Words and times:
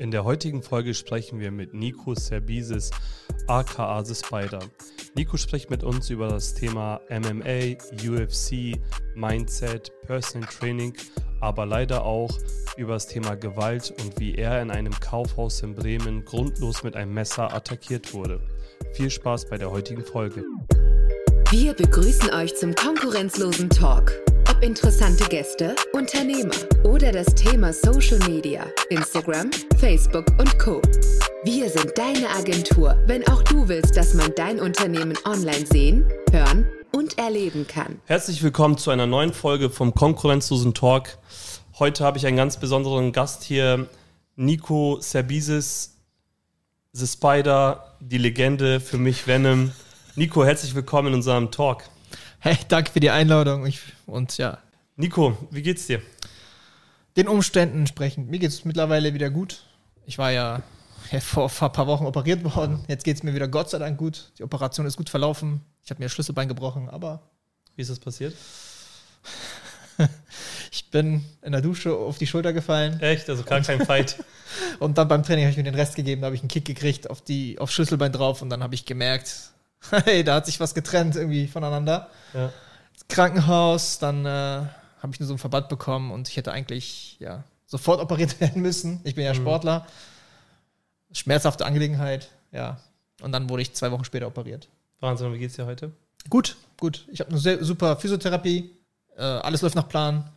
In 0.00 0.10
der 0.10 0.24
heutigen 0.24 0.62
Folge 0.62 0.94
sprechen 0.94 1.40
wir 1.40 1.50
mit 1.50 1.74
Nico 1.74 2.14
Serbisis, 2.14 2.90
aka 3.48 4.02
The 4.02 4.14
Spider. 4.14 4.60
Nico 5.14 5.36
spricht 5.36 5.68
mit 5.68 5.84
uns 5.84 6.08
über 6.08 6.28
das 6.28 6.54
Thema 6.54 7.02
MMA, 7.10 7.76
UFC, 8.08 8.80
Mindset, 9.14 9.92
Personal 10.06 10.48
Training, 10.48 10.94
aber 11.42 11.66
leider 11.66 12.02
auch 12.02 12.30
über 12.78 12.94
das 12.94 13.08
Thema 13.08 13.34
Gewalt 13.34 13.92
und 14.02 14.18
wie 14.18 14.36
er 14.36 14.62
in 14.62 14.70
einem 14.70 14.98
Kaufhaus 15.00 15.62
in 15.62 15.74
Bremen 15.74 16.24
grundlos 16.24 16.82
mit 16.82 16.96
einem 16.96 17.12
Messer 17.12 17.52
attackiert 17.52 18.14
wurde. 18.14 18.40
Viel 18.94 19.10
Spaß 19.10 19.50
bei 19.50 19.58
der 19.58 19.70
heutigen 19.70 20.02
Folge. 20.02 20.44
Wir 21.50 21.74
begrüßen 21.74 22.32
euch 22.32 22.56
zum 22.56 22.74
konkurrenzlosen 22.74 23.68
Talk. 23.68 24.29
Interessante 24.62 25.24
Gäste, 25.24 25.74
Unternehmer 25.94 26.52
oder 26.84 27.12
das 27.12 27.34
Thema 27.34 27.72
Social 27.72 28.18
Media, 28.28 28.66
Instagram, 28.90 29.50
Facebook 29.78 30.26
und 30.38 30.58
Co. 30.58 30.82
Wir 31.44 31.70
sind 31.70 31.96
deine 31.96 32.28
Agentur, 32.28 33.02
wenn 33.06 33.26
auch 33.28 33.42
du 33.42 33.68
willst, 33.68 33.96
dass 33.96 34.12
man 34.12 34.30
dein 34.36 34.60
Unternehmen 34.60 35.16
online 35.24 35.64
sehen, 35.64 36.04
hören 36.30 36.66
und 36.92 37.16
erleben 37.16 37.66
kann. 37.66 38.00
Herzlich 38.04 38.42
willkommen 38.42 38.76
zu 38.76 38.90
einer 38.90 39.06
neuen 39.06 39.32
Folge 39.32 39.70
vom 39.70 39.94
konkurrenzlosen 39.94 40.74
Talk. 40.74 41.16
Heute 41.78 42.04
habe 42.04 42.18
ich 42.18 42.26
einen 42.26 42.36
ganz 42.36 42.58
besonderen 42.58 43.12
Gast 43.12 43.42
hier, 43.44 43.88
Nico 44.36 44.98
Serbisis, 45.00 45.96
The 46.92 47.06
Spider, 47.06 47.96
die 48.00 48.18
Legende, 48.18 48.80
für 48.80 48.98
mich 48.98 49.26
Venom. 49.26 49.72
Nico, 50.16 50.44
herzlich 50.44 50.74
willkommen 50.74 51.08
in 51.08 51.14
unserem 51.14 51.50
Talk. 51.50 51.84
Hey, 52.42 52.56
danke 52.68 52.90
für 52.90 53.00
die 53.00 53.10
Einladung. 53.10 53.66
Ich, 53.66 53.80
und 54.06 54.38
ja. 54.38 54.56
Nico, 54.96 55.36
wie 55.50 55.60
geht's 55.60 55.86
dir? 55.88 56.00
Den 57.14 57.28
Umständen 57.28 57.80
entsprechend. 57.80 58.30
Mir 58.30 58.38
geht's 58.38 58.64
mittlerweile 58.64 59.12
wieder 59.12 59.28
gut. 59.28 59.62
Ich 60.06 60.16
war 60.16 60.32
ja, 60.32 60.62
vor, 61.20 61.50
vor, 61.50 61.68
ein 61.68 61.72
paar 61.74 61.86
Wochen 61.86 62.06
operiert 62.06 62.42
worden. 62.42 62.82
Jetzt 62.88 63.04
geht's 63.04 63.22
mir 63.22 63.34
wieder 63.34 63.46
Gott 63.46 63.68
sei 63.68 63.78
Dank 63.78 63.98
gut. 63.98 64.32
Die 64.38 64.42
Operation 64.42 64.86
ist 64.86 64.96
gut 64.96 65.10
verlaufen. 65.10 65.60
Ich 65.84 65.90
habe 65.90 65.98
mir 65.98 66.06
das 66.06 66.12
Schlüsselbein 66.12 66.48
gebrochen, 66.48 66.88
aber. 66.88 67.20
Wie 67.76 67.82
ist 67.82 67.90
das 67.90 67.98
passiert? 67.98 68.34
ich 70.70 70.90
bin 70.90 71.22
in 71.42 71.52
der 71.52 71.60
Dusche 71.60 71.94
auf 71.94 72.16
die 72.16 72.26
Schulter 72.26 72.54
gefallen. 72.54 73.00
Echt? 73.00 73.28
Also 73.28 73.42
gar 73.42 73.60
kein 73.60 73.84
Fight. 73.84 74.16
und 74.78 74.96
dann 74.96 75.08
beim 75.08 75.22
Training 75.24 75.44
habe 75.44 75.50
ich 75.50 75.58
mir 75.58 75.64
den 75.64 75.74
Rest 75.74 75.94
gegeben. 75.94 76.22
Da 76.22 76.26
habe 76.28 76.36
ich 76.36 76.40
einen 76.40 76.48
Kick 76.48 76.64
gekriegt 76.64 77.10
auf 77.10 77.20
die 77.20 77.58
auf 77.58 77.70
Schlüsselbein 77.70 78.12
drauf 78.12 78.40
und 78.40 78.48
dann 78.48 78.62
habe 78.62 78.74
ich 78.74 78.86
gemerkt, 78.86 79.50
hey, 80.04 80.24
da 80.24 80.36
hat 80.36 80.46
sich 80.46 80.60
was 80.60 80.74
getrennt 80.74 81.16
irgendwie 81.16 81.46
voneinander. 81.48 82.08
Ja. 82.34 82.52
Krankenhaus, 83.08 83.98
dann 83.98 84.24
äh, 84.24 84.28
habe 84.28 85.12
ich 85.12 85.20
nur 85.20 85.26
so 85.26 85.32
einen 85.34 85.38
Verband 85.38 85.68
bekommen 85.68 86.10
und 86.10 86.28
ich 86.28 86.36
hätte 86.36 86.52
eigentlich 86.52 87.16
ja 87.18 87.44
sofort 87.66 88.00
operiert 88.00 88.40
werden 88.40 88.62
müssen. 88.62 89.00
Ich 89.04 89.14
bin 89.14 89.24
ja 89.24 89.32
mhm. 89.32 89.38
Sportler. 89.38 89.86
Schmerzhafte 91.12 91.66
Angelegenheit, 91.66 92.30
ja. 92.52 92.78
Und 93.20 93.32
dann 93.32 93.48
wurde 93.50 93.62
ich 93.62 93.74
zwei 93.74 93.90
Wochen 93.90 94.04
später 94.04 94.26
operiert. 94.26 94.68
Wahnsinn, 95.00 95.32
wie 95.32 95.38
geht's 95.38 95.56
dir 95.56 95.66
heute? 95.66 95.92
Gut, 96.28 96.56
gut. 96.78 97.06
Ich 97.10 97.20
habe 97.20 97.30
eine 97.30 97.64
super 97.64 97.96
Physiotherapie. 97.96 98.70
Äh, 99.16 99.22
alles 99.22 99.62
läuft 99.62 99.74
nach 99.74 99.88
Plan. 99.88 100.30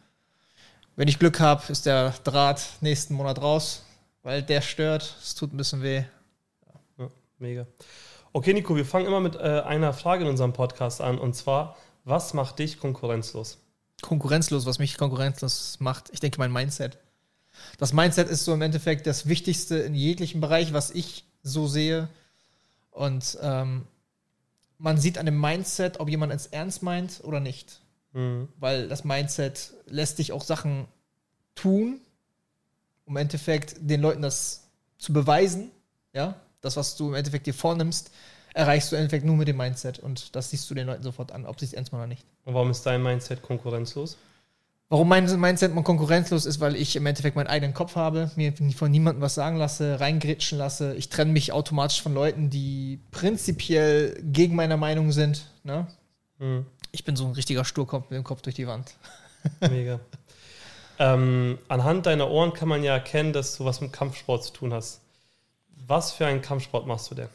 Wenn 0.96 1.08
ich 1.08 1.20
Glück 1.20 1.40
habe, 1.40 1.64
ist 1.72 1.86
der 1.86 2.14
Draht 2.24 2.62
nächsten 2.82 3.16
Monat 3.16 3.42
raus, 3.42 3.84
weil 4.22 4.42
der 4.44 4.62
stört. 4.62 5.16
Es 5.22 5.36
tut 5.36 5.54
ein 5.54 5.58
bisschen 5.58 5.82
weh. 5.82 6.04
Ja, 6.98 7.10
mega. 7.40 7.68
Okay, 8.36 8.54
Nico, 8.54 8.76
wir 8.76 8.86
fangen 8.86 9.06
immer 9.06 9.20
mit 9.20 9.36
äh, 9.36 9.62
einer 9.64 9.94
Frage 9.94 10.24
in 10.24 10.30
unserem 10.30 10.54
Podcast 10.54 11.02
an 11.02 11.20
und 11.20 11.36
zwar, 11.36 11.78
was 12.04 12.34
macht 12.34 12.58
dich 12.58 12.80
konkurrenzlos? 12.80 13.60
Konkurrenzlos, 14.02 14.66
was 14.66 14.80
mich 14.80 14.98
konkurrenzlos 14.98 15.80
macht, 15.80 16.10
ich 16.12 16.20
denke 16.20 16.40
mein 16.40 16.52
Mindset. 16.52 16.98
Das 17.78 17.94
Mindset 17.94 18.30
ist 18.30 18.44
so 18.44 18.56
im 18.56 18.64
Endeffekt 18.64 19.06
das 19.06 19.28
Wichtigste 19.28 19.78
in 19.78 19.94
jeglichem 19.94 20.42
Bereich, 20.42 20.74
was 20.74 20.90
ich 20.90 21.26
so 21.44 21.68
sehe. 21.68 22.10
Und 22.90 23.38
ähm, 23.44 23.86
man 24.80 24.98
sieht 24.98 25.20
an 25.20 25.28
dem 25.28 25.40
Mindset, 25.40 26.00
ob 26.00 26.10
jemand 26.10 26.34
es 26.34 26.48
ernst 26.48 26.82
meint 26.82 27.22
oder 27.24 27.40
nicht. 27.40 27.82
Mhm. 28.14 28.50
Weil 28.60 28.88
das 28.88 29.04
Mindset 29.04 29.74
lässt 29.86 30.18
dich 30.18 30.32
auch 30.32 30.44
Sachen 30.44 30.88
tun, 31.54 32.02
um 33.06 33.14
im 33.14 33.22
Endeffekt 33.22 33.76
den 33.80 34.02
Leuten 34.02 34.24
das 34.24 34.64
zu 34.98 35.14
beweisen, 35.14 35.70
ja, 36.14 36.36
das, 36.64 36.78
was 36.78 36.96
du 36.96 37.10
im 37.10 37.14
Endeffekt 37.14 37.46
dir 37.46 37.54
vornimmst, 37.54 38.12
erreichst 38.54 38.92
du 38.92 38.96
im 38.96 39.02
Endeffekt 39.02 39.26
nur 39.26 39.36
mit 39.36 39.48
dem 39.48 39.58
Mindset. 39.58 40.00
Und 40.00 40.36
das 40.36 40.50
siehst 40.50 40.70
du 40.70 40.74
den 40.74 40.88
Leuten 40.88 41.04
sofort 41.04 41.32
an, 41.32 41.46
ob 41.46 41.60
sie 41.60 41.66
es 41.66 41.74
ernst 41.74 41.92
machen 41.92 42.02
oder 42.02 42.08
nicht. 42.08 42.26
Und 42.46 42.54
warum 42.54 42.72
ist 42.72 42.84
dein 42.86 43.04
Mindset 43.04 43.42
konkurrenzlos? 43.42 44.18
Warum 44.90 45.10
mein 45.10 45.26
Mindset 45.40 45.74
konkurrenzlos 45.84 46.46
ist, 46.46 46.60
weil 46.60 46.76
ich 46.76 46.96
im 46.96 47.06
Endeffekt 47.06 47.36
meinen 47.36 47.48
eigenen 47.48 47.74
Kopf 47.74 47.96
habe, 47.96 48.30
mir 48.36 48.54
von 48.76 48.92
niemandem 48.92 49.22
was 49.22 49.34
sagen 49.34 49.58
lasse, 49.58 50.00
reingritschen 50.00 50.60
lasse. 50.60 50.94
Ich 50.96 51.10
trenne 51.10 51.32
mich 51.32 51.52
automatisch 51.52 52.02
von 52.02 52.14
Leuten, 52.14 52.50
die 52.52 53.00
prinzipiell 53.10 54.22
gegen 54.22 54.56
meine 54.56 54.78
Meinung 54.78 55.12
sind. 55.12 55.48
Ne? 55.64 55.88
Mhm. 56.38 56.68
Ich 56.92 57.04
bin 57.04 57.16
so 57.16 57.26
ein 57.26 57.32
richtiger 57.32 57.66
Sturkopf 57.66 58.12
mit 58.12 58.18
dem 58.18 58.24
Kopf 58.24 58.44
durch 58.44 58.56
die 58.56 58.68
Wand. 58.68 58.94
Mega. 59.62 60.00
ähm, 61.00 61.58
anhand 61.70 62.06
deiner 62.06 62.30
Ohren 62.30 62.54
kann 62.54 62.70
man 62.70 62.84
ja 62.84 62.94
erkennen, 62.94 63.34
dass 63.34 63.58
du 63.58 63.66
was 63.66 63.82
mit 63.82 63.92
Kampfsport 63.92 64.44
zu 64.44 64.54
tun 64.54 64.74
hast. 64.74 65.02
Was 65.88 66.12
für 66.12 66.26
einen 66.26 66.42
Kampfsport 66.42 66.88
machst 66.88 67.12
du 67.12 67.16
denn? 67.16 67.30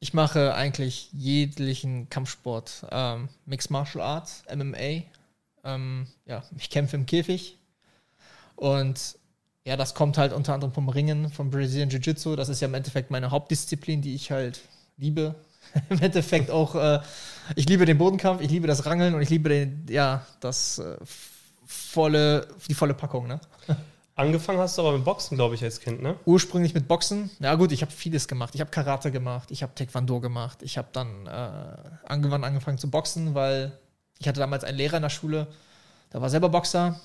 Ich 0.00 0.12
mache 0.12 0.54
eigentlich 0.54 1.08
jeglichen 1.12 2.10
Kampfsport. 2.10 2.86
Ähm, 2.90 3.28
Mixed 3.46 3.70
Martial 3.70 4.04
Arts, 4.04 4.42
MMA. 4.54 5.04
Ähm, 5.64 6.06
ja, 6.26 6.42
ich 6.58 6.68
kämpfe 6.68 6.96
im 6.96 7.06
Käfig. 7.06 7.56
Und 8.56 9.16
ja, 9.64 9.76
das 9.76 9.94
kommt 9.94 10.18
halt 10.18 10.32
unter 10.32 10.52
anderem 10.52 10.74
vom 10.74 10.88
Ringen, 10.88 11.30
vom 11.30 11.50
Brazilian 11.50 11.88
Jiu-Jitsu. 11.88 12.36
Das 12.36 12.50
ist 12.50 12.60
ja 12.60 12.68
im 12.68 12.74
Endeffekt 12.74 13.10
meine 13.10 13.30
Hauptdisziplin, 13.30 14.02
die 14.02 14.14
ich 14.14 14.30
halt 14.30 14.60
liebe. 14.98 15.34
Im 15.88 15.98
Endeffekt 16.00 16.50
auch, 16.50 16.74
äh, 16.74 17.00
ich 17.56 17.66
liebe 17.66 17.86
den 17.86 17.96
Bodenkampf, 17.96 18.42
ich 18.42 18.50
liebe 18.50 18.66
das 18.66 18.84
Rangeln 18.84 19.14
und 19.14 19.22
ich 19.22 19.30
liebe 19.30 19.48
den, 19.48 19.86
ja, 19.88 20.24
das 20.40 20.78
äh, 20.78 20.96
volle, 21.66 22.46
die 22.68 22.74
volle 22.74 22.94
Packung, 22.94 23.26
ne? 23.26 23.40
Angefangen 24.16 24.60
hast 24.60 24.78
du 24.78 24.82
aber 24.82 24.92
mit 24.92 25.04
Boxen, 25.04 25.36
glaube 25.36 25.56
ich, 25.56 25.64
als 25.64 25.80
Kind, 25.80 26.00
ne? 26.00 26.16
Ursprünglich 26.24 26.72
mit 26.72 26.86
Boxen. 26.86 27.30
Ja 27.40 27.56
gut, 27.56 27.72
ich 27.72 27.82
habe 27.82 27.90
vieles 27.90 28.28
gemacht. 28.28 28.54
Ich 28.54 28.60
habe 28.60 28.70
Karate 28.70 29.10
gemacht, 29.10 29.50
ich 29.50 29.62
habe 29.62 29.74
Taekwondo 29.74 30.20
gemacht. 30.20 30.62
Ich 30.62 30.78
habe 30.78 30.88
dann 30.92 31.26
äh, 31.26 32.12
irgendwann 32.12 32.44
angefangen 32.44 32.78
zu 32.78 32.88
boxen, 32.88 33.34
weil 33.34 33.76
ich 34.20 34.28
hatte 34.28 34.38
damals 34.38 34.62
einen 34.62 34.78
Lehrer 34.78 34.96
in 34.96 35.02
der 35.02 35.10
Schule, 35.10 35.48
der 36.12 36.22
war 36.22 36.30
selber 36.30 36.48
Boxer. 36.48 37.00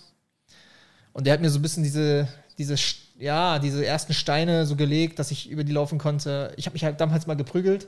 Und 1.14 1.25
der 1.25 1.34
hat 1.34 1.42
mir 1.42 1.50
so 1.50 1.58
ein 1.58 1.64
bisschen 1.64 1.81
diese, 1.81 2.28
diese, 2.59 2.75
ja, 3.18 3.58
diese 3.58 3.84
ersten 3.84 4.14
Steine 4.14 4.68
so 4.68 4.76
gelegt, 4.76 5.18
dass 5.18 5.31
ich 5.31 5.50
über 5.50 5.64
die 5.64 5.72
laufen 5.72 5.97
konnte. 5.97 6.53
Ich 6.58 6.68
habe 6.68 6.74
mich 6.74 6.84
halt 6.84 7.02
damals 7.02 7.26
mal 7.26 7.36
geprügelt. 7.36 7.88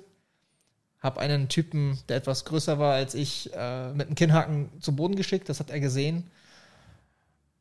Habe 1.00 1.20
einen 1.20 1.48
Typen, 1.48 2.00
der 2.09 2.18
etwas 2.18 2.46
größer 2.46 2.80
war 2.80 2.94
als 2.96 3.14
ich, 3.14 3.52
äh, 3.53 3.94
mit 3.94 4.08
einem 4.08 4.16
Kinnhaken 4.16 4.70
zu 4.82 4.96
Boden 4.96 5.16
geschickt. 5.16 5.48
Das 5.48 5.59
hat 5.59 5.70
er 5.70 5.80
gesehen. 5.80 6.32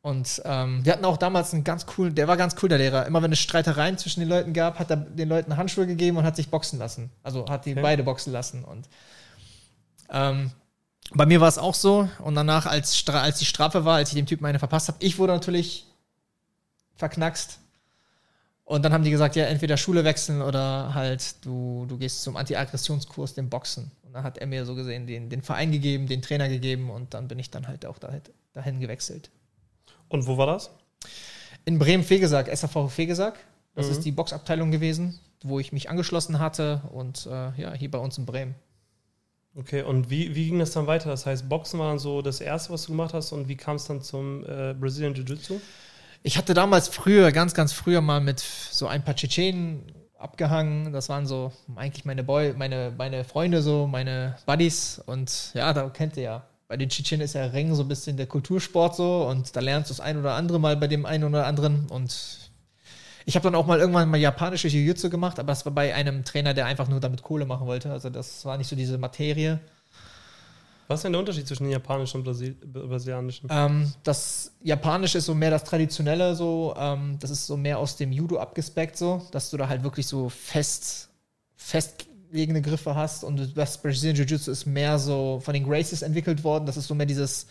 Und 0.01 0.41
ähm, 0.45 0.83
wir 0.83 0.93
hatten 0.93 1.05
auch 1.05 1.17
damals 1.17 1.53
einen 1.53 1.63
ganz 1.63 1.85
coolen, 1.85 2.15
der 2.15 2.27
war 2.27 2.35
ganz 2.35 2.55
cool, 2.61 2.69
der 2.69 2.79
Lehrer. 2.79 3.05
Immer 3.05 3.21
wenn 3.21 3.31
es 3.31 3.39
Streitereien 3.39 3.99
zwischen 3.99 4.21
den 4.21 4.29
Leuten 4.29 4.51
gab, 4.51 4.79
hat 4.79 4.89
er 4.89 4.97
den 4.97 5.29
Leuten 5.29 5.57
Handschuhe 5.57 5.85
gegeben 5.85 6.17
und 6.17 6.23
hat 6.23 6.35
sich 6.35 6.49
boxen 6.49 6.79
lassen. 6.79 7.11
Also 7.21 7.47
hat 7.47 7.65
die 7.65 7.73
okay. 7.73 7.81
beide 7.81 8.03
boxen 8.03 8.33
lassen. 8.33 8.63
Und 8.63 8.89
ähm, 10.09 10.51
bei 11.13 11.27
mir 11.27 11.39
war 11.39 11.47
es 11.47 11.59
auch 11.59 11.75
so. 11.75 12.09
Und 12.19 12.33
danach, 12.33 12.65
als, 12.65 13.07
als 13.07 13.37
die 13.37 13.45
Strafe 13.45 13.85
war, 13.85 13.97
als 13.97 14.09
ich 14.09 14.15
dem 14.15 14.25
Typen 14.25 14.45
eine 14.45 14.57
verpasst 14.57 14.87
habe, 14.87 14.97
ich 15.01 15.19
wurde 15.19 15.33
natürlich 15.33 15.85
verknackst. 16.95 17.59
Und 18.63 18.83
dann 18.83 18.93
haben 18.93 19.03
die 19.03 19.11
gesagt, 19.11 19.35
ja, 19.35 19.45
entweder 19.45 19.77
Schule 19.77 20.03
wechseln 20.03 20.41
oder 20.41 20.93
halt 20.95 21.45
du, 21.45 21.85
du 21.87 21.97
gehst 21.97 22.23
zum 22.23 22.37
Anti-Aggressionskurs, 22.37 23.35
dem 23.35 23.49
Boxen. 23.49 23.91
Und 24.03 24.13
dann 24.13 24.23
hat 24.23 24.39
er 24.39 24.47
mir 24.47 24.65
so 24.65 24.73
gesehen 24.73 25.05
den, 25.05 25.29
den 25.29 25.43
Verein 25.43 25.71
gegeben, 25.71 26.07
den 26.07 26.21
Trainer 26.21 26.47
gegeben 26.47 26.89
und 26.89 27.13
dann 27.13 27.27
bin 27.27 27.37
ich 27.37 27.51
dann 27.51 27.67
halt 27.67 27.85
auch 27.85 27.99
dahin 27.99 28.79
gewechselt. 28.79 29.29
Und 30.11 30.27
wo 30.27 30.37
war 30.37 30.45
das? 30.45 30.69
In 31.63 31.79
Bremen-Fegesack, 31.79 32.53
SAV 32.55 32.89
Fegesack. 32.89 33.39
Das 33.75 33.85
mhm. 33.85 33.91
ist 33.93 34.01
die 34.01 34.11
Boxabteilung 34.11 34.69
gewesen, 34.69 35.19
wo 35.41 35.59
ich 35.59 35.71
mich 35.71 35.89
angeschlossen 35.89 36.39
hatte 36.39 36.81
und 36.91 37.25
äh, 37.25 37.61
ja, 37.61 37.73
hier 37.73 37.89
bei 37.89 37.97
uns 37.97 38.17
in 38.17 38.25
Bremen. 38.25 38.55
Okay, 39.55 39.83
und 39.83 40.09
wie, 40.09 40.35
wie 40.35 40.47
ging 40.47 40.59
das 40.59 40.71
dann 40.71 40.87
weiter? 40.87 41.09
Das 41.09 41.25
heißt, 41.25 41.47
Boxen 41.47 41.79
war 41.79 41.89
dann 41.89 41.99
so 41.99 42.21
das 42.21 42.41
Erste, 42.41 42.73
was 42.73 42.83
du 42.83 42.91
gemacht 42.91 43.13
hast 43.13 43.31
und 43.31 43.47
wie 43.47 43.55
kam 43.55 43.77
es 43.77 43.85
dann 43.85 44.01
zum 44.01 44.43
äh, 44.43 44.73
Brazilian 44.73 45.13
Jiu-Jitsu? 45.13 45.61
Ich 46.23 46.37
hatte 46.37 46.53
damals 46.53 46.89
früher, 46.89 47.31
ganz, 47.31 47.53
ganz 47.53 47.71
früher 47.71 48.01
mal 48.01 48.19
mit 48.19 48.39
so 48.39 48.87
ein 48.87 49.03
paar 49.03 49.15
Tschetschenen 49.15 49.83
abgehangen. 50.17 50.91
Das 50.91 51.07
waren 51.07 51.25
so 51.25 51.53
eigentlich 51.75 52.03
meine 52.03 52.23
Boy, 52.23 52.53
meine, 52.53 52.93
meine 52.97 53.23
Freunde, 53.23 53.61
so 53.61 53.87
meine 53.87 54.35
Buddies. 54.45 55.01
Und 55.05 55.51
ja, 55.53 55.73
da 55.73 55.89
kennt 55.89 56.17
ihr 56.17 56.23
ja 56.23 56.50
bei 56.71 56.77
den 56.77 56.87
Tschetschenen 56.87 57.25
ist 57.25 57.33
ja 57.33 57.43
Ring 57.47 57.75
so 57.75 57.81
ein 57.81 57.89
bisschen 57.89 58.15
der 58.15 58.27
Kultursport 58.27 58.95
so 58.95 59.27
und 59.27 59.53
da 59.57 59.59
lernst 59.59 59.89
du 59.89 59.93
das 59.93 59.99
ein 59.99 60.17
oder 60.17 60.35
andere 60.35 60.57
mal 60.57 60.77
bei 60.77 60.87
dem 60.87 61.05
einen 61.05 61.25
oder 61.25 61.45
anderen 61.45 61.87
und 61.89 62.49
ich 63.25 63.35
habe 63.35 63.43
dann 63.43 63.55
auch 63.55 63.65
mal 63.65 63.77
irgendwann 63.77 64.07
mal 64.09 64.15
japanische 64.15 64.69
Jiu-Jitsu 64.69 65.09
gemacht, 65.09 65.37
aber 65.37 65.47
das 65.47 65.65
war 65.65 65.73
bei 65.73 65.93
einem 65.93 66.23
Trainer, 66.23 66.53
der 66.53 66.67
einfach 66.67 66.87
nur 66.87 67.01
damit 67.01 67.23
Kohle 67.23 67.45
machen 67.45 67.67
wollte. 67.67 67.91
Also 67.91 68.09
das 68.09 68.45
war 68.45 68.57
nicht 68.57 68.69
so 68.69 68.77
diese 68.77 68.97
Materie. 68.97 69.59
Was 70.87 70.99
ist 70.99 71.03
denn 71.03 71.11
der 71.11 71.19
Unterschied 71.19 71.45
zwischen 71.45 71.65
den 71.65 71.73
japanischen 71.73 72.19
und 72.19 72.23
Brasil 72.23 72.53
brasilianischen? 72.53 73.49
Ähm, 73.51 73.91
das 74.03 74.53
Japanische 74.63 75.17
ist 75.17 75.25
so 75.25 75.35
mehr 75.35 75.51
das 75.51 75.65
Traditionelle, 75.65 76.35
so, 76.35 76.73
ähm, 76.77 77.17
das 77.19 77.31
ist 77.31 77.47
so 77.47 77.57
mehr 77.57 77.79
aus 77.79 77.97
dem 77.97 78.13
Judo 78.13 78.39
abgespeckt, 78.39 78.95
so, 78.95 79.27
dass 79.31 79.49
du 79.49 79.57
da 79.57 79.67
halt 79.67 79.83
wirklich 79.83 80.07
so 80.07 80.29
fest, 80.29 81.09
festlegende 82.31 82.61
Griffe 82.61 82.95
hast 82.95 83.25
und 83.25 83.57
das 83.57 83.77
Brazilian 83.81 84.15
Jiu-Jitsu 84.15 84.51
ist 84.51 84.65
mehr 84.65 84.97
so 84.99 85.41
von 85.43 85.53
den 85.53 85.65
Graces 85.65 86.01
entwickelt 86.01 86.45
worden. 86.45 86.65
Das 86.65 86.77
ist 86.77 86.87
so 86.87 86.95
mehr 86.95 87.05
dieses 87.05 87.45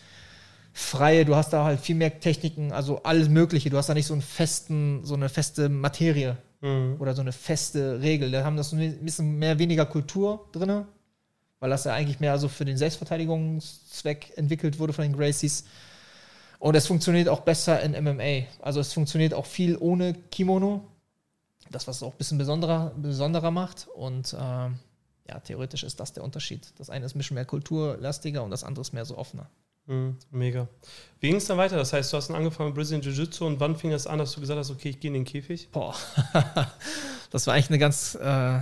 freie, 0.73 1.23
du 1.23 1.35
hast 1.35 1.53
da 1.53 1.63
halt 1.65 1.79
viel 1.79 1.95
mehr 1.95 2.19
Techniken, 2.19 2.71
also 2.71 3.03
alles 3.03 3.29
Mögliche. 3.29 3.69
Du 3.69 3.77
hast 3.77 3.89
da 3.89 3.93
nicht 3.93 4.07
so 4.07 4.13
einen 4.13 4.23
festen, 4.23 5.01
so 5.03 5.13
eine 5.13 5.29
feste 5.29 5.69
Materie 5.69 6.37
Mhm. 6.61 6.97
oder 6.99 7.15
so 7.15 7.21
eine 7.21 7.31
feste 7.31 8.01
Regel. 8.01 8.31
Da 8.31 8.43
haben 8.43 8.55
das 8.57 8.71
ein 8.71 9.03
bisschen 9.03 9.37
mehr 9.39 9.57
weniger 9.59 9.85
Kultur 9.85 10.47
drin, 10.51 10.85
weil 11.59 11.69
das 11.71 11.83
ja 11.85 11.93
eigentlich 11.93 12.19
mehr 12.19 12.37
so 12.37 12.47
für 12.47 12.65
den 12.65 12.77
Selbstverteidigungszweck 12.77 14.33
entwickelt 14.35 14.77
wurde 14.79 14.93
von 14.93 15.03
den 15.03 15.13
Gracies. 15.13 15.65
Und 16.59 16.75
es 16.75 16.85
funktioniert 16.87 17.29
auch 17.29 17.41
besser 17.41 17.81
in 17.81 17.93
MMA. 17.93 18.45
Also 18.61 18.79
es 18.79 18.93
funktioniert 18.93 19.33
auch 19.33 19.47
viel 19.47 19.75
ohne 19.77 20.13
Kimono. 20.31 20.83
Das, 21.71 21.87
was 21.87 21.97
es 21.97 22.03
auch 22.03 22.11
ein 22.11 22.17
bisschen 22.17 22.37
besonderer, 22.37 22.91
besonderer 22.95 23.51
macht. 23.51 23.87
Und 23.95 24.35
ähm, 24.39 24.79
ja, 25.27 25.39
theoretisch 25.39 25.83
ist 25.83 25.99
das 25.99 26.13
der 26.13 26.23
Unterschied. 26.23 26.73
Das 26.77 26.89
eine 26.89 27.05
ist 27.05 27.15
ein 27.15 27.17
bisschen 27.17 27.35
mehr 27.35 27.45
kulturlastiger 27.45 28.43
und 28.43 28.51
das 28.51 28.63
andere 28.63 28.81
ist 28.81 28.93
mehr 28.93 29.05
so 29.05 29.17
offener. 29.17 29.49
Mhm. 29.87 30.17
Mega. 30.29 30.67
Wie 31.19 31.27
ging 31.27 31.37
es 31.37 31.45
dann 31.45 31.57
weiter? 31.57 31.75
Das 31.77 31.93
heißt, 31.93 32.11
du 32.11 32.17
hast 32.17 32.29
dann 32.29 32.37
angefangen 32.37 32.69
mit 32.69 32.75
Brazilian 32.75 33.01
Jiu-Jitsu 33.01 33.45
und 33.45 33.59
wann 33.59 33.75
fing 33.75 33.91
das 33.91 34.07
an, 34.07 34.19
dass 34.19 34.33
du 34.33 34.41
gesagt 34.41 34.59
hast, 34.59 34.69
okay, 34.69 34.89
ich 34.89 34.99
gehe 34.99 35.09
in 35.09 35.13
den 35.15 35.25
Käfig? 35.25 35.69
Boah, 35.71 35.95
das 37.31 37.47
war 37.47 37.53
eigentlich 37.53 37.69
eine 37.69 37.79
ganz 37.79 38.15
äh, 38.15 38.59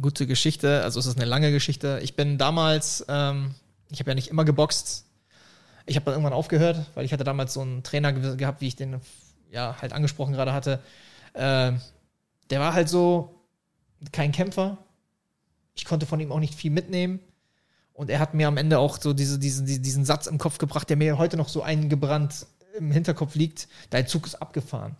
gute 0.00 0.26
Geschichte. 0.26 0.82
Also 0.82 1.00
es 1.00 1.06
ist 1.06 1.16
eine 1.16 1.26
lange 1.26 1.52
Geschichte. 1.52 2.00
Ich 2.02 2.16
bin 2.16 2.38
damals, 2.38 3.04
ähm, 3.08 3.54
ich 3.90 4.00
habe 4.00 4.10
ja 4.10 4.14
nicht 4.14 4.28
immer 4.28 4.44
geboxt. 4.44 5.04
Ich 5.86 5.96
habe 5.96 6.04
dann 6.04 6.14
irgendwann 6.14 6.32
aufgehört, 6.32 6.86
weil 6.94 7.04
ich 7.04 7.12
hatte 7.12 7.24
damals 7.24 7.54
so 7.54 7.60
einen 7.60 7.82
Trainer 7.82 8.12
ge 8.12 8.36
gehabt, 8.36 8.60
wie 8.60 8.68
ich 8.68 8.76
den 8.76 9.00
ja 9.50 9.76
halt 9.80 9.92
angesprochen 9.92 10.32
gerade 10.32 10.52
hatte. 10.52 10.80
Äh, 11.32 11.72
der 12.50 12.60
war 12.60 12.74
halt 12.74 12.88
so 12.88 13.34
kein 14.12 14.32
Kämpfer. 14.32 14.78
Ich 15.74 15.84
konnte 15.84 16.06
von 16.06 16.20
ihm 16.20 16.32
auch 16.32 16.40
nicht 16.40 16.54
viel 16.54 16.70
mitnehmen. 16.70 17.20
Und 17.92 18.10
er 18.10 18.20
hat 18.20 18.34
mir 18.34 18.46
am 18.46 18.56
Ende 18.56 18.78
auch 18.78 19.00
so 19.00 19.12
diese, 19.12 19.38
diesen, 19.38 19.66
diesen 19.66 20.04
Satz 20.04 20.26
im 20.26 20.38
Kopf 20.38 20.58
gebracht, 20.58 20.88
der 20.88 20.96
mir 20.96 21.18
heute 21.18 21.36
noch 21.36 21.48
so 21.48 21.62
eingebrannt 21.62 22.46
im 22.76 22.92
Hinterkopf 22.92 23.34
liegt. 23.34 23.68
Dein 23.90 24.06
Zug 24.06 24.26
ist 24.26 24.36
abgefahren. 24.36 24.96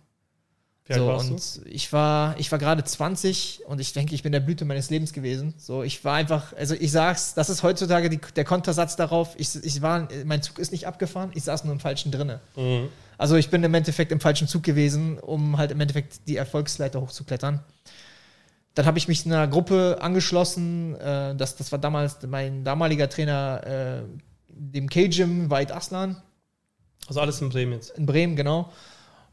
Alt 0.89 0.97
so, 0.97 1.13
und 1.13 1.61
ich 1.65 1.93
war, 1.93 2.37
ich 2.39 2.51
war 2.51 2.57
gerade 2.57 2.83
20 2.83 3.61
und 3.67 3.79
ich 3.79 3.93
denke, 3.93 4.15
ich 4.15 4.23
bin 4.23 4.31
der 4.31 4.39
Blüte 4.39 4.65
meines 4.65 4.89
Lebens 4.89 5.13
gewesen. 5.13 5.53
So, 5.57 5.83
ich 5.83 6.03
war 6.03 6.15
einfach, 6.15 6.53
also 6.53 6.73
ich 6.73 6.91
sag's, 6.91 7.35
das 7.35 7.49
ist 7.49 7.61
heutzutage 7.61 8.09
die, 8.09 8.19
der 8.35 8.43
Kontersatz 8.43 8.95
darauf. 8.95 9.35
Ich, 9.37 9.55
ich 9.63 9.81
war, 9.83 10.07
mein 10.25 10.41
Zug 10.41 10.57
ist 10.57 10.71
nicht 10.71 10.87
abgefahren, 10.87 11.31
ich 11.35 11.43
saß 11.43 11.63
nur 11.63 11.73
im 11.73 11.79
falschen 11.79 12.11
drinne. 12.11 12.41
du? 12.55 12.61
Mhm. 12.61 12.89
Also 13.19 13.35
ich 13.35 13.49
bin 13.49 13.61
im 13.65 13.73
Endeffekt 13.73 14.13
im 14.13 14.21
falschen 14.21 14.47
Zug 14.47 14.63
gewesen, 14.63 15.19
um 15.19 15.57
halt 15.57 15.71
im 15.71 15.81
Endeffekt 15.81 16.27
die 16.29 16.37
Erfolgsleiter 16.37 17.01
hochzuklettern. 17.01 17.59
Dann 18.75 18.85
habe 18.85 18.97
ich 18.97 19.09
mich 19.09 19.25
einer 19.25 19.45
Gruppe 19.45 19.97
angeschlossen. 19.99 20.95
Äh, 20.95 21.35
das, 21.35 21.57
das 21.57 21.73
war 21.73 21.79
damals 21.79 22.17
mein 22.25 22.63
damaliger 22.63 23.09
Trainer, 23.09 23.61
äh, 23.65 24.19
dem 24.47 24.89
K-Gym, 24.89 25.51
Veit 25.51 25.73
Aslan 25.73 26.15
Also 27.09 27.19
alles 27.19 27.41
in 27.41 27.49
Bremen 27.49 27.73
jetzt. 27.73 27.97
in 27.97 28.05
Bremen, 28.05 28.37
genau. 28.37 28.71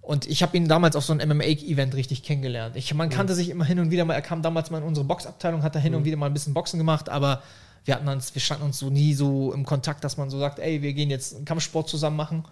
Und 0.00 0.26
ich 0.26 0.42
habe 0.42 0.56
ihn 0.56 0.66
damals 0.66 0.96
auf 0.96 1.04
so 1.04 1.12
einem 1.12 1.36
MMA-Event 1.36 1.94
richtig 1.94 2.24
kennengelernt. 2.24 2.74
Ich, 2.74 2.92
man 2.92 3.08
kannte 3.08 3.36
sich 3.36 3.50
immer 3.50 3.64
hin 3.64 3.78
und 3.78 3.92
wieder 3.92 4.04
mal. 4.04 4.14
Er 4.14 4.22
kam 4.22 4.42
damals 4.42 4.70
mal 4.70 4.78
in 4.78 4.84
unsere 4.84 5.06
Boxabteilung, 5.06 5.62
hat 5.62 5.76
da 5.76 5.78
hin 5.78 5.94
und 5.94 6.04
wieder 6.04 6.16
mal 6.16 6.26
ein 6.26 6.32
bisschen 6.34 6.54
Boxen 6.54 6.78
gemacht, 6.78 7.08
aber 7.08 7.40
wir 7.84 7.94
hatten 7.94 8.08
uns, 8.08 8.34
wir 8.34 8.42
standen 8.42 8.64
uns 8.64 8.80
so 8.80 8.90
nie 8.90 9.14
so 9.14 9.52
im 9.52 9.64
Kontakt, 9.64 10.02
dass 10.02 10.16
man 10.16 10.28
so 10.28 10.40
sagt, 10.40 10.58
ey, 10.58 10.82
wir 10.82 10.92
gehen 10.92 11.08
jetzt 11.08 11.36
einen 11.36 11.44
Kampfsport 11.44 11.88
zusammen 11.88 12.16
machen. 12.16 12.44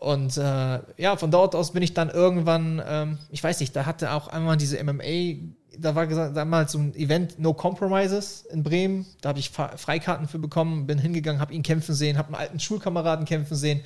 Und 0.00 0.36
äh, 0.36 0.80
ja, 0.96 1.16
von 1.16 1.30
dort 1.30 1.54
aus 1.54 1.72
bin 1.72 1.82
ich 1.82 1.92
dann 1.92 2.08
irgendwann, 2.08 2.82
ähm, 2.86 3.18
ich 3.30 3.42
weiß 3.42 3.58
nicht, 3.60 3.74
da 3.74 3.84
hatte 3.84 4.12
auch 4.12 4.28
einmal 4.28 4.56
diese 4.56 4.82
MMA, 4.82 5.48
da 5.76 5.94
war 5.94 6.06
gesagt, 6.06 6.36
damals 6.36 6.72
so 6.72 6.78
ein 6.78 6.94
Event 6.94 7.38
No 7.38 7.52
Compromises 7.52 8.44
in 8.50 8.62
Bremen. 8.62 9.06
Da 9.20 9.30
habe 9.30 9.38
ich 9.38 9.50
Freikarten 9.50 10.28
für 10.28 10.38
bekommen, 10.38 10.86
bin 10.86 10.98
hingegangen, 10.98 11.40
habe 11.40 11.52
ihn 11.52 11.62
kämpfen 11.62 11.94
sehen, 11.94 12.18
habe 12.18 12.28
einen 12.28 12.36
alten 12.36 12.60
Schulkameraden 12.60 13.24
kämpfen 13.24 13.56
sehen. 13.56 13.82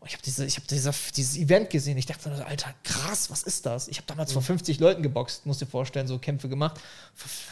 Und 0.00 0.08
ich 0.08 0.14
habe 0.14 0.22
diese, 0.24 0.44
ich 0.44 0.56
hab 0.56 0.66
dieser, 0.68 0.92
dieses 1.16 1.36
Event 1.36 1.70
gesehen. 1.70 1.96
Ich 1.96 2.06
dachte, 2.06 2.30
Alter, 2.46 2.74
krass, 2.84 3.30
was 3.30 3.42
ist 3.42 3.66
das? 3.66 3.88
Ich 3.88 3.96
habe 3.96 4.06
damals 4.06 4.32
vor 4.32 4.42
50 4.42 4.78
Leuten 4.78 5.02
geboxt, 5.02 5.46
musst 5.46 5.60
dir 5.60 5.66
vorstellen, 5.66 6.06
so 6.06 6.18
Kämpfe 6.18 6.48
gemacht. 6.48 6.80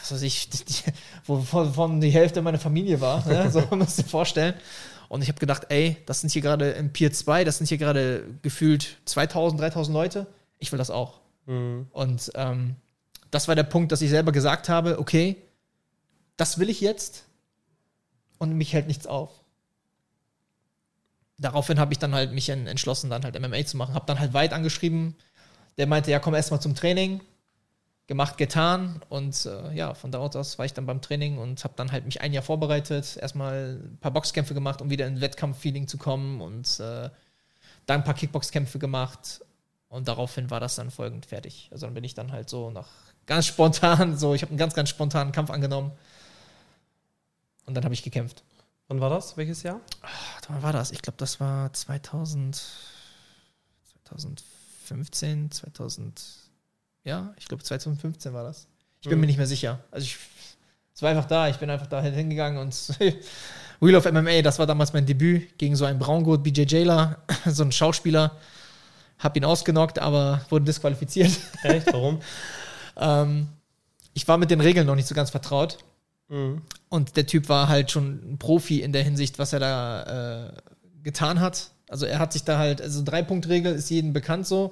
Was 0.01 0.11
weiß 0.11 0.21
ich, 0.21 0.49
die, 0.51 0.63
die, 0.63 0.83
wovon 1.25 1.99
die 1.99 2.11
Hälfte 2.11 2.41
meiner 2.41 2.59
Familie 2.59 3.01
war. 3.01 3.25
Ne? 3.27 3.49
So 3.51 3.61
musst 3.75 3.97
du 3.97 4.03
dir 4.03 4.09
vorstellen. 4.09 4.53
Und 5.09 5.21
ich 5.21 5.27
habe 5.29 5.39
gedacht, 5.39 5.67
ey, 5.69 5.97
das 6.05 6.21
sind 6.21 6.31
hier 6.31 6.41
gerade 6.41 6.71
im 6.71 6.91
Pier 6.91 7.11
2, 7.13 7.43
das 7.43 7.57
sind 7.57 7.67
hier 7.67 7.77
gerade 7.77 8.23
gefühlt 8.41 8.97
2000, 9.05 9.61
3000 9.61 9.93
Leute. 9.93 10.27
Ich 10.59 10.71
will 10.71 10.77
das 10.79 10.89
auch. 10.89 11.19
Mhm. 11.45 11.87
Und 11.91 12.31
ähm, 12.35 12.75
das 13.31 13.47
war 13.47 13.55
der 13.55 13.63
Punkt, 13.63 13.91
dass 13.91 14.01
ich 14.01 14.09
selber 14.09 14.31
gesagt 14.31 14.69
habe, 14.69 14.99
okay, 14.99 15.35
das 16.37 16.57
will 16.59 16.69
ich 16.69 16.81
jetzt 16.81 17.25
und 18.39 18.53
mich 18.53 18.73
hält 18.73 18.87
nichts 18.87 19.07
auf. 19.07 19.29
Daraufhin 21.37 21.79
habe 21.79 21.91
ich 21.93 21.99
dann 21.99 22.15
halt 22.15 22.31
mich 22.31 22.49
en- 22.49 22.67
entschlossen, 22.67 23.09
dann 23.09 23.23
halt 23.23 23.39
MMA 23.39 23.65
zu 23.65 23.77
machen. 23.77 23.93
Habe 23.93 24.05
dann 24.05 24.19
halt 24.19 24.33
weit 24.33 24.53
angeschrieben. 24.53 25.15
Der 25.77 25.85
meinte, 25.87 26.09
ja, 26.11 26.19
komm 26.19 26.33
erst 26.33 26.51
mal 26.51 26.61
zum 26.61 26.75
Training. 26.75 27.21
Gemacht, 28.07 28.37
getan. 28.37 29.01
Und 29.09 29.45
äh, 29.45 29.73
ja, 29.73 29.93
von 29.93 30.11
da 30.11 30.19
aus 30.19 30.57
war 30.57 30.65
ich 30.65 30.73
dann 30.73 30.85
beim 30.85 31.01
Training 31.01 31.37
und 31.37 31.63
habe 31.63 31.73
dann 31.75 31.91
halt 31.91 32.05
mich 32.05 32.21
ein 32.21 32.33
Jahr 32.33 32.43
vorbereitet. 32.43 33.17
Erstmal 33.17 33.79
ein 33.83 33.97
paar 33.99 34.11
Boxkämpfe 34.11 34.53
gemacht, 34.53 34.81
um 34.81 34.89
wieder 34.89 35.07
in 35.07 35.21
Wettkampffeeling 35.21 35.87
zu 35.87 35.97
kommen. 35.97 36.41
Und 36.41 36.79
äh, 36.79 37.09
dann 37.85 38.01
ein 38.01 38.03
paar 38.03 38.13
Kickboxkämpfe 38.13 38.79
gemacht. 38.79 39.41
Und 39.89 40.07
daraufhin 40.07 40.49
war 40.49 40.59
das 40.59 40.75
dann 40.75 40.91
folgend 40.91 41.25
fertig. 41.25 41.69
Also 41.71 41.85
dann 41.87 41.93
bin 41.93 42.03
ich 42.03 42.13
dann 42.13 42.31
halt 42.31 42.49
so 42.49 42.69
nach 42.69 42.89
ganz 43.25 43.45
spontan, 43.45 44.17
so, 44.17 44.33
ich 44.33 44.41
habe 44.41 44.49
einen 44.49 44.57
ganz, 44.57 44.73
ganz 44.73 44.89
spontanen 44.89 45.31
Kampf 45.31 45.49
angenommen. 45.49 45.91
Und 47.65 47.73
dann 47.73 47.83
habe 47.83 47.93
ich 47.93 48.03
gekämpft. 48.03 48.43
Wann 48.87 49.01
war 49.01 49.09
das? 49.09 49.35
Welches 49.37 49.63
Jahr? 49.63 49.81
Warte, 50.01 50.49
Wann 50.49 50.61
war 50.61 50.73
das? 50.73 50.91
Ich 50.91 51.01
glaube, 51.01 51.17
das 51.17 51.39
war 51.39 51.73
2000, 51.73 52.61
2015, 54.03 55.51
2000, 55.51 56.21
ja, 57.05 57.33
ich 57.37 57.47
glaube 57.47 57.63
2015 57.63 58.33
war 58.33 58.43
das. 58.43 58.67
Ich 59.01 59.07
bin 59.07 59.17
Mhm. 59.17 59.21
mir 59.21 59.27
nicht 59.27 59.37
mehr 59.37 59.47
sicher. 59.47 59.79
Also 59.91 60.03
ich, 60.05 60.17
es 60.93 61.01
war 61.01 61.09
einfach 61.11 61.25
da, 61.25 61.47
ich 61.47 61.57
bin 61.57 61.69
einfach 61.69 61.87
da 61.87 62.01
hingegangen 62.01 62.59
und 62.59 62.73
Wheel 63.79 63.95
of 63.95 64.05
MMA, 64.11 64.41
das 64.41 64.59
war 64.59 64.65
damals 64.65 64.91
mein 64.93 65.05
Debüt 65.05 65.57
gegen 65.57 65.75
so 65.75 65.85
einen 65.85 65.99
Braungurt 65.99 66.43
BJ 66.43 66.63
Jailer, 66.67 67.19
so 67.45 67.63
einen 67.63 67.71
Schauspieler. 67.71 68.35
Hab 69.19 69.37
ihn 69.37 69.45
ausgenockt, 69.45 69.99
aber 69.99 70.41
wurde 70.49 70.65
disqualifiziert. 70.65 71.31
Echt? 71.63 71.87
Warum? 71.93 72.19
ähm, 72.97 73.47
ich 74.13 74.27
war 74.27 74.37
mit 74.37 74.51
den 74.51 74.59
Regeln 74.59 74.87
noch 74.87 74.95
nicht 74.95 75.07
so 75.07 75.15
ganz 75.15 75.29
vertraut. 75.29 75.77
mhm. 76.27 76.61
Und 76.89 77.15
der 77.17 77.25
Typ 77.27 77.49
war 77.49 77.67
halt 77.67 77.91
schon 77.91 78.33
ein 78.33 78.37
Profi 78.39 78.81
in 78.81 78.91
der 78.93 79.03
Hinsicht, 79.03 79.37
was 79.39 79.51
er 79.53 79.59
da 79.59 80.47
äh, 80.47 80.53
getan 81.03 81.39
hat. 81.41 81.71
Also 81.89 82.05
er 82.05 82.19
hat 82.19 82.33
sich 82.33 82.43
da 82.43 82.57
halt, 82.57 82.81
also 82.81 83.03
Drei-Punkt-Regel 83.03 83.73
ist 83.75 83.89
jedem 83.89 84.11
bekannt 84.13 84.47
so. 84.47 84.71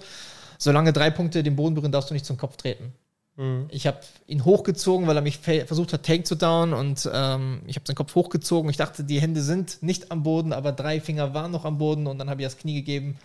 Solange 0.64 0.94
drei 0.94 1.10
Punkte 1.10 1.44
den 1.44 1.56
Boden 1.56 1.76
berühren, 1.76 1.92
darfst 1.92 2.10
du 2.10 2.14
nicht 2.14 2.26
zum 2.26 2.38
Kopf 2.38 2.56
treten. 2.56 2.94
Mhm. 3.36 3.66
Ich 3.70 3.86
habe 3.86 4.00
ihn 4.28 4.46
hochgezogen, 4.46 5.08
weil 5.08 5.16
er 5.18 5.22
mich 5.22 5.40
versucht 5.40 5.92
hat, 5.92 6.04
Take 6.04 6.24
zu 6.24 6.36
down 6.36 6.74
und 6.74 7.10
ähm, 7.12 7.62
ich 7.68 7.76
habe 7.76 7.86
seinen 7.86 7.96
Kopf 7.96 8.16
hochgezogen. 8.16 8.70
Ich 8.70 8.78
dachte, 8.78 9.04
die 9.04 9.20
Hände 9.20 9.42
sind 9.42 9.82
nicht 9.82 10.12
am 10.12 10.24
Boden, 10.24 10.54
aber 10.54 10.72
drei 10.72 11.02
Finger 11.02 11.34
waren 11.34 11.52
noch 11.52 11.66
am 11.66 11.78
Boden 11.78 12.08
und 12.08 12.18
dann 12.18 12.30
habe 12.30 12.42
ich 12.42 12.48
das 12.48 12.58
Knie 12.58 12.76
gegeben. 12.76 13.18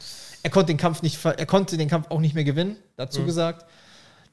Er 0.42 0.50
konnte 0.50 0.72
den 0.72 0.78
Kampf 0.78 1.02
nicht, 1.02 1.24
er 1.24 1.46
konnte 1.46 1.76
den 1.76 1.88
Kampf 1.88 2.10
auch 2.10 2.20
nicht 2.20 2.34
mehr 2.34 2.44
gewinnen, 2.44 2.76
dazu 2.96 3.20
Mhm. 3.20 3.26
gesagt. 3.26 3.66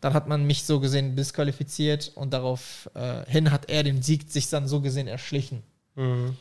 Dann 0.02 0.14
hat 0.14 0.28
man 0.28 0.46
mich 0.46 0.64
so 0.64 0.80
gesehen 0.80 1.16
disqualifiziert 1.16 2.12
und 2.16 2.34
darauf 2.34 2.90
äh, 2.96 3.42
hat 3.50 3.70
er 3.70 3.84
den 3.84 4.02
Sieg 4.02 4.32
sich 4.32 4.50
dann 4.50 4.68
so 4.68 4.82
gesehen 4.82 5.08
erschlichen. 5.08 5.62
Mhm. 5.96 6.36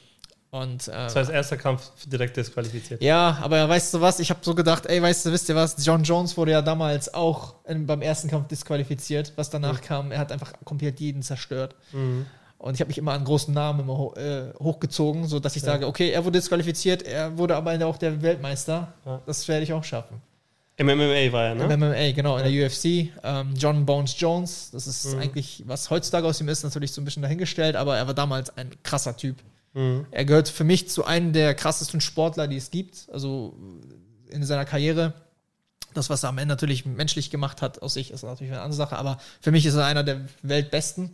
Und 0.54 0.87
äh, 0.87 0.92
Das 0.92 1.16
heißt, 1.16 1.30
erster 1.30 1.56
Kampf 1.56 1.90
direkt 2.06 2.37
disqualifiziert. 2.37 3.02
ja, 3.02 3.38
aber 3.42 3.68
weißt 3.68 3.92
du 3.94 4.00
was? 4.00 4.20
Ich 4.20 4.30
habe 4.30 4.38
so 4.42 4.54
gedacht, 4.54 4.87
ey, 4.87 5.02
weißt 5.02 5.26
du, 5.26 5.32
wisst 5.32 5.49
ihr 5.49 5.56
was? 5.56 5.75
John 5.84 6.04
Jones 6.04 6.37
wurde 6.37 6.52
ja 6.52 6.62
damals 6.62 7.12
auch 7.12 7.54
in, 7.66 7.87
beim 7.87 8.02
ersten 8.02 8.28
Kampf 8.28 8.46
disqualifiziert. 8.46 9.32
Was 9.34 9.50
danach 9.50 9.80
kam, 9.80 10.12
er 10.12 10.18
hat 10.20 10.30
einfach 10.30 10.52
komplett 10.64 11.00
jeden 11.00 11.23
zerstört. 11.23 11.75
Mhm. 11.92 12.26
Und 12.58 12.75
ich 12.75 12.80
habe 12.80 12.88
mich 12.88 12.99
immer 12.99 13.12
an 13.14 13.25
großen 13.25 13.52
Namen 13.52 13.80
immer 13.80 13.99
ho 13.99 14.14
äh, 14.14 14.52
hochgezogen, 14.61 15.26
so 15.26 15.40
dass 15.40 15.56
ich 15.56 15.62
Ja. 15.62 15.73
sage, 15.73 15.88
okay, 15.88 16.11
er 16.11 16.25
wurde 16.25 16.38
disqualifiziert, 16.38 17.02
er 17.02 17.37
wurde 17.37 17.56
aber 17.56 17.73
auch 17.87 17.96
der 17.99 18.23
Weltmeister. 18.23 18.92
Ja. 19.04 19.20
Das 19.26 19.49
werde 19.49 19.64
ich 19.64 19.73
auch 19.73 19.82
schaffen. 19.84 20.20
Im 20.76 20.87
MMA 20.87 21.32
war 21.32 21.44
er, 21.46 21.54
ne? 21.56 21.64
Im 21.64 21.80
MMA, 21.80 22.12
genau, 22.12 22.37
in 22.38 22.44
der 22.52 22.66
UFC. 22.66 23.11
Ähm, 23.25 23.54
John 23.56 23.84
Bones 23.84 24.14
Jones, 24.18 24.70
das 24.73 24.87
ist 24.87 25.14
Mhm. 25.14 25.18
eigentlich, 25.20 25.64
was 25.66 25.90
heutzutage 25.90 26.26
aus 26.28 26.40
ihm 26.40 26.49
ist, 26.49 26.62
natürlich 26.62 26.92
so 26.92 27.00
ein 27.00 27.04
bisschen 27.04 27.23
dahingestellt, 27.23 27.75
aber 27.76 27.96
er 27.96 28.06
war 28.06 28.14
damals 28.14 28.56
ein 28.56 28.70
krasser 28.84 29.16
Typ. 29.16 29.37
Mhm. 29.74 30.06
Er 30.10 30.24
gehört 30.24 30.48
für 30.48 30.64
mich 30.64 30.88
zu 30.88 31.04
einem 31.04 31.32
der 31.32 31.54
krassesten 31.54 32.00
Sportler, 32.00 32.48
die 32.48 32.56
es 32.56 32.70
gibt. 32.70 33.08
Also 33.12 33.54
in 34.30 34.42
seiner 34.44 34.64
Karriere. 34.64 35.14
Das, 35.92 36.10
was 36.10 36.24
er 36.24 36.30
am 36.30 36.38
Ende 36.38 36.52
natürlich 36.54 36.86
menschlich 36.86 37.30
gemacht 37.30 37.62
hat, 37.62 37.80
aus 37.82 37.94
sich, 37.94 38.10
ist 38.10 38.24
natürlich 38.24 38.52
eine 38.52 38.62
andere 38.62 38.76
Sache. 38.76 38.96
Aber 38.96 39.18
für 39.40 39.52
mich 39.52 39.64
ist 39.64 39.74
er 39.74 39.84
einer 39.84 40.02
der 40.02 40.22
Weltbesten. 40.42 41.10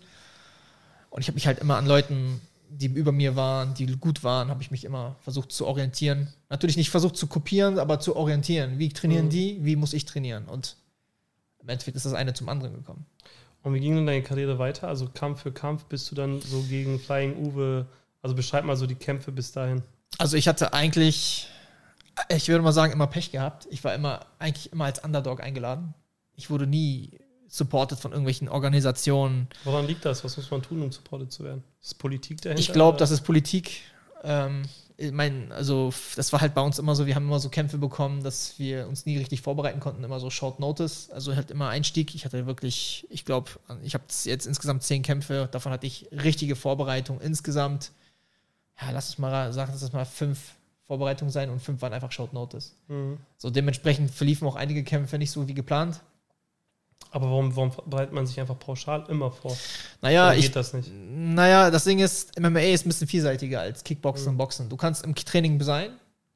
Und 1.11 1.21
ich 1.21 1.29
habe 1.29 1.35
mich 1.35 1.47
halt 1.47 1.59
immer 1.59 1.77
an 1.77 1.87
Leuten 1.87 2.41
die 2.71 2.87
über 2.87 3.13
mir 3.13 3.35
waren, 3.35 3.75
die 3.75 3.87
gut 3.97 4.23
waren, 4.23 4.49
habe 4.49 4.63
ich 4.63 4.71
mich 4.71 4.85
immer 4.85 5.17
versucht 5.21 5.51
zu 5.51 5.67
orientieren. 5.67 6.29
Natürlich 6.49 6.77
nicht 6.77 6.91
versucht 6.91 7.17
zu 7.17 7.27
kopieren, 7.27 7.79
aber 7.79 7.99
zu 7.99 8.15
orientieren. 8.15 8.79
Wie 8.79 8.91
trainieren 8.91 9.27
Mhm. 9.27 9.31
die? 9.31 9.59
Wie 9.65 9.77
muss 9.77 9.93
ich 9.93 10.05
trainieren? 10.05 10.45
Und 10.47 10.77
im 11.61 11.69
Endeffekt 11.69 11.97
ist 11.97 12.07
das 12.07 12.15
eine 12.15 12.33
zum 12.33 12.49
anderen 12.49 12.75
gekommen. 12.75 13.07
Und 13.63 13.75
wie 13.75 13.81
ging 13.81 13.97
denn 13.97 14.07
deine 14.07 14.23
Karriere 14.23 14.59
weiter? 14.59 14.89
Also 14.89 15.09
Kampf 15.13 15.43
für 15.43 15.53
Kampf 15.53 15.85
bist 15.85 16.11
du 16.11 16.15
dann 16.15 16.41
so 16.41 16.63
gegen 16.63 16.99
Flying 17.01 17.37
Uwe. 17.37 17.87
Also 18.23 18.35
beschreib 18.35 18.65
mal 18.65 18.77
so 18.77 18.87
die 18.87 18.95
Kämpfe 18.95 19.33
bis 19.33 19.53
dahin. 19.53 19.83
Also 20.19 20.37
ich 20.37 20.49
hatte 20.49 20.73
eigentlich, 20.73 21.49
ich 22.29 22.49
würde 22.49 22.63
mal 22.63 22.73
sagen, 22.73 22.93
immer 22.93 23.07
Pech 23.07 23.33
gehabt. 23.33 23.67
Ich 23.71 23.83
war 23.85 23.95
immer 23.95 24.27
eigentlich 24.39 24.73
immer 24.73 24.85
als 24.85 24.99
Underdog 25.03 25.43
eingeladen. 25.43 25.95
Ich 26.35 26.51
wurde 26.51 26.67
nie 26.67 27.19
supported 27.49 27.99
von 27.99 28.13
irgendwelchen 28.13 28.49
Organisationen. 28.49 29.49
Woran 29.65 29.87
liegt 29.87 30.05
das? 30.05 30.23
Was 30.25 30.37
muss 30.37 30.51
man 30.51 30.63
tun, 30.63 30.83
um 30.83 30.93
supported 30.93 31.33
zu 31.33 31.45
werden? 31.45 31.65
Ist 31.83 31.99
Politik 31.99 32.41
dahinter? 32.43 32.61
Ich 32.61 32.73
glaube, 32.73 32.99
das 32.99 33.11
ist 33.11 33.23
Politik. 33.23 33.83
Ähm, 34.23 34.63
ich 34.97 35.13
mein, 35.13 35.51
also 35.51 35.93
das 36.15 36.33
war 36.33 36.43
halt 36.43 36.55
bei 36.55 36.61
uns 36.61 36.79
immer 36.79 36.95
so, 36.95 37.07
wir 37.07 37.15
haben 37.15 37.27
immer 37.27 37.41
so 37.41 37.49
Kämpfe 37.49 37.79
bekommen, 37.79 38.23
dass 38.23 38.59
wir 38.59 38.87
uns 38.87 39.07
nie 39.07 39.17
richtig 39.17 39.41
vorbereiten 39.41 39.81
konnten, 39.81 40.05
immer 40.05 40.21
so 40.21 40.29
Short 40.29 40.61
Notice, 40.61 41.11
also 41.11 41.35
halt 41.35 41.51
immer 41.51 41.71
Einstieg. 41.71 42.15
Ich 42.15 42.27
hatte 42.27 42.47
wirklich, 42.47 43.07
ich 43.09 43.25
glaube, 43.25 43.51
ich 43.83 43.95
habe 43.95 44.05
jetzt 44.25 44.47
insgesamt 44.47 44.83
zehn 44.83 45.03
Kämpfe, 45.03 45.49
davon 45.51 45.73
hatte 45.73 45.87
ich 45.87 46.09
richtige 46.13 46.55
Vorbereitung. 46.55 47.19
Insgesamt, 47.21 47.93
ja, 48.81 48.91
lass 48.91 49.09
es 49.11 49.19
mal 49.19 49.53
sagen, 49.53 49.73
dass 49.73 49.83
es 49.83 49.93
mal 49.93 50.05
fünf 50.05 50.55
Vorbereitungen 50.87 51.31
sein 51.31 51.51
und 51.51 51.61
fünf 51.61 51.81
waren 51.83 51.93
einfach 51.93 52.11
Short 52.13 52.33
Notice. 52.33 52.75
Mhm. 52.89 53.19
So 53.37 53.51
dementsprechend 53.51 54.11
verliefen 54.11 54.47
auch 54.49 54.57
einige 54.57 54.83
Kämpfe 54.83 55.19
nicht 55.19 55.31
so 55.31 55.47
wie 55.47 55.55
geplant. 55.55 56.01
Aber 57.13 57.27
warum, 57.31 57.55
warum 57.57 57.73
bereitet 57.87 58.13
man 58.13 58.27
sich 58.27 58.39
einfach 58.41 58.59
pauschal 58.59 59.05
immer 59.09 59.31
vor? 59.33 59.57
Naja, 60.01 60.27
Warum 60.27 60.39
ich, 60.39 60.47
geht 60.47 60.57
das 60.57 60.73
nicht? 60.75 60.91
Naja, 60.93 61.71
das 61.71 61.85
Ding 61.85 61.99
ist, 61.99 62.39
MMA 62.39 62.61
ist 62.61 62.87
ein 62.87 62.89
bisschen 62.91 63.09
vielseitiger 63.09 63.61
als 63.61 63.83
Kickboxen 63.85 64.27
Mhm. 64.27 64.31
und 64.33 64.39
Boxen. 64.39 64.69
Du 64.69 64.77
kannst 64.77 65.05
im 65.05 65.15
Training 65.15 65.61
sein 65.61 65.91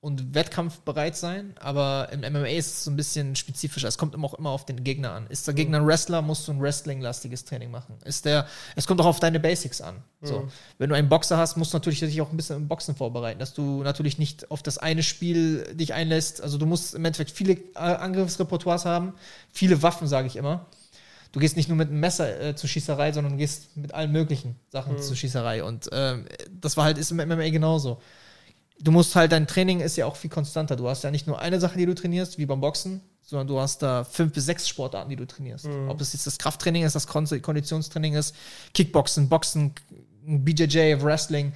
und 0.04 0.34
wettkampfbereit 0.34 1.16
sein, 1.16 1.54
aber 1.58 2.11
im 2.12 2.20
MMA 2.20 2.49
ist 2.49 2.66
es 2.66 2.84
so 2.84 2.90
ein 2.90 2.96
bisschen 2.96 3.37
spezifischer. 3.37 3.88
Es 3.88 3.96
kommt 3.96 4.14
immer 4.14 4.26
auch 4.26 4.34
immer 4.34 4.50
auf 4.50 4.66
den 4.66 4.84
Gegner 4.84 5.12
an. 5.12 5.26
Ist 5.28 5.46
der 5.46 5.54
Gegner 5.54 5.78
ein 5.78 5.87
Wrestler, 5.87 6.20
musst 6.20 6.46
du 6.46 6.52
ein 6.52 6.61
Wrestling-lastiges 6.61 7.46
Training 7.46 7.70
machen. 7.70 7.96
Ist 8.04 8.26
der, 8.26 8.46
es 8.76 8.87
kommt 8.87 9.00
auch 9.00 9.06
auf 9.06 9.18
deine 9.18 9.40
Basics 9.40 9.80
an. 9.80 9.96
So. 10.20 10.40
Mhm. 10.40 10.49
Wenn 10.76 10.90
du 10.90 10.96
einen 10.96 11.08
Boxer 11.08 11.38
hast, 11.38 11.56
musst 11.56 11.73
du 11.73 11.78
natürlich 11.78 12.00
dich 12.00 12.20
auch 12.20 12.30
ein 12.30 12.37
bisschen 12.37 12.56
im 12.56 12.68
Boxen 12.68 12.94
vorbereiten, 12.94 13.38
dass 13.40 13.54
du 13.54 13.82
natürlich 13.82 14.18
nicht 14.18 14.50
auf 14.50 14.62
das 14.62 14.76
eine 14.76 15.02
Spiel 15.02 15.75
dich 15.75 15.94
einlässt. 15.94 16.42
Also 16.42 16.58
du 16.58 16.66
musst 16.66 16.94
im 16.94 17.04
Endeffekt 17.06 17.30
viele 17.30 17.54
äh, 17.54 17.78
Angriffsrepertoires 17.78 18.84
haben, 18.84 19.14
viele 19.52 19.82
Waffen, 19.82 20.06
sage 20.06 20.26
ich 20.26 20.37
immer. 20.37 20.66
Du 21.32 21.40
gehst 21.40 21.56
nicht 21.56 21.68
nur 21.68 21.78
mit 21.78 21.88
einem 21.88 22.00
Messer 22.00 22.40
äh, 22.40 22.54
zur 22.54 22.68
Schießerei, 22.68 23.11
sondern 23.12 23.32
du 23.32 23.38
gehst 23.38 23.76
mit 23.76 23.94
allen 23.94 24.12
möglichen 24.12 24.54
Sachen 24.68 24.96
Mhm. 24.96 25.02
zur 25.02 25.16
Schießerei. 25.16 25.64
Und 25.64 25.88
ähm, 25.92 26.26
das 26.61 26.76
war 26.76 26.84
halt, 26.84 26.99
ist 26.99 27.11
im 27.11 27.16
MMA 27.16 27.49
genauso. 27.49 28.00
Du 28.80 28.90
musst 28.90 29.14
halt, 29.14 29.32
dein 29.32 29.46
Training 29.46 29.80
ist 29.80 29.96
ja 29.96 30.06
auch 30.06 30.16
viel 30.16 30.30
konstanter. 30.30 30.76
Du 30.76 30.88
hast 30.88 31.04
ja 31.04 31.10
nicht 31.10 31.26
nur 31.26 31.38
eine 31.40 31.60
Sache, 31.60 31.78
die 31.78 31.86
du 31.86 31.94
trainierst, 31.94 32.38
wie 32.38 32.46
beim 32.46 32.60
Boxen, 32.60 33.00
sondern 33.22 33.46
du 33.46 33.60
hast 33.60 33.82
da 33.82 34.04
fünf 34.04 34.32
bis 34.32 34.46
sechs 34.46 34.68
Sportarten, 34.68 35.08
die 35.10 35.16
du 35.16 35.26
trainierst. 35.26 35.66
Mhm. 35.66 35.88
Ob 35.88 36.00
es 36.00 36.12
jetzt 36.12 36.26
das 36.26 36.38
Krafttraining 36.38 36.82
ist, 36.84 36.94
das 36.94 37.06
Kon 37.06 37.26
Konditionstraining 37.40 38.14
ist, 38.14 38.34
Kickboxen, 38.74 39.28
Boxen, 39.28 39.74
BJJ, 40.26 41.00
Wrestling. 41.02 41.52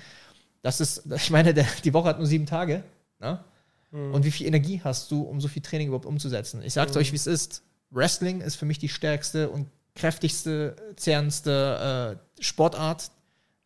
Das 0.62 0.80
ist, 0.80 1.02
ich 1.16 1.30
meine, 1.30 1.52
der, 1.54 1.66
die 1.84 1.92
Woche 1.92 2.08
hat 2.08 2.18
nur 2.18 2.26
sieben 2.26 2.46
Tage. 2.46 2.84
Ne? 3.20 3.42
Mhm. 3.90 4.14
Und 4.14 4.24
wie 4.24 4.30
viel 4.30 4.46
Energie 4.46 4.80
hast 4.84 5.10
du, 5.10 5.22
um 5.22 5.40
so 5.40 5.48
viel 5.48 5.62
Training 5.62 5.88
überhaupt 5.88 6.06
umzusetzen? 6.06 6.62
Ich 6.62 6.72
sag's 6.74 6.94
Mhm. 6.94 7.00
euch, 7.00 7.12
wie 7.12 7.16
es 7.16 7.26
ist. 7.26 7.62
Wrestling 7.90 8.40
ist 8.42 8.56
für 8.56 8.66
mich 8.66 8.78
die 8.78 8.88
stärkste 8.88 9.48
und 9.50 9.66
kräftigste, 9.94 10.76
zehrendste 10.96 12.16
äh, 12.38 12.42
Sportart, 12.42 13.10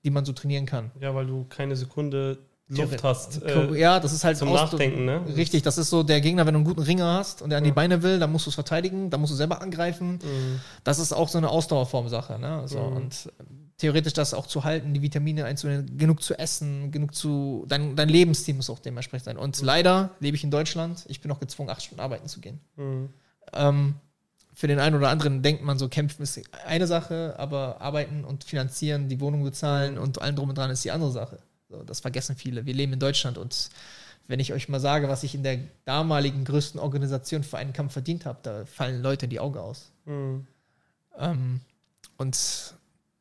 die 0.04 0.10
man 0.10 0.24
so 0.24 0.32
trainieren 0.32 0.64
kann. 0.66 0.90
Ja, 1.00 1.14
weil 1.14 1.26
du 1.26 1.44
keine 1.44 1.76
Sekunde 1.76 2.38
Luft 2.76 3.02
hast. 3.04 3.42
Äh, 3.42 3.78
ja, 3.78 4.00
das 4.00 4.12
ist 4.12 4.24
halt 4.24 4.36
zum 4.36 4.48
Ausdruck- 4.48 4.72
Nachdenken, 4.80 5.04
ne? 5.04 5.22
Richtig, 5.36 5.62
das 5.62 5.78
ist 5.78 5.90
so 5.90 6.02
der 6.02 6.20
Gegner, 6.20 6.46
wenn 6.46 6.54
du 6.54 6.58
einen 6.58 6.64
guten 6.66 6.82
Ringer 6.82 7.12
hast 7.14 7.42
und 7.42 7.50
der 7.50 7.58
an 7.58 7.64
die 7.64 7.70
Ja. 7.70 7.74
Beine 7.74 8.02
will, 8.02 8.18
dann 8.18 8.32
musst 8.32 8.46
du 8.46 8.50
es 8.50 8.54
verteidigen, 8.54 9.10
dann 9.10 9.20
musst 9.20 9.32
du 9.32 9.36
selber 9.36 9.60
angreifen. 9.62 10.12
mhm. 10.22 10.60
Das 10.84 10.98
ist 10.98 11.12
auch 11.12 11.28
so 11.28 11.38
eine 11.38 11.48
Ausdauerform-Sache. 11.50 12.38
Ne? 12.38 12.62
So, 12.66 12.80
Mhm. 12.80 12.96
Und 12.96 13.32
äh, 13.38 13.42
theoretisch 13.78 14.12
das 14.12 14.32
auch 14.34 14.46
zu 14.46 14.64
halten, 14.64 14.94
die 14.94 15.02
Vitamine 15.02 15.44
einzunehmen, 15.44 15.98
genug 15.98 16.22
zu 16.22 16.38
essen, 16.38 16.90
genug 16.92 17.14
zu. 17.14 17.64
Dein, 17.68 17.96
dein 17.96 18.08
Lebensstil 18.08 18.54
muss 18.54 18.70
auch 18.70 18.78
dementsprechend 18.78 19.24
sein. 19.24 19.36
Und 19.36 19.60
leider 19.62 20.10
lebe 20.20 20.36
ich 20.36 20.44
in 20.44 20.50
Deutschland. 20.50 21.04
Ich 21.08 21.20
bin 21.20 21.30
auch 21.32 21.40
gezwungen, 21.40 21.70
acht 21.70 21.82
Stunden 21.82 22.00
arbeiten 22.00 22.28
zu 22.28 22.40
gehen. 22.40 22.60
Mhm. 22.76 23.08
Ähm, 23.52 23.94
für 24.54 24.66
den 24.68 24.78
einen 24.78 24.94
oder 24.96 25.08
anderen 25.08 25.42
denkt 25.42 25.64
man 25.64 25.78
so, 25.78 25.88
kämpfen 25.88 26.22
ist 26.22 26.38
eine 26.66 26.86
Sache, 26.86 27.34
aber 27.38 27.80
arbeiten 27.80 28.22
und 28.24 28.44
finanzieren, 28.44 29.08
die 29.08 29.18
Wohnung 29.18 29.42
bezahlen 29.42 29.96
und 29.98 30.20
allem 30.20 30.36
drum 30.36 30.50
und 30.50 30.58
dran 30.58 30.70
ist 30.70 30.84
die 30.84 30.90
andere 30.90 31.10
Sache. 31.10 31.38
So, 31.72 31.82
das 31.84 32.00
vergessen 32.00 32.36
viele. 32.36 32.66
Wir 32.66 32.74
leben 32.74 32.92
in 32.92 32.98
Deutschland 33.00 33.38
und 33.38 33.70
wenn 34.28 34.38
ich 34.40 34.52
euch 34.52 34.68
mal 34.68 34.78
sage, 34.78 35.08
was 35.08 35.22
ich 35.22 35.34
in 35.34 35.42
der 35.42 35.58
damaligen 35.86 36.44
größten 36.44 36.78
Organisation 36.78 37.42
für 37.42 37.56
einen 37.56 37.72
Kampf 37.72 37.94
verdient 37.94 38.26
habe, 38.26 38.38
da 38.42 38.64
fallen 38.66 39.02
Leute 39.02 39.26
die 39.26 39.40
Augen 39.40 39.58
aus. 39.58 39.90
Mhm. 40.04 40.46
Ähm, 41.18 41.60
und 42.18 42.38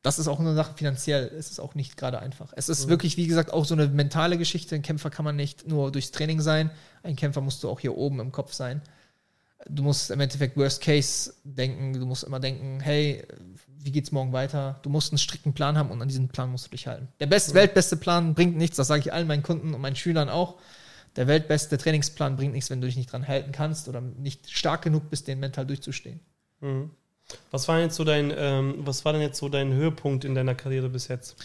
das 0.02 0.18
ist 0.18 0.28
auch 0.28 0.38
eine 0.38 0.54
Sache, 0.54 0.74
finanziell 0.76 1.28
ist 1.28 1.50
es 1.50 1.60
auch 1.60 1.74
nicht 1.74 1.96
gerade 1.96 2.18
einfach. 2.18 2.52
Es 2.56 2.68
ist 2.68 2.84
Mhm. 2.86 2.90
wirklich, 2.90 3.16
wie 3.16 3.26
gesagt, 3.26 3.52
auch 3.52 3.64
so 3.64 3.74
eine 3.74 3.88
mentale 3.88 4.36
Geschichte. 4.36 4.74
Ein 4.74 4.82
Kämpfer 4.82 5.08
kann 5.10 5.24
man 5.24 5.34
nicht 5.36 5.66
nur 5.66 5.90
durchs 5.90 6.10
Training 6.10 6.40
sein, 6.42 6.70
ein 7.02 7.16
Kämpfer 7.16 7.40
musst 7.40 7.62
du 7.64 7.70
auch 7.70 7.80
hier 7.80 7.96
oben 7.96 8.20
im 8.20 8.32
Kopf 8.32 8.52
sein. 8.52 8.82
Du 9.68 9.82
musst 9.82 10.10
im 10.10 10.20
Endeffekt 10.20 10.56
Worst 10.56 10.80
Case 10.82 11.34
denken, 11.44 11.92
du 11.92 12.04
musst 12.06 12.24
immer 12.24 12.40
denken, 12.40 12.80
hey, 12.80 13.24
wie 13.78 13.92
geht's 13.92 14.12
morgen 14.12 14.32
weiter? 14.32 14.78
Du 14.82 14.90
musst 14.90 15.12
einen 15.12 15.18
strikten 15.18 15.52
Plan 15.54 15.76
haben 15.78 15.90
und 15.90 16.00
an 16.02 16.08
diesen 16.08 16.28
Plan 16.28 16.50
musst 16.50 16.66
du 16.66 16.70
dich 16.70 16.86
halten. 16.86 17.08
Der 17.20 17.26
best, 17.26 17.50
Mhm. 17.50 17.54
weltbeste 17.54 17.96
Plan 17.96 18.34
bringt 18.34 18.56
nichts, 18.56 18.76
das 18.76 18.88
sage 18.88 19.00
ich 19.00 19.12
allen 19.12 19.26
meinen 19.26 19.42
Kunden 19.42 19.74
und 19.74 19.80
meinen 19.80 19.96
Schülern 19.96 20.28
auch. 20.28 20.56
Der 21.16 21.26
weltbeste 21.26 21.76
Trainingsplan 21.78 22.36
bringt 22.36 22.54
nichts, 22.54 22.70
wenn 22.70 22.80
du 22.80 22.86
dich 22.86 22.96
nicht 22.96 23.12
dran 23.12 23.28
halten 23.28 23.52
kannst 23.52 23.88
oder 23.88 24.00
nicht 24.00 24.50
stark 24.50 24.82
genug 24.82 25.10
bist, 25.10 25.28
den 25.28 25.40
mental 25.40 25.66
durchzustehen. 25.66 26.20
Mhm. 26.60 26.90
Was 27.50 27.68
war 27.68 27.78
jetzt 27.80 27.96
so 27.96 28.04
dein, 28.04 28.32
ähm, 28.36 28.74
was 28.78 29.04
war 29.04 29.12
denn 29.12 29.22
jetzt 29.22 29.38
so 29.38 29.48
dein 29.48 29.72
Höhepunkt 29.72 30.24
in 30.24 30.34
deiner 30.34 30.54
Karriere 30.54 30.88
bis 30.88 31.08
jetzt? 31.08 31.36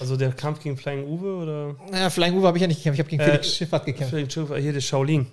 Also 0.00 0.16
der 0.16 0.32
Kampf 0.32 0.60
gegen 0.60 0.76
Flying 0.76 1.04
Uwe 1.06 1.36
oder 1.36 1.76
Naja, 1.90 2.10
Flying 2.10 2.34
Uwe 2.36 2.46
habe 2.48 2.58
ich 2.58 2.62
ja 2.62 2.66
nicht 2.66 2.82
gekämpft, 2.82 2.98
ich 2.98 3.04
habe 3.04 3.10
gegen 3.10 3.22
Äh, 3.22 3.26
Felix 3.26 3.54
Schiffert 3.56 3.86
gekämpft. 3.86 4.10
Flying 4.10 4.28
Uwe, 4.48 4.58
hier 4.58 4.72
der 4.72 4.80
Shaolin. 4.80 5.26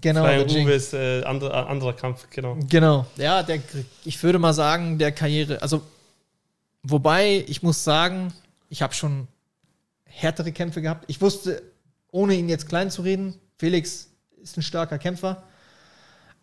Genau, 0.00 0.22
Flying 0.22 0.48
Jing. 0.48 0.66
Uwe 0.66 0.72
ist 0.74 0.92
äh, 0.92 1.22
andere, 1.24 1.66
anderer 1.66 1.94
Kampf, 1.94 2.28
genau. 2.30 2.56
Genau. 2.68 3.06
Ja, 3.16 3.42
der, 3.42 3.60
ich 4.04 4.22
würde 4.22 4.38
mal 4.38 4.52
sagen, 4.52 4.98
der 4.98 5.12
Karriere, 5.12 5.62
also 5.62 5.82
wobei 6.82 7.44
ich 7.48 7.62
muss 7.62 7.84
sagen, 7.84 8.32
ich 8.68 8.82
habe 8.82 8.94
schon 8.94 9.28
härtere 10.04 10.52
Kämpfe 10.52 10.82
gehabt. 10.82 11.04
Ich 11.08 11.20
wusste, 11.20 11.62
ohne 12.10 12.34
ihn 12.34 12.48
jetzt 12.48 12.68
klein 12.68 12.90
zu 12.90 13.02
reden, 13.02 13.34
Felix 13.56 14.10
ist 14.42 14.56
ein 14.56 14.62
starker 14.62 14.98
Kämpfer, 14.98 15.42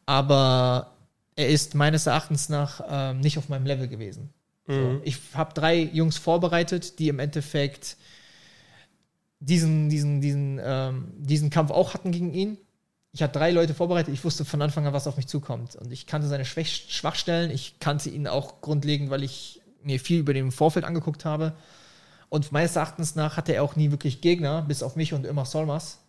aber 0.06 0.94
er 1.36 1.50
ist 1.50 1.76
meines 1.76 2.08
Erachtens 2.08 2.50
nach 2.50 2.82
ähm, 2.90 3.20
nicht 3.20 3.38
auf 3.38 3.50
meinem 3.50 3.66
Level 3.66 3.88
gewesen. 3.88 4.34
So. 4.68 4.74
Mhm. 4.74 5.02
Ich 5.04 5.20
habe 5.34 5.54
drei 5.54 5.78
Jungs 5.80 6.18
vorbereitet, 6.18 7.00
die 7.00 7.10
im 7.10 7.20
Endeffekt 7.20 7.98
diesen, 9.40 9.90
diesen, 9.90 10.22
diesen, 10.22 10.60
ähm, 10.64 11.14
diesen 11.18 11.50
Kampf 11.50 11.72
auch 11.72 11.94
hatten 11.94 12.12
gegen 12.12 12.34
ihn. 12.34 12.58
Ich 13.16 13.24
hatte 13.24 13.40
drei 13.40 13.52
Leute 13.52 13.74
vorbereitet, 13.74 14.14
ich 14.14 14.26
wusste 14.26 14.44
von 14.44 14.62
Anfang 14.62 14.86
an, 14.86 14.92
was 14.92 15.08
auf 15.08 15.16
mich 15.16 15.28
zukommt. 15.28 15.78
Und 15.78 15.90
ich 15.94 16.06
kannte 16.06 16.28
seine 16.28 16.44
Schwäch 16.44 16.88
Schwachstellen, 16.90 17.50
ich 17.50 17.80
kannte 17.80 18.10
ihn 18.10 18.28
auch 18.28 18.60
grundlegend, 18.60 19.10
weil 19.10 19.24
ich 19.24 19.62
mir 19.84 20.02
viel 20.02 20.20
über 20.20 20.34
den 20.34 20.52
Vorfeld 20.52 20.84
angeguckt 20.84 21.24
habe. 21.24 21.54
Und 22.28 22.52
meines 22.52 22.76
Erachtens 22.76 23.16
nach 23.16 23.38
hatte 23.38 23.54
er 23.54 23.64
auch 23.64 23.78
nie 23.78 23.92
wirklich 23.92 24.20
Gegner, 24.20 24.64
bis 24.64 24.84
auf 24.84 24.98
mich 24.98 25.14
und 25.14 25.26
immer 25.26 25.46
Solmas, 25.46 26.00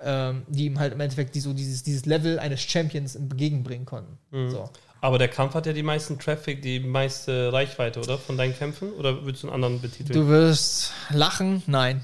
ähm, 0.00 0.44
die 0.48 0.64
ihm 0.64 0.78
halt 0.78 0.94
im 0.94 1.00
Endeffekt 1.00 1.34
die, 1.34 1.40
so 1.40 1.52
dieses, 1.52 1.82
dieses 1.82 2.06
Level 2.06 2.38
eines 2.38 2.62
Champions 2.62 3.16
entgegenbringen 3.16 3.84
konnten. 3.84 4.16
Mhm. 4.30 4.50
So. 4.50 4.70
Aber 5.02 5.18
der 5.18 5.28
Kampf 5.28 5.52
hat 5.52 5.66
ja 5.66 5.74
die 5.74 5.82
meisten 5.82 6.18
Traffic, 6.18 6.62
die 6.62 6.80
meiste 6.80 7.52
Reichweite, 7.52 8.00
oder? 8.00 8.16
Von 8.16 8.38
deinen 8.38 8.56
Kämpfen? 8.56 8.94
Oder 8.94 9.26
würdest 9.26 9.42
du 9.42 9.48
einen 9.48 9.56
anderen 9.56 9.82
betiteln? 9.82 10.18
Du 10.18 10.26
wirst 10.26 10.92
lachen? 11.10 11.62
Nein. 11.66 12.00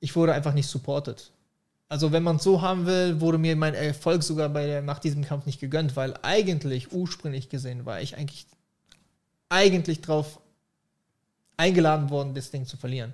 Ich 0.00 0.16
wurde 0.16 0.34
einfach 0.34 0.52
nicht 0.52 0.68
supported. 0.68 1.30
Also, 1.90 2.12
wenn 2.12 2.22
man 2.22 2.36
es 2.36 2.44
so 2.44 2.62
haben 2.62 2.86
will, 2.86 3.20
wurde 3.20 3.36
mir 3.36 3.56
mein 3.56 3.74
Erfolg 3.74 4.22
sogar 4.22 4.48
bei 4.48 4.64
der, 4.64 4.80
nach 4.80 5.00
diesem 5.00 5.24
Kampf 5.24 5.44
nicht 5.44 5.58
gegönnt, 5.60 5.96
weil 5.96 6.14
eigentlich, 6.22 6.92
ursprünglich 6.92 7.48
gesehen, 7.48 7.84
war 7.84 8.00
ich 8.00 8.16
eigentlich, 8.16 8.46
eigentlich 9.48 10.00
drauf 10.00 10.38
eingeladen 11.56 12.08
worden, 12.10 12.32
das 12.34 12.52
Ding 12.52 12.64
zu 12.64 12.76
verlieren. 12.76 13.12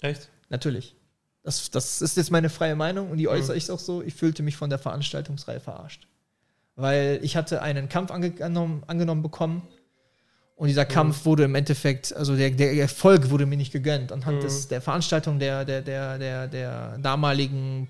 Echt? 0.00 0.28
Natürlich. 0.48 0.94
Das, 1.42 1.70
das 1.70 2.00
ist 2.00 2.16
jetzt 2.16 2.30
meine 2.30 2.48
freie 2.48 2.74
Meinung 2.74 3.10
und 3.10 3.18
die 3.18 3.28
äußere 3.28 3.52
Mhm. 3.52 3.58
ich 3.58 3.70
auch 3.70 3.78
so. 3.78 4.02
Ich 4.02 4.14
fühlte 4.14 4.42
mich 4.42 4.56
von 4.56 4.70
der 4.70 4.78
Veranstaltungsreihe 4.78 5.60
verarscht. 5.60 6.06
Weil 6.76 7.20
ich 7.22 7.36
hatte 7.36 7.60
einen 7.60 7.90
Kampf 7.90 8.10
angenommen, 8.10 8.82
angenommen 8.86 9.22
bekommen 9.22 9.68
und 10.56 10.68
dieser 10.68 10.86
Kampf 10.86 11.26
wurde 11.26 11.44
im 11.44 11.54
Endeffekt, 11.54 12.16
also 12.16 12.34
der, 12.36 12.50
der 12.52 12.72
Erfolg 12.74 13.28
wurde 13.28 13.44
mir 13.44 13.56
nicht 13.58 13.72
gegönnt. 13.72 14.10
Anhand 14.12 14.38
Mhm. 14.38 14.42
des, 14.42 14.68
der 14.68 14.80
Veranstaltung 14.80 15.38
der, 15.38 15.66
der, 15.66 15.82
der, 15.82 16.18
der, 16.18 16.48
der 16.48 16.98
damaligen 16.98 17.88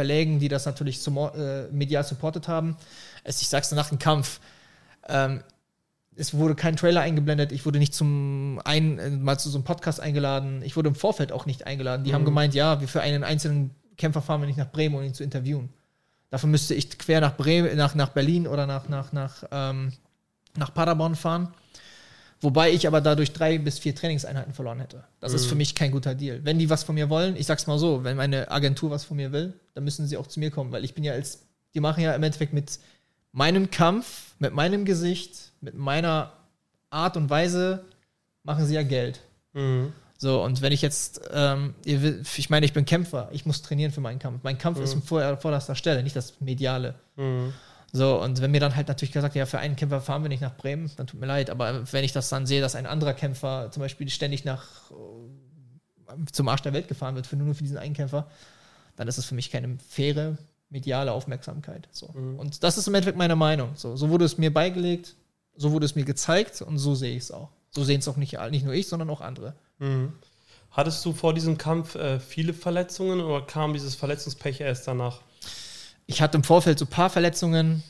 Verlägen, 0.00 0.38
die 0.38 0.48
das 0.48 0.64
natürlich 0.64 1.02
zum, 1.02 1.18
äh, 1.18 1.64
medial 1.70 2.04
supportet 2.04 2.48
haben. 2.48 2.78
Es, 3.22 3.42
ich 3.42 3.50
sag's 3.50 3.70
nach 3.72 3.90
dem 3.90 3.98
Kampf, 3.98 4.40
ähm, 5.06 5.42
es 6.16 6.32
wurde 6.32 6.54
kein 6.54 6.76
Trailer 6.76 7.02
eingeblendet, 7.02 7.52
ich 7.52 7.66
wurde 7.66 7.78
nicht 7.78 7.92
zum 7.92 8.62
ein, 8.64 8.98
äh, 8.98 9.10
mal 9.10 9.38
zu 9.38 9.50
so 9.50 9.58
einem 9.58 9.64
Podcast 9.64 10.00
eingeladen, 10.00 10.62
ich 10.62 10.74
wurde 10.74 10.88
im 10.88 10.94
Vorfeld 10.94 11.32
auch 11.32 11.44
nicht 11.44 11.66
eingeladen. 11.66 12.04
Die 12.04 12.14
haben 12.14 12.24
gemeint, 12.24 12.54
ja, 12.54 12.80
wir 12.80 12.88
für 12.88 13.02
einen 13.02 13.24
einzelnen 13.24 13.74
Kämpfer 13.98 14.22
fahren 14.22 14.40
wir 14.40 14.46
nicht 14.46 14.56
nach 14.56 14.72
Bremen, 14.72 14.94
um 14.94 15.02
ihn 15.02 15.12
zu 15.12 15.22
interviewen. 15.22 15.68
Dafür 16.30 16.48
müsste 16.48 16.74
ich 16.74 16.98
quer 16.98 17.20
nach 17.20 17.36
Bremen, 17.36 17.76
nach, 17.76 17.94
nach 17.94 18.08
Berlin 18.08 18.46
oder 18.46 18.66
nach, 18.66 18.88
nach, 18.88 19.12
nach, 19.12 19.44
ähm, 19.50 19.92
nach 20.56 20.72
Paderborn 20.72 21.14
fahren. 21.14 21.52
Wobei 22.40 22.70
ich 22.70 22.86
aber 22.86 23.02
dadurch 23.02 23.34
drei 23.34 23.58
bis 23.58 23.78
vier 23.78 23.94
Trainingseinheiten 23.94 24.54
verloren 24.54 24.80
hätte. 24.80 25.04
Das 25.20 25.34
ist 25.34 25.44
für 25.44 25.56
mich 25.56 25.74
kein 25.74 25.90
guter 25.90 26.14
Deal. 26.14 26.40
Wenn 26.42 26.58
die 26.58 26.70
was 26.70 26.84
von 26.84 26.94
mir 26.94 27.10
wollen, 27.10 27.36
ich 27.36 27.44
sag's 27.44 27.66
mal 27.66 27.78
so, 27.78 28.02
wenn 28.02 28.16
meine 28.16 28.50
Agentur 28.50 28.90
was 28.90 29.04
von 29.04 29.18
mir 29.18 29.30
will, 29.30 29.59
dann 29.74 29.84
müssen 29.84 30.06
sie 30.06 30.16
auch 30.16 30.26
zu 30.26 30.40
mir 30.40 30.50
kommen, 30.50 30.72
weil 30.72 30.84
ich 30.84 30.94
bin 30.94 31.04
ja 31.04 31.12
als, 31.12 31.46
die 31.74 31.80
machen 31.80 32.02
ja 32.02 32.14
im 32.14 32.22
Endeffekt 32.22 32.52
mit 32.52 32.78
meinem 33.32 33.70
Kampf, 33.70 34.34
mit 34.38 34.52
meinem 34.52 34.84
Gesicht, 34.84 35.52
mit 35.60 35.74
meiner 35.74 36.32
Art 36.90 37.16
und 37.16 37.30
Weise, 37.30 37.84
machen 38.42 38.66
sie 38.66 38.74
ja 38.74 38.82
Geld. 38.82 39.20
Mhm. 39.52 39.92
So, 40.18 40.42
und 40.44 40.60
wenn 40.60 40.72
ich 40.72 40.82
jetzt, 40.82 41.22
ähm, 41.32 41.74
ihr 41.84 42.20
ich 42.36 42.50
meine, 42.50 42.66
ich 42.66 42.74
bin 42.74 42.84
Kämpfer, 42.84 43.30
ich 43.32 43.46
muss 43.46 43.62
trainieren 43.62 43.90
für 43.90 44.02
meinen 44.02 44.18
Kampf. 44.18 44.40
Mein 44.42 44.58
Kampf 44.58 44.78
ist 44.78 44.94
vor 45.04 45.36
vorderster 45.38 45.74
Stelle, 45.74 46.02
nicht 46.02 46.14
das 46.14 46.40
Mediale. 46.40 46.94
Mhm. 47.16 47.54
So, 47.92 48.22
und 48.22 48.40
wenn 48.40 48.50
mir 48.50 48.60
dann 48.60 48.76
halt 48.76 48.88
natürlich 48.88 49.12
gesagt, 49.12 49.34
ja, 49.34 49.46
für 49.46 49.58
einen 49.58 49.76
Kämpfer 49.76 50.00
fahren 50.00 50.22
wir 50.22 50.28
nicht 50.28 50.42
nach 50.42 50.56
Bremen, 50.56 50.90
dann 50.96 51.06
tut 51.06 51.18
mir 51.18 51.26
leid. 51.26 51.50
Aber 51.50 51.90
wenn 51.92 52.04
ich 52.04 52.12
das 52.12 52.28
dann 52.28 52.46
sehe, 52.46 52.60
dass 52.60 52.76
ein 52.76 52.86
anderer 52.86 53.14
Kämpfer 53.14 53.70
zum 53.70 53.80
Beispiel 53.80 54.08
ständig 54.10 54.44
nach 54.44 54.64
äh, 54.90 56.30
zum 56.32 56.48
Arsch 56.48 56.62
der 56.62 56.72
Welt 56.72 56.88
gefahren 56.88 57.14
wird, 57.14 57.26
für 57.26 57.36
nur 57.36 57.54
für 57.54 57.62
diesen 57.62 57.78
einen 57.78 57.94
Kämpfer, 57.94 58.28
dann 59.00 59.08
ist 59.08 59.16
es 59.16 59.24
für 59.24 59.34
mich 59.34 59.50
keine 59.50 59.78
faire 59.88 60.36
mediale 60.68 61.12
Aufmerksamkeit. 61.12 61.88
So. 61.90 62.08
Und 62.08 62.62
das 62.62 62.76
ist 62.76 62.86
im 62.86 62.94
Endeffekt 62.94 63.16
meine 63.16 63.34
Meinung. 63.34 63.70
So, 63.74 63.96
so 63.96 64.10
wurde 64.10 64.26
es 64.26 64.36
mir 64.36 64.52
beigelegt, 64.52 65.14
so 65.56 65.72
wurde 65.72 65.86
es 65.86 65.94
mir 65.94 66.04
gezeigt 66.04 66.60
und 66.60 66.76
so 66.76 66.94
sehe 66.94 67.16
ich 67.16 67.22
es 67.22 67.30
auch. 67.30 67.48
So 67.70 67.82
sehen 67.82 68.00
es 68.00 68.08
auch 68.08 68.18
nicht, 68.18 68.38
nicht 68.50 68.62
nur 68.62 68.74
ich, 68.74 68.88
sondern 68.88 69.08
auch 69.08 69.22
andere. 69.22 69.54
Mhm. 69.78 70.12
Hattest 70.70 71.02
du 71.06 71.14
vor 71.14 71.32
diesem 71.32 71.56
Kampf 71.56 71.94
äh, 71.94 72.20
viele 72.20 72.52
Verletzungen 72.52 73.22
oder 73.22 73.40
kam 73.40 73.72
dieses 73.72 73.94
Verletzungspech 73.94 74.60
erst 74.60 74.86
danach? 74.86 75.22
Ich 76.04 76.20
hatte 76.20 76.36
im 76.36 76.44
Vorfeld 76.44 76.78
so 76.78 76.84
ein 76.84 76.88
paar 76.90 77.08
Verletzungen, 77.08 77.82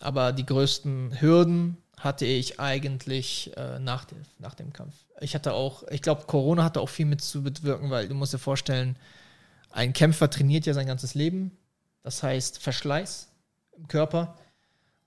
aber 0.00 0.32
die 0.32 0.44
größten 0.44 1.18
Hürden 1.18 1.78
hatte 1.96 2.26
ich 2.26 2.60
eigentlich 2.60 3.56
äh, 3.56 3.78
nach, 3.78 4.04
dem, 4.04 4.18
nach 4.38 4.54
dem 4.54 4.74
Kampf. 4.74 4.96
Ich 5.22 5.34
hatte 5.34 5.54
auch, 5.54 5.84
ich 5.88 6.02
glaube, 6.02 6.24
Corona 6.26 6.62
hatte 6.62 6.82
auch 6.82 6.90
viel 6.90 7.06
mit 7.06 7.22
zu 7.22 7.42
bewirken, 7.42 7.88
weil 7.88 8.06
du 8.06 8.14
musst 8.14 8.34
dir 8.34 8.38
vorstellen, 8.38 8.98
ein 9.70 9.92
Kämpfer 9.92 10.30
trainiert 10.30 10.66
ja 10.66 10.74
sein 10.74 10.86
ganzes 10.86 11.14
Leben. 11.14 11.56
Das 12.02 12.22
heißt 12.22 12.62
Verschleiß 12.62 13.28
im 13.76 13.88
Körper. 13.88 14.36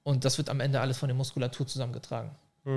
Und 0.04 0.26
das 0.26 0.38
wird 0.38 0.50
am 0.50 0.60
Ende 0.60 0.80
alles 0.82 0.98
von 0.98 1.10
der 1.10 1.16
Muskulatur 1.16 1.68
zusammengetragen. 1.68 2.32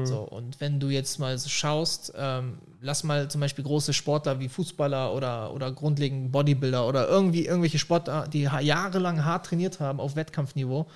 So, 0.06 0.20
und 0.20 0.62
wenn 0.62 0.80
du 0.80 0.88
jetzt 0.88 1.18
mal 1.18 1.36
so 1.36 1.50
schaust, 1.50 2.14
ähm, 2.16 2.58
lass 2.80 3.04
mal 3.04 3.28
zum 3.28 3.42
Beispiel 3.42 3.64
große 3.64 3.92
Sportler 3.92 4.40
wie 4.40 4.48
Fußballer 4.48 5.12
oder, 5.12 5.52
oder 5.52 5.70
grundlegend 5.72 6.32
Bodybuilder 6.32 6.88
oder 6.88 7.06
irgendwie 7.06 7.44
irgendwelche 7.44 7.78
Sportler, 7.78 8.26
die 8.26 8.42
jahrelang 8.42 9.26
hart 9.26 9.44
trainiert 9.44 9.80
haben 9.80 10.00
auf 10.00 10.16
Wettkampfniveau, 10.16 10.86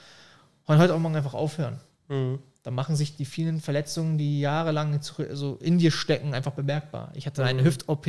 wollen 0.64 0.78
heute 0.78 0.94
auch 0.94 0.98
morgen 0.98 1.16
einfach 1.16 1.34
aufhören. 1.34 1.80
Mhm. 2.08 2.38
Dann 2.62 2.74
machen 2.74 2.96
sich 2.96 3.14
die 3.14 3.26
vielen 3.26 3.60
Verletzungen, 3.60 4.16
die 4.16 4.40
jahrelang 4.40 4.98
so 5.02 5.58
in 5.60 5.78
dir 5.78 5.90
stecken, 5.90 6.32
einfach 6.32 6.52
bemerkbar. 6.52 7.12
Ich 7.14 7.26
hatte 7.26 7.44
eine 7.44 7.64
Hüft-OP, 7.64 8.06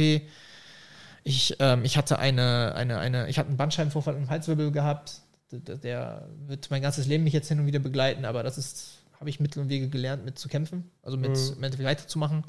ich, 1.23 1.55
ähm, 1.59 1.83
ich 1.83 1.97
hatte 1.97 2.19
eine, 2.19 2.73
eine, 2.75 2.97
eine, 2.99 3.29
ich 3.29 3.38
hatte 3.38 3.49
einen 3.49 3.57
Bandscheibenvorfall 3.57 4.15
im 4.15 4.29
Halswirbel 4.29 4.71
gehabt. 4.71 5.21
Der, 5.51 5.77
der- 5.77 6.27
wird 6.47 6.69
mein 6.71 6.81
ganzes 6.81 7.07
Leben 7.07 7.23
mich 7.23 7.33
jetzt 7.33 7.47
hin 7.47 7.59
und 7.59 7.65
wieder 7.65 7.79
begleiten, 7.79 8.25
aber 8.25 8.43
das 8.43 8.57
ist, 8.57 8.99
habe 9.19 9.29
ich 9.29 9.39
Mittel 9.39 9.61
und 9.63 9.69
Wege 9.69 9.89
gelernt, 9.89 10.23
mit 10.25 10.38
zu 10.38 10.47
kämpfen, 10.47 10.89
also 11.03 11.17
mit, 11.17 11.31
im 11.57 11.63
Endeffekt 11.63 11.88
weiterzumachen. 11.89 12.43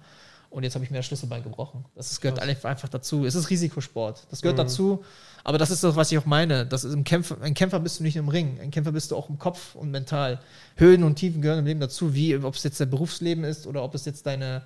Und 0.50 0.64
jetzt 0.64 0.74
habe 0.74 0.84
ich 0.84 0.90
mir 0.90 0.96
das 0.96 1.06
Schlüsselbein 1.06 1.44
gebrochen. 1.44 1.84
Das 1.94 2.20
gehört 2.20 2.40
alle- 2.40 2.56
einfach 2.64 2.88
dazu. 2.88 3.24
Es 3.24 3.36
ist 3.36 3.50
Risikosport. 3.50 4.26
Das 4.30 4.42
gehört 4.42 4.58
dazu. 4.58 5.04
Aber 5.44 5.58
das 5.58 5.70
ist 5.70 5.84
das, 5.84 5.94
was 5.94 6.10
ich 6.10 6.18
auch 6.18 6.26
meine. 6.26 6.66
Das 6.66 6.82
ist 6.82 6.92
im 6.92 7.04
Kämpfer, 7.04 7.40
ein 7.40 7.54
Kämpfer 7.54 7.78
bist 7.78 8.00
du 8.00 8.02
nicht 8.02 8.16
im 8.16 8.28
Ring. 8.28 8.58
Ein 8.60 8.72
Kämpfer 8.72 8.90
bist 8.92 9.12
du 9.12 9.16
auch 9.16 9.28
im 9.30 9.38
Kopf 9.38 9.76
und 9.76 9.92
mental. 9.92 10.40
Höhen 10.74 11.04
und 11.04 11.14
Tiefen 11.16 11.40
gehören 11.40 11.60
im 11.60 11.66
Leben 11.66 11.78
dazu, 11.80 12.14
wie 12.14 12.36
ob 12.36 12.54
es 12.56 12.64
jetzt 12.64 12.80
dein 12.80 12.90
Berufsleben 12.90 13.44
ist 13.44 13.66
oder 13.68 13.84
ob 13.84 13.94
es 13.94 14.04
jetzt 14.04 14.26
deine, 14.26 14.62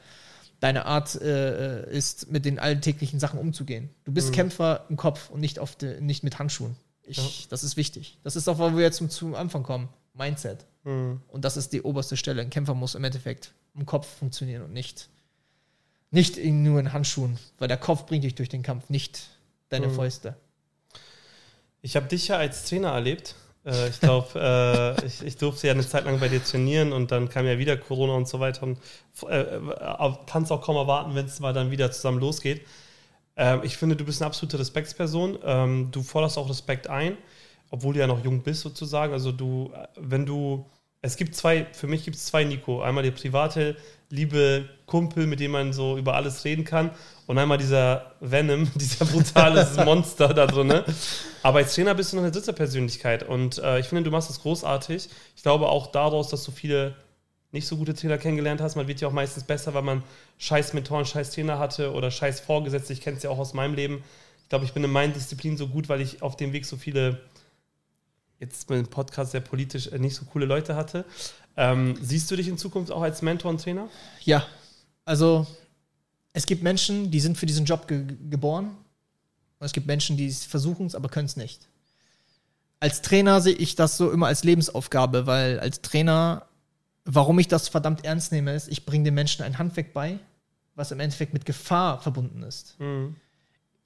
deine 0.64 0.86
Art 0.86 1.14
äh, 1.20 1.90
ist, 1.90 2.32
mit 2.32 2.46
den 2.46 2.58
alltäglichen 2.58 3.20
Sachen 3.20 3.38
umzugehen. 3.38 3.90
Du 4.04 4.12
bist 4.12 4.32
Kämpfer 4.32 4.86
im 4.88 4.96
Kopf 4.96 5.28
und 5.28 5.40
nicht, 5.40 5.58
auf 5.58 5.76
de, 5.76 6.00
nicht 6.00 6.24
mit 6.24 6.38
Handschuhen. 6.38 6.74
Ich, 7.02 7.48
Das 7.50 7.62
ist 7.62 7.76
wichtig. 7.76 8.16
Das 8.22 8.34
ist 8.34 8.48
auch, 8.48 8.58
wo 8.58 8.74
wir 8.74 8.82
jetzt 8.82 8.96
zum, 8.96 9.10
zum 9.10 9.34
Anfang 9.34 9.62
kommen. 9.62 9.90
Mindset. 10.14 10.64
Mhm. 10.84 11.20
Und 11.28 11.44
das 11.44 11.58
ist 11.58 11.74
die 11.74 11.82
oberste 11.82 12.16
Stelle. 12.16 12.40
Ein 12.40 12.48
Kämpfer 12.48 12.72
muss 12.72 12.94
im 12.94 13.04
Endeffekt 13.04 13.52
im 13.74 13.84
Kopf 13.84 14.06
funktionieren 14.06 14.62
und 14.62 14.72
nicht, 14.72 15.10
nicht 16.10 16.38
in, 16.38 16.62
nur 16.62 16.80
in 16.80 16.94
Handschuhen, 16.94 17.38
weil 17.58 17.68
der 17.68 17.76
Kopf 17.76 18.06
bringt 18.06 18.24
dich 18.24 18.34
durch 18.34 18.48
den 18.48 18.62
Kampf, 18.62 18.88
nicht 18.88 19.28
deine 19.68 19.90
Fäuste. 19.90 20.34
Ich 21.82 21.94
habe 21.94 22.06
dich 22.06 22.28
ja 22.28 22.38
als 22.38 22.64
Trainer 22.66 22.88
erlebt. 22.88 23.34
Äh, 23.64 23.88
ich 23.88 24.00
glaube, 24.00 24.28
äh, 24.38 25.06
ich, 25.06 25.22
ich 25.22 25.36
durfte 25.36 25.66
ja 25.66 25.72
eine 25.72 25.86
Zeit 25.86 26.04
lang 26.04 26.20
bei 26.20 26.28
dir 26.28 26.42
trainieren 26.42 26.92
und 26.92 27.10
dann 27.10 27.28
kam 27.28 27.46
ja 27.46 27.58
wieder 27.58 27.76
Corona 27.76 28.14
und 28.14 28.28
so 28.28 28.40
weiter. 28.40 28.62
Und 28.64 28.78
äh, 29.28 29.60
kann 30.26 30.42
es 30.42 30.50
auch 30.50 30.62
kaum 30.62 30.76
erwarten, 30.76 31.14
wenn 31.14 31.26
es 31.26 31.40
mal 31.40 31.52
dann 31.52 31.70
wieder 31.70 31.90
zusammen 31.92 32.20
losgeht. 32.20 32.62
Ähm, 33.36 33.60
ich 33.64 33.76
finde, 33.76 33.96
du 33.96 34.04
bist 34.04 34.22
eine 34.22 34.28
absolute 34.28 34.58
Respektsperson. 34.58 35.38
Ähm, 35.44 35.88
du 35.90 36.02
forderst 36.02 36.38
auch 36.38 36.48
Respekt 36.48 36.88
ein, 36.88 37.16
obwohl 37.70 37.94
du 37.94 38.00
ja 38.00 38.06
noch 38.06 38.24
jung 38.24 38.42
bist 38.42 38.62
sozusagen. 38.62 39.12
Also 39.12 39.32
du, 39.32 39.72
äh, 39.74 39.86
wenn 39.96 40.26
du, 40.26 40.66
es 41.04 41.18
gibt 41.18 41.34
zwei, 41.34 41.66
für 41.72 41.86
mich 41.86 42.02
gibt 42.02 42.16
es 42.16 42.24
zwei 42.24 42.44
Nico. 42.44 42.80
Einmal 42.80 43.04
der 43.04 43.10
private, 43.10 43.76
liebe 44.08 44.70
Kumpel, 44.86 45.26
mit 45.26 45.38
dem 45.38 45.50
man 45.50 45.74
so 45.74 45.98
über 45.98 46.14
alles 46.14 46.46
reden 46.46 46.64
kann. 46.64 46.92
Und 47.26 47.36
einmal 47.36 47.58
dieser 47.58 48.12
Venom, 48.20 48.70
dieser 48.74 49.04
brutale 49.04 49.68
Monster 49.84 50.32
da 50.32 50.46
drin. 50.46 50.68
Ne? 50.68 50.82
Aber 51.42 51.58
als 51.58 51.74
Trainer 51.74 51.94
bist 51.94 52.12
du 52.12 52.16
noch 52.16 52.22
eine 52.22 52.32
dritte 52.32 52.54
Persönlichkeit. 52.54 53.22
Und 53.22 53.58
äh, 53.58 53.80
ich 53.80 53.88
finde, 53.88 54.04
du 54.04 54.10
machst 54.10 54.30
das 54.30 54.40
großartig. 54.40 55.10
Ich 55.36 55.42
glaube 55.42 55.68
auch 55.68 55.88
daraus, 55.88 56.30
dass 56.30 56.42
du 56.42 56.52
viele 56.52 56.94
nicht 57.52 57.66
so 57.66 57.76
gute 57.76 57.92
Trainer 57.92 58.16
kennengelernt 58.16 58.62
hast. 58.62 58.74
Man 58.74 58.88
wird 58.88 59.02
ja 59.02 59.08
auch 59.08 59.12
meistens 59.12 59.44
besser, 59.44 59.74
weil 59.74 59.82
man 59.82 60.02
scheiß 60.38 60.72
Mentoren, 60.72 61.04
scheiß 61.04 61.32
Trainer 61.32 61.58
hatte 61.58 61.92
oder 61.92 62.10
scheiß 62.10 62.40
Vorgesetzte. 62.40 62.94
Ich 62.94 63.02
kenne 63.02 63.18
es 63.18 63.22
ja 63.22 63.28
auch 63.28 63.38
aus 63.38 63.52
meinem 63.52 63.74
Leben. 63.74 64.02
Ich 64.42 64.48
glaube, 64.48 64.64
ich 64.64 64.72
bin 64.72 64.82
in 64.82 64.90
meinen 64.90 65.12
Disziplinen 65.12 65.58
so 65.58 65.68
gut, 65.68 65.90
weil 65.90 66.00
ich 66.00 66.22
auf 66.22 66.36
dem 66.36 66.54
Weg 66.54 66.64
so 66.64 66.78
viele, 66.78 67.20
jetzt 68.40 68.68
mit 68.70 68.78
dem 68.78 68.88
Podcast 68.88 69.32
sehr 69.32 69.40
politisch, 69.40 69.88
äh, 69.88 69.98
nicht 69.98 70.14
so 70.14 70.24
coole 70.24 70.46
Leute 70.46 70.76
hatte. 70.76 71.04
Ähm, 71.56 71.96
siehst 72.00 72.30
du 72.30 72.36
dich 72.36 72.48
in 72.48 72.58
Zukunft 72.58 72.90
auch 72.90 73.02
als 73.02 73.22
Mentor 73.22 73.50
und 73.50 73.60
Trainer? 73.60 73.88
Ja, 74.22 74.46
also 75.04 75.46
es 76.32 76.46
gibt 76.46 76.62
Menschen, 76.62 77.10
die 77.10 77.20
sind 77.20 77.38
für 77.38 77.46
diesen 77.46 77.64
Job 77.64 77.86
ge 77.88 78.04
geboren. 78.28 78.76
Und 79.58 79.66
es 79.66 79.72
gibt 79.72 79.86
Menschen, 79.86 80.16
die 80.16 80.30
versuchen 80.30 80.86
es, 80.86 80.94
aber 80.94 81.08
können 81.08 81.26
es 81.26 81.36
nicht. 81.36 81.68
Als 82.80 83.00
Trainer 83.02 83.40
sehe 83.40 83.54
ich 83.54 83.76
das 83.76 83.96
so 83.96 84.10
immer 84.10 84.26
als 84.26 84.44
Lebensaufgabe, 84.44 85.26
weil 85.26 85.60
als 85.60 85.80
Trainer, 85.80 86.46
warum 87.04 87.38
ich 87.38 87.48
das 87.48 87.68
verdammt 87.68 88.04
ernst 88.04 88.32
nehme, 88.32 88.52
ist, 88.52 88.68
ich 88.68 88.84
bringe 88.84 89.04
den 89.04 89.14
Menschen 89.14 89.42
ein 89.42 89.58
Handwerk 89.58 89.94
bei, 89.94 90.18
was 90.74 90.90
im 90.90 91.00
Endeffekt 91.00 91.32
mit 91.32 91.46
Gefahr 91.46 92.00
verbunden 92.00 92.42
ist. 92.42 92.78
Mhm. 92.80 93.16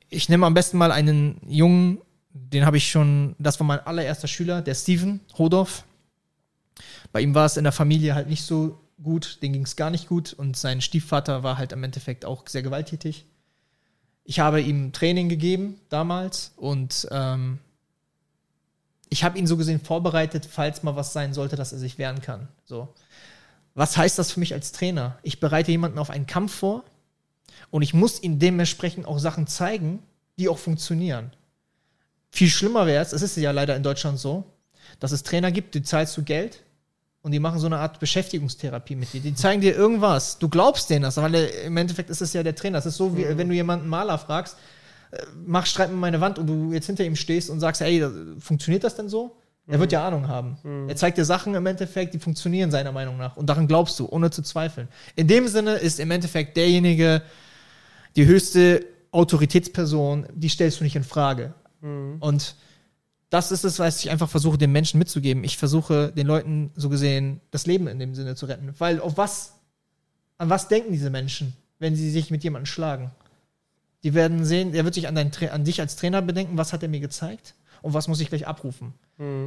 Ich 0.08 0.28
nehme 0.30 0.46
am 0.46 0.54
besten 0.54 0.78
mal 0.78 0.90
einen 0.90 1.38
Jungen, 1.46 2.00
den 2.30 2.66
habe 2.66 2.76
ich 2.76 2.90
schon, 2.90 3.34
das 3.38 3.58
war 3.60 3.66
mein 3.66 3.80
allererster 3.80 4.28
Schüler, 4.28 4.62
der 4.62 4.74
Steven 4.74 5.20
Hodorf. 5.36 5.84
Bei 7.12 7.20
ihm 7.20 7.34
war 7.34 7.46
es 7.46 7.56
in 7.56 7.64
der 7.64 7.72
Familie 7.72 8.14
halt 8.14 8.28
nicht 8.28 8.44
so 8.44 8.78
gut, 9.02 9.38
den 9.42 9.52
ging 9.52 9.62
es 9.62 9.76
gar 9.76 9.90
nicht 9.90 10.08
gut 10.08 10.32
und 10.32 10.56
sein 10.56 10.80
Stiefvater 10.80 11.42
war 11.42 11.58
halt 11.58 11.72
im 11.72 11.84
Endeffekt 11.84 12.24
auch 12.24 12.46
sehr 12.46 12.62
gewalttätig. 12.62 13.26
Ich 14.24 14.40
habe 14.40 14.60
ihm 14.60 14.92
Training 14.92 15.28
gegeben 15.28 15.80
damals 15.88 16.52
und 16.56 17.08
ähm, 17.10 17.58
ich 19.08 19.24
habe 19.24 19.38
ihn 19.38 19.46
so 19.46 19.56
gesehen 19.56 19.80
vorbereitet, 19.80 20.46
falls 20.50 20.82
mal 20.82 20.96
was 20.96 21.12
sein 21.12 21.32
sollte, 21.32 21.56
dass 21.56 21.72
er 21.72 21.78
sich 21.78 21.96
wehren 21.98 22.20
kann. 22.20 22.48
So. 22.66 22.94
Was 23.74 23.96
heißt 23.96 24.18
das 24.18 24.32
für 24.32 24.40
mich 24.40 24.52
als 24.52 24.72
Trainer? 24.72 25.18
Ich 25.22 25.40
bereite 25.40 25.70
jemanden 25.70 25.98
auf 25.98 26.10
einen 26.10 26.26
Kampf 26.26 26.54
vor 26.54 26.84
und 27.70 27.82
ich 27.82 27.94
muss 27.94 28.22
ihm 28.22 28.38
dementsprechend 28.38 29.06
auch 29.06 29.18
Sachen 29.18 29.46
zeigen, 29.46 30.02
die 30.38 30.48
auch 30.48 30.58
funktionieren. 30.58 31.32
Viel 32.30 32.48
schlimmer 32.48 32.86
wäre 32.86 33.02
es, 33.02 33.12
es 33.12 33.22
ist 33.22 33.36
ja 33.36 33.50
leider 33.50 33.76
in 33.76 33.82
Deutschland 33.82 34.18
so, 34.18 34.44
dass 35.00 35.12
es 35.12 35.22
Trainer 35.22 35.50
gibt, 35.50 35.74
die 35.74 35.82
zahlst 35.82 36.16
du 36.16 36.22
Geld 36.22 36.62
und 37.22 37.32
die 37.32 37.40
machen 37.40 37.58
so 37.58 37.66
eine 37.66 37.78
Art 37.78 38.00
Beschäftigungstherapie 38.00 38.96
mit 38.96 39.12
dir. 39.12 39.20
Die 39.20 39.34
zeigen 39.34 39.60
dir 39.60 39.74
irgendwas. 39.74 40.38
Du 40.38 40.48
glaubst 40.48 40.90
denen 40.90 41.02
das, 41.02 41.16
weil 41.16 41.32
der, 41.32 41.64
im 41.64 41.76
Endeffekt 41.76 42.10
ist 42.10 42.20
es 42.20 42.32
ja 42.32 42.42
der 42.42 42.54
Trainer. 42.54 42.78
Das 42.78 42.86
ist 42.86 42.96
so, 42.96 43.16
wie 43.16 43.24
wenn 43.36 43.48
du 43.48 43.54
jemanden 43.54 43.88
Maler 43.88 44.18
fragst, 44.18 44.56
äh, 45.10 45.18
mach 45.46 45.66
Streit 45.66 45.90
mit 45.90 45.98
meine 45.98 46.20
Wand 46.20 46.38
und 46.38 46.46
du 46.46 46.72
jetzt 46.72 46.86
hinter 46.86 47.04
ihm 47.04 47.16
stehst 47.16 47.50
und 47.50 47.60
sagst, 47.60 47.82
ey, 47.82 48.06
funktioniert 48.38 48.84
das 48.84 48.94
denn 48.94 49.08
so? 49.08 49.36
Er 49.70 49.78
wird 49.80 49.92
ja 49.92 50.06
Ahnung 50.06 50.28
haben. 50.28 50.56
Er 50.88 50.96
zeigt 50.96 51.18
dir 51.18 51.26
Sachen 51.26 51.54
im 51.54 51.66
Endeffekt, 51.66 52.14
die 52.14 52.18
funktionieren 52.18 52.70
seiner 52.70 52.90
Meinung 52.90 53.18
nach. 53.18 53.36
Und 53.36 53.50
daran 53.50 53.68
glaubst 53.68 54.00
du, 54.00 54.08
ohne 54.08 54.30
zu 54.30 54.40
zweifeln. 54.40 54.88
In 55.14 55.28
dem 55.28 55.46
Sinne 55.46 55.74
ist 55.74 56.00
im 56.00 56.10
Endeffekt 56.10 56.56
derjenige 56.56 57.20
die 58.16 58.24
höchste 58.24 58.86
Autoritätsperson, 59.10 60.26
die 60.34 60.48
stellst 60.48 60.80
du 60.80 60.84
nicht 60.84 60.96
in 60.96 61.04
Frage. 61.04 61.52
Und 61.80 62.56
das 63.30 63.52
ist 63.52 63.64
es, 63.64 63.78
was 63.78 64.02
ich 64.02 64.10
einfach 64.10 64.28
versuche, 64.28 64.58
den 64.58 64.72
Menschen 64.72 64.98
mitzugeben. 64.98 65.44
Ich 65.44 65.58
versuche, 65.58 66.12
den 66.12 66.26
Leuten 66.26 66.70
so 66.76 66.88
gesehen 66.88 67.40
das 67.50 67.66
Leben 67.66 67.86
in 67.86 67.98
dem 67.98 68.14
Sinne 68.14 68.36
zu 68.36 68.46
retten. 68.46 68.74
Weil 68.78 69.00
auf 69.00 69.16
was 69.16 69.52
an 70.38 70.48
was 70.48 70.68
denken 70.68 70.92
diese 70.92 71.10
Menschen, 71.10 71.52
wenn 71.78 71.96
sie 71.96 72.10
sich 72.10 72.30
mit 72.30 72.44
jemandem 72.44 72.66
schlagen? 72.66 73.10
Die 74.04 74.14
werden 74.14 74.44
sehen, 74.44 74.74
er 74.74 74.84
wird 74.84 74.94
sich 74.94 75.08
an, 75.08 75.16
dein, 75.16 75.32
an 75.50 75.64
dich 75.64 75.80
als 75.80 75.96
Trainer 75.96 76.22
bedenken, 76.22 76.56
was 76.56 76.72
hat 76.72 76.82
er 76.84 76.88
mir 76.88 77.00
gezeigt 77.00 77.54
und 77.82 77.94
was 77.94 78.06
muss 78.06 78.20
ich 78.20 78.28
gleich 78.28 78.46
abrufen. 78.46 78.94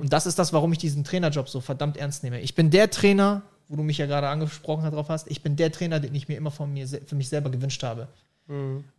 Und 0.02 0.12
das 0.12 0.26
ist 0.26 0.38
das, 0.38 0.52
warum 0.52 0.74
ich 0.74 0.78
diesen 0.78 1.06
Trainerjob 1.06 1.48
so 1.48 1.62
verdammt 1.62 1.96
ernst 1.96 2.24
nehme. 2.24 2.42
Ich 2.42 2.56
bin 2.56 2.70
der 2.70 2.90
Trainer, 2.92 3.42
wo 3.70 3.78
du 3.78 3.84
mich 3.84 3.98
ja 3.98 4.06
gerade 4.06 4.28
angesprochen 4.28 4.92
drauf 4.92 5.08
hast, 5.08 5.32
ich 5.32 5.42
bin 5.42 5.56
der 5.56 5.72
Trainer, 5.72 6.02
den 6.02 6.14
ich 6.14 6.28
mir 6.28 6.36
immer 6.36 6.52
von 6.52 6.74
mir, 6.74 6.86
für 6.88 7.16
mich 7.16 7.30
selber 7.30 7.50
gewünscht 7.50 7.82
habe. 7.84 8.10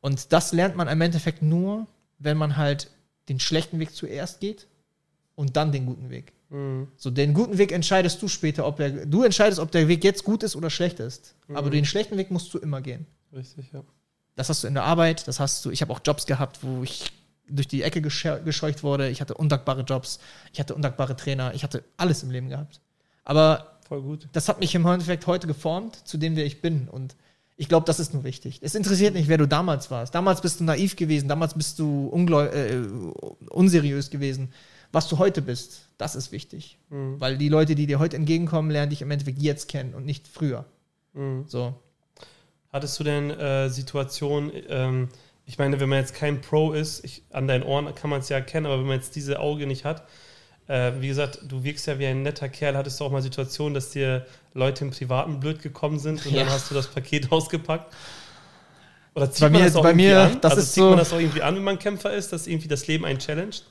Und 0.01 0.33
das 0.33 0.53
lernt 0.55 0.77
man 0.77 0.89
im 0.89 1.01
Endeffekt 1.03 1.43
nur, 1.43 1.87
wenn 2.19 2.39
man 2.39 2.57
halt 2.57 2.89
den 3.33 3.41
schlechten 3.41 3.79
Weg 3.79 3.95
zuerst 3.95 4.41
geht 4.41 4.67
und 5.35 5.57
dann 5.57 5.73
den 5.73 5.87
guten 5.87 6.11
Weg. 6.11 6.33
So, 6.99 7.11
den 7.11 7.33
guten 7.33 7.57
Weg 7.57 7.73
entscheidest 7.73 8.21
du 8.21 8.29
später, 8.29 8.67
ob 8.67 8.77
der, 8.77 9.07
du 9.07 9.23
entscheidest, 9.23 9.59
ob 9.59 9.71
der 9.71 9.89
Weg 9.89 10.05
jetzt 10.05 10.23
gut 10.23 10.43
ist 10.43 10.55
oder 10.55 10.69
schlecht 10.69 11.01
ist. 11.01 11.35
Aber 11.55 11.71
den 11.71 11.87
schlechten 11.87 12.19
Weg 12.19 12.31
musst 12.31 12.53
du 12.53 12.59
immer 12.59 12.83
gehen. 12.83 13.07
Richtig, 13.33 13.73
ja. 13.73 13.83
Das 14.37 14.51
hast 14.51 14.63
du 14.63 14.69
in 14.69 14.75
der 14.75 14.85
Arbeit, 14.85 15.27
das 15.29 15.41
hast 15.41 15.65
du, 15.65 15.71
ich 15.71 15.81
habe 15.81 15.93
auch 15.93 16.01
Jobs 16.05 16.27
gehabt, 16.27 16.59
wo 16.63 16.83
ich 16.83 17.11
durch 17.49 17.69
die 17.69 17.83
Ecke 17.83 18.01
gesche- 18.01 18.43
gescheucht 18.43 18.83
wurde. 18.83 19.09
Ich 19.09 19.23
hatte 19.23 19.35
undankbare 19.35 19.83
Jobs, 19.83 20.21
ich 20.53 20.61
hatte 20.61 20.75
undankbare 20.75 21.17
Trainer, 21.17 21.55
ich 21.55 21.63
hatte 21.65 21.85
alles 21.97 22.23
im 22.23 22.31
Leben 22.31 22.51
gehabt. 22.51 22.81
Aber 23.25 23.79
Voll 23.89 24.03
gut. 24.03 24.29
das 24.33 24.49
hat 24.49 24.61
mich 24.61 24.75
im 24.75 24.85
Endeffekt 24.85 25.27
heute 25.27 25.47
geformt, 25.47 26.07
zu 26.07 26.19
dem, 26.19 26.37
wer 26.37 26.45
ich 26.45 26.61
bin. 26.61 26.89
Und 26.89 27.17
ich 27.57 27.69
glaube, 27.69 27.87
das 27.87 28.01
ist 28.01 28.15
nur 28.15 28.25
wichtig. 28.25 28.61
Es 28.63 28.75
interessiert 28.75 29.15
nicht, 29.15 29.29
wer 29.29 29.39
du 29.39 29.47
damals 29.47 29.91
warst. 29.91 30.15
Damals 30.15 30.41
bist 30.41 30.61
du 30.61 30.65
naiv 30.65 30.97
gewesen, 30.97 31.29
damals 31.29 31.55
bist 31.55 31.79
du 31.79 32.07
ungläu 32.09 32.47
äh, 32.47 32.83
unseriös 33.51 34.11
gewesen. 34.11 34.53
Was 34.91 35.09
du 35.09 35.19
heute 35.19 35.41
bist, 35.43 35.89
das 35.97 36.15
ist 36.15 36.33
wichtig. 36.33 36.79
Weil 37.21 37.39
die 37.39 37.49
Leute, 37.49 37.75
die 37.75 37.87
dir 37.87 37.99
heute 37.99 38.17
entgegenkommen, 38.17 38.71
lernen 38.71 38.91
dich 38.91 39.01
im 39.03 39.11
Endeffekt 39.11 39.41
jetzt 39.41 39.69
kennen 39.69 39.95
und 39.95 40.05
nicht 40.05 40.29
früher. 40.29 40.67
So. 41.47 41.75
Hattest 42.71 42.99
du 42.99 43.05
denn 43.05 43.31
äh, 43.31 43.69
Situationen, 43.69 44.51
ähm, 44.69 45.09
ich 45.45 45.59
meine, 45.59 45.79
wenn 45.81 45.89
man 45.89 45.99
jetzt 45.99 46.15
kein 46.15 46.41
Pro 46.41 46.73
ist, 46.73 47.05
ich, 47.05 47.23
an 47.31 47.47
deinen 47.49 47.63
Ohren 47.63 47.95
kann 47.95 48.11
man 48.11 48.21
es 48.21 48.29
ja 48.29 48.37
erkennen, 48.37 48.67
aber 48.67 48.79
wenn 48.79 48.87
man 48.87 48.97
jetzt 48.97 49.15
diese 49.15 49.41
Auge 49.41 49.67
nicht 49.67 49.85
hat, 49.85 50.07
äh, 50.69 50.93
wie 51.01 51.09
gesagt, 51.09 51.41
du 51.49 51.65
wirkst 51.65 51.87
ja 51.87 51.99
wie 51.99 52.07
ein 52.07 52.23
netter 52.23 52.49
Kerl, 52.49 52.77
hattest 52.77 52.99
du 53.01 53.05
auch 53.05 53.11
mal 53.11 53.23
Situationen, 53.23 53.75
dass 53.75 53.91
dir 53.91 54.27
Leute 54.55 54.85
im 54.85 54.91
Privaten 54.91 55.41
blöd 55.41 55.61
gekommen 55.63 55.99
sind 55.99 56.25
und 56.27 56.33
Ja. 56.33 56.45
dann 56.45 56.53
hast 56.53 56.71
du 56.71 56.75
das 56.75 56.87
Paket 56.89 57.31
ausgepackt? 57.33 57.93
Oder 59.15 59.31
zieht 59.31 59.41
Bei 59.43 59.51
man 59.51 59.61
mir- 59.61 59.67
das 59.67 59.77
auch 59.77 59.83
bei 59.83 59.91
irgendwie 59.91 60.07
mir, 60.07 60.21
an? 60.21 60.41
das 60.41 60.53
also 60.53 60.63
zieht 60.65 60.83
man 60.83 60.93
so- 60.93 60.97
das 60.97 61.13
auch 61.13 61.19
irgendwie 61.19 61.43
an, 61.43 61.57
wenn 61.57 61.65
man 61.65 61.79
Kämpfer 61.79 62.13
ist, 62.13 62.33
dass 62.33 62.47
irgendwie 62.47 62.69
das 62.69 62.87
Leben 62.87 63.05
einen 63.05 63.19
challenged? 63.19 63.65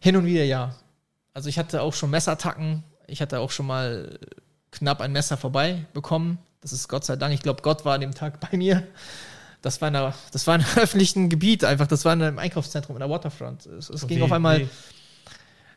Hin 0.00 0.16
und 0.16 0.24
wieder 0.24 0.44
ja. 0.44 0.74
Also 1.34 1.48
ich 1.48 1.58
hatte 1.58 1.82
auch 1.82 1.92
schon 1.92 2.10
Messerattacken. 2.10 2.82
Ich 3.06 3.20
hatte 3.20 3.40
auch 3.40 3.50
schon 3.50 3.66
mal 3.66 4.18
knapp 4.70 5.00
ein 5.00 5.12
Messer 5.12 5.36
vorbei 5.36 5.84
bekommen. 5.92 6.38
Das 6.60 6.72
ist 6.72 6.88
Gott 6.88 7.04
sei 7.04 7.16
Dank. 7.16 7.34
Ich 7.34 7.42
glaube, 7.42 7.62
Gott 7.62 7.84
war 7.84 7.94
an 7.94 8.00
dem 8.00 8.14
Tag 8.14 8.40
bei 8.50 8.56
mir. 8.56 8.86
Das 9.60 9.80
war 9.80 9.88
in, 9.88 9.96
einer, 9.96 10.14
das 10.32 10.46
war 10.46 10.54
in 10.54 10.62
einem 10.62 10.70
öffentlichen 10.78 11.28
Gebiet 11.28 11.64
einfach. 11.64 11.86
Das 11.86 12.04
war 12.04 12.12
in 12.14 12.22
einem 12.22 12.38
Einkaufszentrum 12.38 12.96
in 12.96 13.00
der 13.00 13.10
Waterfront. 13.10 13.66
Es, 13.66 13.90
es 13.90 14.06
ging 14.06 14.18
Wie- 14.18 14.22
auf 14.22 14.32
einmal. 14.32 14.60
wie? 14.60 14.68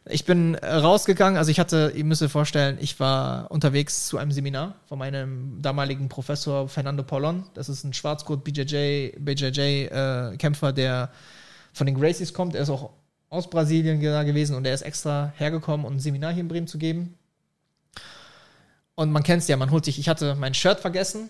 Ich 0.10 0.26
bin 0.26 0.56
äh, 0.56 0.68
rausgegangen. 0.68 1.38
Also 1.38 1.52
ich 1.52 1.60
hatte, 1.60 1.94
ihr 1.96 2.04
müsst 2.04 2.24
euch 2.24 2.32
vorstellen, 2.32 2.78
ich 2.82 3.00
war 3.00 3.52
unterwegs 3.52 4.08
zu 4.08 4.18
einem 4.18 4.32
Seminar 4.32 4.76
von 4.88 4.98
meinem 4.98 5.62
damaligen 5.62 6.10
Professor 6.10 6.68
Fernando 6.68 7.04
Paulon. 7.04 7.44
Das 7.54 7.70
ist 7.70 7.84
ein 7.84 7.94
Schwarzgurt 7.94 8.44
BJJ, 8.44 9.18
BJJ 9.20 9.60
äh, 9.60 10.38
Kämpfer, 10.38 10.74
der 10.74 11.12
von 11.74 11.86
den 11.86 12.00
Gracies 12.00 12.34
kommt. 12.34 12.56
Er 12.56 12.64
ist 12.64 12.70
auch 12.70 12.92
aus 13.30 13.50
Brasilien 13.50 14.00
gewesen 14.00 14.56
und 14.56 14.66
er 14.66 14.74
ist 14.74 14.82
extra 14.82 15.34
hergekommen, 15.38 15.86
um 15.86 15.94
ein 15.94 16.00
Seminar 16.00 16.34
hier 16.34 16.42
in 16.42 16.48
Bremen 16.48 16.68
zu 16.68 16.80
geben. 16.80 17.18
Und 18.96 19.12
man 19.12 19.24
kennt 19.24 19.44
es 19.44 19.48
ja, 19.48 19.56
man 19.56 19.72
holt 19.72 19.86
sich, 19.86 20.00
ich 20.00 20.10
hatte 20.10 20.36
mein 20.36 20.54
Shirt 20.54 20.80
vergessen 20.80 21.30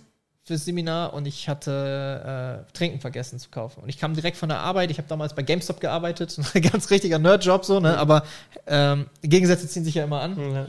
fürs 0.51 0.65
Seminar 0.65 1.13
und 1.13 1.25
ich 1.25 1.47
hatte 1.47 2.65
äh, 2.67 2.73
Trinken 2.73 2.99
vergessen 2.99 3.39
zu 3.39 3.49
kaufen. 3.49 3.81
Und 3.81 3.87
ich 3.87 3.97
kam 3.97 4.13
direkt 4.13 4.35
von 4.35 4.49
der 4.49 4.59
Arbeit, 4.59 4.91
ich 4.91 4.97
habe 4.97 5.07
damals 5.07 5.33
bei 5.33 5.43
GameStop 5.43 5.79
gearbeitet, 5.79 6.37
ein 6.53 6.61
ganz 6.61 6.89
richtiger 6.89 7.19
Nerdjob 7.19 7.63
so, 7.63 7.79
ne? 7.79 7.97
aber 7.97 8.23
ähm, 8.67 9.07
Gegensätze 9.21 9.67
ziehen 9.67 9.85
sich 9.85 9.95
ja 9.95 10.03
immer 10.03 10.21
an. 10.21 10.53
Ja. 10.53 10.67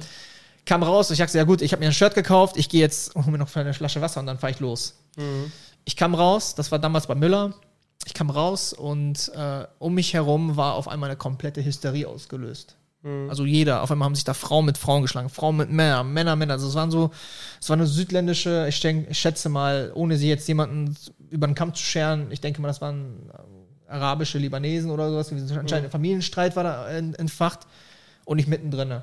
Kam 0.65 0.85
raus, 0.85 1.11
ich 1.11 1.19
sagte, 1.19 1.37
ja 1.37 1.43
gut, 1.43 1.63
ich 1.63 1.73
habe 1.73 1.81
mir 1.81 1.87
ein 1.87 1.93
Shirt 1.93 2.15
gekauft, 2.15 2.57
ich 2.57 2.69
gehe 2.69 2.81
jetzt 2.81 3.17
und 3.17 3.25
hole 3.25 3.33
mir 3.33 3.39
noch 3.39 3.55
eine 3.57 3.75
Flasche 3.75 4.01
Wasser 4.01 4.21
und 4.21 4.27
dann 4.27 4.39
fahre 4.39 4.53
ich 4.53 4.61
los. 4.61 4.95
Ich 5.85 5.97
kam 5.97 6.15
raus, 6.15 6.55
das 6.55 6.71
war 6.71 6.79
damals 6.79 7.09
bei 7.09 7.17
Müller. 7.17 7.55
Ich 8.07 8.15
kam 8.15 8.31
raus 8.31 8.73
und 8.73 9.33
äh, 9.35 9.67
um 9.81 9.95
mich 9.95 10.15
herum 10.15 10.57
war 10.57 10.75
auf 10.75 10.87
einmal 10.87 11.11
eine 11.11 11.17
komplette 11.17 11.65
Hysterie 11.65 12.07
ausgelöst. 12.07 12.77
Also 13.29 13.45
jeder, 13.45 13.83
auf 13.83 13.91
einmal 13.91 14.07
haben 14.07 14.15
sich 14.15 14.23
da 14.25 14.33
Frauen 14.33 14.65
mit 14.65 14.79
Frauen 14.79 15.03
geschlagen, 15.03 15.29
Frauen 15.29 15.57
mit 15.57 15.71
Männern, 15.71 16.13
Männer, 16.13 16.37
Männer. 16.37 16.53
Also 16.55 16.69
es 16.69 16.75
waren 16.77 16.93
so, 16.93 17.11
es 17.61 17.69
war 17.69 17.75
eine 17.77 17.87
südländische, 17.89 18.67
ich, 18.69 18.79
denk, 18.81 19.11
ich 19.11 19.19
schätze 19.19 19.49
mal, 19.49 19.91
ohne 19.95 20.17
sie 20.17 20.29
jetzt 20.29 20.47
jemanden 20.47 20.97
über 21.29 21.49
den 21.49 21.57
Kamm 21.57 21.75
zu 21.75 21.83
scheren, 21.83 22.31
ich 22.31 22.41
denke 22.41 22.61
mal, 22.63 22.69
das 22.69 22.81
waren 22.81 23.29
äh, 23.89 23.93
arabische 23.93 24.39
Libanesen 24.39 24.91
oder 24.93 25.11
sowas. 25.11 25.33
Anscheinend 25.33 25.87
ein 25.87 25.91
Familienstreit 25.91 26.55
war 26.55 26.63
da 26.63 26.89
en- 26.91 27.15
entfacht 27.17 27.67
und 28.25 28.39
ich 28.39 28.47
mittendrin. 28.47 29.01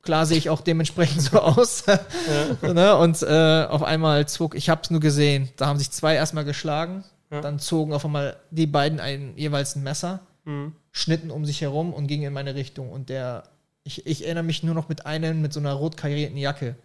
Klar 0.00 0.24
sehe 0.24 0.38
ich 0.38 0.48
auch 0.48 0.62
dementsprechend 0.62 1.20
so 1.20 1.38
aus. 1.42 1.84
ne? 2.62 2.96
Und 2.96 3.22
äh, 3.22 3.66
auf 3.68 3.82
einmal 3.82 4.26
zog, 4.26 4.54
ich 4.54 4.70
habe 4.70 4.80
es 4.84 4.90
nur 4.90 5.00
gesehen, 5.00 5.50
da 5.56 5.66
haben 5.66 5.78
sich 5.78 5.90
zwei 5.90 6.14
erstmal 6.14 6.44
geschlagen, 6.46 7.04
Ja. 7.30 7.42
dann 7.42 7.58
zogen 7.58 7.92
auf 7.92 8.06
einmal 8.06 8.36
die 8.50 8.66
beiden 8.66 9.00
ein, 9.00 9.34
jeweils 9.36 9.76
ein 9.76 9.82
Messer, 9.82 10.20
schnitten 10.94 11.30
um 11.30 11.44
sich 11.44 11.60
herum 11.60 11.92
und 11.92 12.06
gingen 12.06 12.24
in 12.24 12.32
meine 12.32 12.54
Richtung. 12.54 12.90
Und 12.90 13.10
der, 13.10 13.42
ich, 13.82 14.06
ich 14.06 14.24
erinnere 14.24 14.44
mich 14.44 14.62
nur 14.62 14.74
noch 14.74 14.88
mit 14.88 15.04
einem 15.04 15.42
mit 15.42 15.52
so 15.52 15.60
einer 15.60 15.74
rot 15.74 15.98
karierten 15.98 16.38
Jacke, 16.38 16.76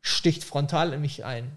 sticht 0.00 0.44
frontal 0.44 0.94
in 0.94 1.02
mich 1.02 1.24
ein. 1.24 1.50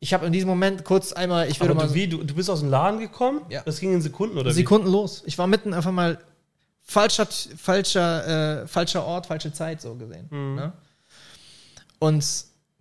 Ich 0.00 0.12
habe 0.12 0.26
in 0.26 0.32
diesem 0.32 0.48
Moment 0.48 0.84
kurz 0.84 1.12
einmal, 1.12 1.48
ich 1.48 1.60
würde 1.60 1.72
Aber 1.72 1.82
mal 1.82 1.88
du, 1.88 1.94
wie, 1.94 2.08
du, 2.08 2.24
du 2.24 2.34
bist 2.34 2.50
aus 2.50 2.60
dem 2.60 2.68
Laden 2.68 3.00
gekommen? 3.00 3.42
Ja. 3.48 3.62
Das 3.62 3.80
ging 3.80 3.92
in 3.94 4.02
Sekunden 4.02 4.36
oder 4.36 4.50
Sekunden 4.50 4.90
los. 4.90 5.22
Ich 5.26 5.38
war 5.38 5.46
mitten 5.46 5.72
einfach 5.72 5.92
mal 5.92 6.18
falscher, 6.82 7.26
falscher, 7.26 8.62
äh, 8.62 8.66
falscher 8.66 9.04
Ort, 9.04 9.26
falsche 9.26 9.52
Zeit 9.52 9.80
so 9.80 9.94
gesehen. 9.94 10.26
Ne? 10.30 10.72
Und 11.98 12.24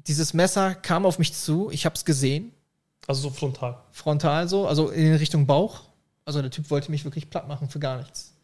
dieses 0.07 0.33
Messer 0.33 0.73
kam 0.75 1.05
auf 1.05 1.19
mich 1.19 1.33
zu. 1.33 1.69
Ich 1.71 1.85
habe 1.85 1.95
es 1.95 2.05
gesehen, 2.05 2.45
wie? 2.45 2.53
Also 3.07 3.21
so 3.23 3.29
frontal. 3.31 3.77
frontal 3.91 4.47
so, 4.47 4.67
also 4.67 4.89
in 4.89 5.15
Richtung 5.15 5.45
Bauch. 5.45 5.81
Also 6.29 6.43
der 6.43 6.51
Typ 6.51 6.69
wollte 6.69 6.91
mich 6.91 7.05
wirklich 7.05 7.31
platt 7.31 7.47
machen 7.47 7.69
für 7.69 7.79
gar 7.79 7.97
nichts. 7.97 8.35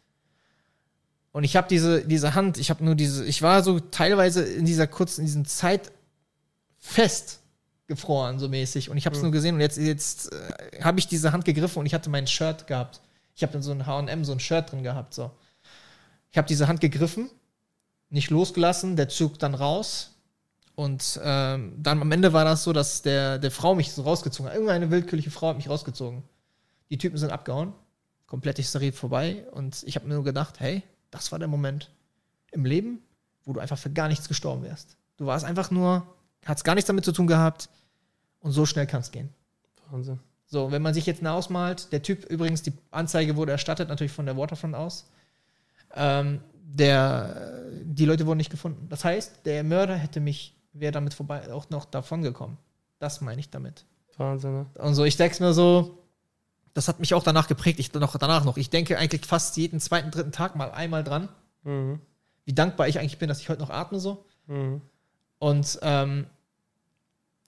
Und 1.30 1.44
ich 1.44 1.54
habe 1.54 1.68
diese, 1.68 2.04
diese 2.04 2.34
Hand, 2.34 2.58
ich 2.58 2.68
habe 2.68 2.84
nur 2.84 2.96
diese, 2.96 3.24
ich 3.24 3.42
war 3.42 3.62
so 3.62 3.78
teilweise 3.78 4.42
in 4.42 4.64
dieser 4.64 4.88
kurzen, 4.88 5.20
in 5.20 5.26
diesem 5.26 5.44
Zeit 5.44 5.92
fest 6.80 7.38
gefroren, 7.86 8.40
so 8.40 8.48
mäßig. 8.48 8.90
Und 8.90 8.96
ich 8.96 9.06
habe 9.06 9.14
es 9.14 9.22
nur 9.22 9.30
gesehen 9.30 9.54
und 9.54 9.60
jetzt, 9.60 9.78
jetzt 9.78 10.32
äh, 10.32 10.82
habe 10.82 10.98
ich 10.98 11.06
diese 11.06 11.30
Hand 11.30 11.44
gegriffen 11.44 11.78
und 11.78 11.86
ich 11.86 11.94
hatte 11.94 12.10
mein 12.10 12.26
Shirt 12.26 12.66
gehabt. 12.66 13.02
Ich 13.36 13.44
habe 13.44 13.52
dann 13.52 13.62
so 13.62 13.70
ein 13.70 13.86
HM, 13.86 14.24
so 14.24 14.32
ein 14.32 14.40
Shirt 14.40 14.72
drin 14.72 14.82
gehabt. 14.82 15.14
So. 15.14 15.30
Ich 16.32 16.38
habe 16.38 16.48
diese 16.48 16.66
Hand 16.66 16.80
gegriffen, 16.80 17.30
nicht 18.10 18.30
losgelassen, 18.30 18.96
der 18.96 19.08
zog 19.08 19.38
dann 19.38 19.54
raus. 19.54 20.16
Und 20.74 21.20
ähm, 21.22 21.74
dann 21.78 22.02
am 22.02 22.10
Ende 22.10 22.32
war 22.32 22.44
das 22.44 22.64
so, 22.64 22.72
dass 22.72 23.02
der, 23.02 23.38
der 23.38 23.52
Frau 23.52 23.76
mich 23.76 23.92
so 23.92 24.02
rausgezogen 24.02 24.50
hat. 24.50 24.56
Irgendeine 24.56 24.90
willkürliche 24.90 25.30
Frau 25.30 25.50
hat 25.50 25.56
mich 25.56 25.68
rausgezogen. 25.68 26.24
Die 26.90 26.98
Typen 26.98 27.18
sind 27.18 27.30
abgehauen. 27.30 27.72
Komplett 28.26 28.58
Hysterie 28.58 28.92
vorbei. 28.92 29.46
Und 29.52 29.82
ich 29.86 29.96
habe 29.96 30.06
mir 30.06 30.14
nur 30.14 30.24
gedacht, 30.24 30.60
hey, 30.60 30.82
das 31.10 31.32
war 31.32 31.38
der 31.38 31.48
Moment 31.48 31.90
im 32.52 32.64
Leben, 32.64 33.00
wo 33.44 33.52
du 33.52 33.60
einfach 33.60 33.78
für 33.78 33.90
gar 33.90 34.08
nichts 34.08 34.28
gestorben 34.28 34.62
wärst. 34.62 34.96
Du 35.16 35.26
warst 35.26 35.44
einfach 35.44 35.70
nur, 35.70 36.06
hast 36.44 36.64
gar 36.64 36.74
nichts 36.74 36.88
damit 36.88 37.04
zu 37.04 37.12
tun 37.12 37.26
gehabt. 37.26 37.68
Und 38.40 38.52
so 38.52 38.66
schnell 38.66 38.86
kann 38.86 39.00
es 39.00 39.10
gehen. 39.10 39.30
Wahnsinn. 39.90 40.20
So, 40.46 40.70
wenn 40.70 40.82
man 40.82 40.94
sich 40.94 41.06
jetzt 41.06 41.22
nah 41.22 41.34
ausmalt, 41.34 41.92
der 41.92 42.02
Typ 42.02 42.24
übrigens, 42.26 42.62
die 42.62 42.72
Anzeige 42.90 43.36
wurde 43.36 43.52
erstattet, 43.52 43.88
natürlich 43.88 44.12
von 44.12 44.26
der 44.26 44.36
Waterfront 44.36 44.74
aus. 44.74 45.08
Ähm, 45.94 46.40
der, 46.62 47.64
die 47.82 48.04
Leute 48.04 48.26
wurden 48.26 48.38
nicht 48.38 48.50
gefunden. 48.50 48.88
Das 48.88 49.04
heißt, 49.04 49.44
der 49.44 49.64
Mörder 49.64 49.96
hätte 49.96 50.20
mich, 50.20 50.56
wäre 50.72 50.92
damit 50.92 51.14
vorbei, 51.14 51.52
auch 51.52 51.70
noch 51.70 51.84
davon 51.84 52.22
gekommen. 52.22 52.58
Das 52.98 53.20
meine 53.20 53.40
ich 53.40 53.50
damit. 53.50 53.84
Wahnsinn, 54.16 54.52
ne? 54.52 54.66
Und 54.78 54.94
so, 54.94 55.04
ich 55.04 55.16
denke 55.16 55.42
mir 55.42 55.52
so, 55.52 55.98
das 56.76 56.88
hat 56.88 57.00
mich 57.00 57.14
auch 57.14 57.22
danach 57.24 57.48
geprägt, 57.48 57.78
ich 57.80 57.92
noch 57.94 58.16
danach 58.18 58.44
noch. 58.44 58.56
Ich 58.56 58.70
denke 58.70 58.98
eigentlich 58.98 59.24
fast 59.26 59.56
jeden 59.56 59.80
zweiten, 59.80 60.10
dritten 60.10 60.32
Tag 60.32 60.56
mal 60.56 60.70
einmal 60.70 61.02
dran, 61.04 61.28
Mhm. 61.64 62.00
wie 62.44 62.52
dankbar 62.52 62.86
ich 62.88 62.98
eigentlich 62.98 63.18
bin, 63.18 63.28
dass 63.28 63.40
ich 63.40 63.48
heute 63.48 63.60
noch 63.62 63.70
atme 63.70 63.98
so. 63.98 64.24
Mhm. 64.46 64.80
Und 65.38 65.78
ähm, 65.82 66.26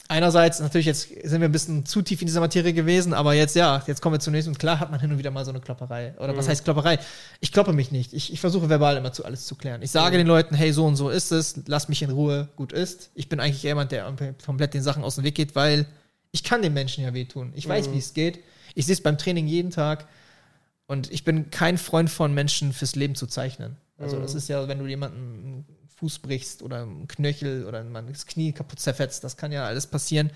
einerseits, 0.09 0.61
natürlich, 0.61 0.87
jetzt 0.87 1.09
sind 1.25 1.41
wir 1.41 1.49
ein 1.49 1.53
bisschen 1.53 1.85
zu 1.85 2.01
tief 2.03 2.21
in 2.23 2.27
dieser 2.27 2.41
Materie 2.41 2.73
gewesen, 2.73 3.13
aber 3.13 3.35
jetzt 3.35 3.55
ja, 3.55 3.83
jetzt 3.87 4.01
kommen 4.01 4.15
wir 4.15 4.21
zunächst 4.21 4.49
und 4.49 4.59
klar 4.59 4.81
hat 4.81 4.91
man 4.91 5.01
hin 5.01 5.13
und 5.13 5.19
wieder 5.19 5.31
mal 5.31 5.45
so 5.45 5.51
eine 5.51 5.61
Klopperei. 5.61 6.15
Oder 6.19 6.37
was 6.37 6.47
Mhm. 6.47 6.51
heißt 6.51 6.65
Klopperei? 6.65 6.99
Ich 7.41 7.53
kloppe 7.53 7.73
mich 7.73 7.91
nicht. 7.93 8.13
Ich, 8.15 8.33
ich 8.33 8.41
versuche 8.41 8.69
verbal 8.71 8.97
immer 8.97 9.13
zu 9.13 9.25
alles 9.25 9.47
zu 9.47 9.55
klären. 9.55 9.83
Ich 9.83 9.91
sage 9.91 10.17
den 10.17 10.27
Leuten, 10.27 10.55
hey, 10.55 10.73
so 10.73 10.87
und 10.87 10.97
so 10.97 11.11
ist 11.11 11.31
es, 11.33 11.61
lass 11.67 11.89
mich 11.89 12.01
in 12.03 12.11
Ruhe, 12.11 12.49
gut 12.57 12.73
ist. 12.73 13.11
Ich 13.15 13.29
bin 13.29 13.41
eigentlich 13.41 13.63
jemand, 13.63 13.93
der 13.93 14.11
komplett 14.45 14.73
den 14.75 14.83
Sachen 14.83 15.05
aus 15.05 15.17
dem 15.17 15.25
Weg 15.25 15.35
geht, 15.35 15.55
weil 15.55 15.87
ich 16.33 16.43
kann 16.43 16.63
den 16.63 16.73
Menschen 16.75 17.05
ja 17.05 17.13
wehtun. 17.15 17.53
Ich 17.55 17.69
weiß, 17.69 17.89
Mhm. 17.89 17.93
wie 17.95 17.99
es 17.99 18.15
geht. 18.15 18.39
Ich 18.75 18.87
sehe 18.87 18.93
es 18.95 19.03
beim 19.03 19.19
Training 19.19 19.47
jeden 19.47 19.71
Tag. 19.71 20.07
Und 20.87 21.11
ich 21.13 21.23
bin 21.25 21.51
kein 21.51 21.77
Freund 21.79 22.09
von 22.11 22.33
Menschen 22.33 22.73
fürs 22.73 22.97
Leben 22.97 23.15
zu 23.15 23.27
zeichnen. 23.27 23.77
Also 23.99 24.17
Mhm. 24.17 24.23
das 24.23 24.35
ist 24.35 24.49
ja, 24.49 24.69
wenn 24.69 24.79
du 24.79 24.87
jemanden 24.87 25.19
einen 25.19 25.65
Fuß 25.97 26.21
brichst 26.21 26.63
oder 26.63 26.83
einen 26.83 27.09
Knöchel 27.09 27.67
oder 27.67 27.83
man 27.85 28.07
das 28.07 28.25
Knie 28.27 28.53
kaputt 28.53 28.81
zerfetzt, 28.81 29.23
das 29.25 29.37
kann 29.37 29.53
ja 29.53 29.67
alles 29.67 29.87
passieren. 29.87 30.31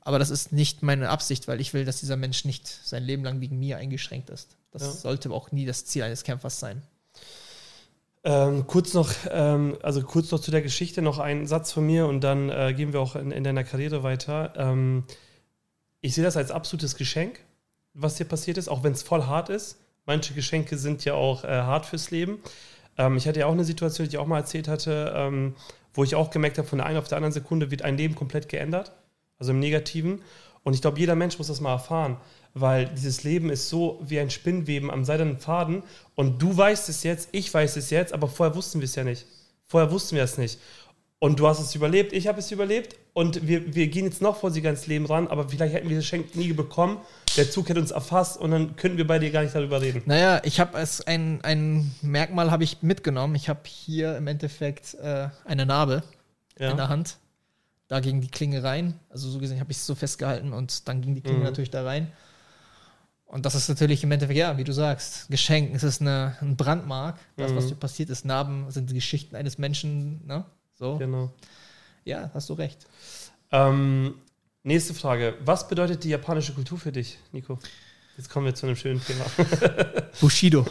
Aber 0.00 0.18
das 0.18 0.30
ist 0.30 0.50
nicht 0.52 0.82
meine 0.82 1.10
Absicht, 1.10 1.46
weil 1.46 1.60
ich 1.60 1.74
will, 1.74 1.84
dass 1.84 2.00
dieser 2.00 2.16
Mensch 2.16 2.44
nicht 2.46 2.66
sein 2.66 3.04
Leben 3.04 3.22
lang 3.22 3.40
wegen 3.40 3.58
mir 3.58 3.76
eingeschränkt 3.76 4.30
ist. 4.30 4.56
Das 4.72 4.82
Ja. 4.82 4.90
sollte 4.92 5.30
auch 5.30 5.52
nie 5.52 5.66
das 5.66 5.84
Ziel 5.84 6.02
eines 6.02 6.24
Kämpfers 6.24 6.58
sein. 6.58 6.82
Ähm, 8.22 8.66
kurz 8.66 8.92
noch, 8.92 9.10
ähm, 9.30 9.78
also 9.82 10.02
kurz 10.02 10.30
noch 10.30 10.40
zu 10.40 10.50
der 10.50 10.60
Geschichte 10.62 11.00
noch 11.00 11.18
ein 11.18 11.46
Satz 11.46 11.72
von 11.72 11.86
mir 11.86 12.06
und 12.06 12.22
dann 12.22 12.50
äh, 12.50 12.74
gehen 12.76 12.92
wir 12.92 13.00
auch 13.00 13.16
in, 13.16 13.30
in 13.30 13.44
deiner 13.44 13.64
Karriere 13.64 14.02
weiter. 14.02 14.52
Ähm, 14.56 15.04
ich 16.00 16.14
sehe 16.14 16.24
das 16.24 16.36
als 16.36 16.50
absolutes 16.50 16.96
Geschenk, 16.96 17.40
was 17.94 18.16
dir 18.16 18.24
passiert 18.24 18.58
ist, 18.58 18.68
auch 18.68 18.82
wenn 18.82 18.92
es 18.92 19.02
voll 19.02 19.24
hart 19.24 19.48
ist. 19.48 19.78
Manche 20.06 20.34
Geschenke 20.34 20.78
sind 20.78 21.04
ja 21.04 21.14
auch 21.14 21.44
äh, 21.44 21.48
hart 21.48 21.86
fürs 21.86 22.10
Leben. 22.10 22.38
Ähm, 22.96 23.16
ich 23.16 23.26
hatte 23.28 23.40
ja 23.40 23.46
auch 23.46 23.52
eine 23.52 23.64
Situation, 23.64 24.06
die 24.08 24.14
ich 24.14 24.18
auch 24.18 24.26
mal 24.26 24.38
erzählt 24.38 24.68
hatte, 24.68 25.12
ähm, 25.14 25.54
wo 25.94 26.04
ich 26.04 26.14
auch 26.14 26.30
gemerkt 26.30 26.58
habe, 26.58 26.68
von 26.68 26.78
der 26.78 26.86
einen 26.86 26.98
auf 26.98 27.08
der 27.08 27.16
anderen 27.16 27.32
Sekunde 27.32 27.70
wird 27.70 27.82
ein 27.82 27.96
Leben 27.96 28.14
komplett 28.14 28.48
geändert, 28.48 28.92
also 29.38 29.52
im 29.52 29.58
Negativen. 29.58 30.22
Und 30.62 30.74
ich 30.74 30.82
glaube, 30.82 30.98
jeder 30.98 31.14
Mensch 31.14 31.38
muss 31.38 31.48
das 31.48 31.60
mal 31.60 31.72
erfahren, 31.72 32.18
weil 32.54 32.86
dieses 32.86 33.24
Leben 33.24 33.50
ist 33.50 33.68
so 33.68 34.00
wie 34.02 34.20
ein 34.20 34.30
Spinnweben 34.30 34.90
am 34.90 35.04
seidenen 35.04 35.38
Faden 35.38 35.82
und 36.14 36.40
du 36.42 36.56
weißt 36.56 36.88
es 36.88 37.02
jetzt, 37.02 37.28
ich 37.32 37.52
weiß 37.52 37.76
es 37.76 37.90
jetzt, 37.90 38.12
aber 38.12 38.28
vorher 38.28 38.54
wussten 38.54 38.80
wir 38.80 38.84
es 38.84 38.94
ja 38.94 39.04
nicht. 39.04 39.26
Vorher 39.66 39.90
wussten 39.90 40.16
wir 40.16 40.24
es 40.24 40.36
nicht. 40.36 40.58
Und 41.22 41.38
du 41.38 41.46
hast 41.46 41.60
es 41.60 41.74
überlebt, 41.74 42.14
ich 42.14 42.26
habe 42.28 42.38
es 42.38 42.50
überlebt 42.50 42.96
und 43.12 43.46
wir, 43.46 43.74
wir 43.74 43.88
gehen 43.88 44.06
jetzt 44.06 44.22
noch 44.22 44.36
vor 44.40 44.50
sie 44.50 44.62
ganz 44.62 44.86
Leben 44.86 45.04
ran, 45.04 45.28
aber 45.28 45.46
vielleicht 45.50 45.74
hätten 45.74 45.90
wir 45.90 45.96
das 45.96 46.04
Geschenk 46.06 46.34
nie 46.34 46.54
bekommen. 46.54 46.96
Der 47.36 47.50
Zug 47.50 47.68
hätte 47.68 47.78
uns 47.78 47.90
erfasst 47.90 48.38
und 48.40 48.50
dann 48.52 48.74
könnten 48.76 48.96
wir 48.96 49.06
bei 49.06 49.18
dir 49.18 49.30
gar 49.30 49.42
nicht 49.42 49.54
darüber 49.54 49.82
reden. 49.82 50.00
Naja, 50.06 50.40
ich 50.44 50.58
habe 50.60 50.78
es 50.78 51.06
ein, 51.06 51.40
ein 51.42 51.94
Merkmal 52.00 52.50
habe 52.50 52.64
ich 52.64 52.82
mitgenommen. 52.82 53.34
Ich 53.34 53.50
habe 53.50 53.60
hier 53.66 54.16
im 54.16 54.28
Endeffekt 54.28 54.94
äh, 54.94 55.28
eine 55.44 55.66
Narbe 55.66 56.02
in 56.56 56.62
der 56.68 56.76
Ja, 56.76 56.88
Hand. 56.88 57.18
Da 57.88 58.00
ging 58.00 58.22
die 58.22 58.30
Klinge 58.30 58.62
rein. 58.64 58.94
Also 59.10 59.28
so 59.28 59.38
gesehen 59.40 59.60
habe 59.60 59.72
ich 59.72 59.76
es 59.76 59.86
so 59.86 59.94
festgehalten 59.94 60.54
und 60.54 60.88
dann 60.88 61.02
ging 61.02 61.14
die 61.14 61.20
Klinge 61.20 61.40
Mhm. 61.40 61.44
natürlich 61.44 61.70
da 61.70 61.84
rein. 61.84 62.10
Und 63.26 63.44
das 63.44 63.54
ist 63.54 63.68
natürlich 63.68 64.02
im 64.04 64.10
Endeffekt, 64.10 64.38
ja, 64.38 64.56
wie 64.56 64.64
du 64.64 64.72
sagst, 64.72 65.28
Geschenk. 65.28 65.74
Es 65.74 65.82
ist 65.82 66.00
eine, 66.00 66.36
ein 66.40 66.56
Brandmark. 66.56 67.18
Das, 67.36 67.54
was 67.54 67.64
Mhm. 67.66 67.68
dir 67.68 67.74
passiert 67.76 68.08
ist, 68.10 68.24
Narben 68.24 68.70
sind 68.70 68.88
die 68.88 68.94
Geschichten 68.94 69.36
eines 69.36 69.58
Menschen. 69.58 70.26
Ne? 70.26 70.44
So. 70.80 70.96
genau. 70.96 71.30
Ja, 72.04 72.30
hast 72.32 72.48
du 72.48 72.54
recht. 72.54 72.86
Ähm, 73.52 74.14
nächste 74.62 74.94
Frage. 74.94 75.34
Was 75.44 75.68
bedeutet 75.68 76.02
die 76.04 76.08
japanische 76.08 76.54
Kultur 76.54 76.78
für 76.78 76.90
dich, 76.90 77.18
Nico? 77.32 77.58
Jetzt 78.16 78.30
kommen 78.30 78.46
wir 78.46 78.54
zu 78.54 78.66
einem 78.66 78.76
schönen 78.76 79.02
Thema. 79.04 79.26
Bushido. 80.20 80.66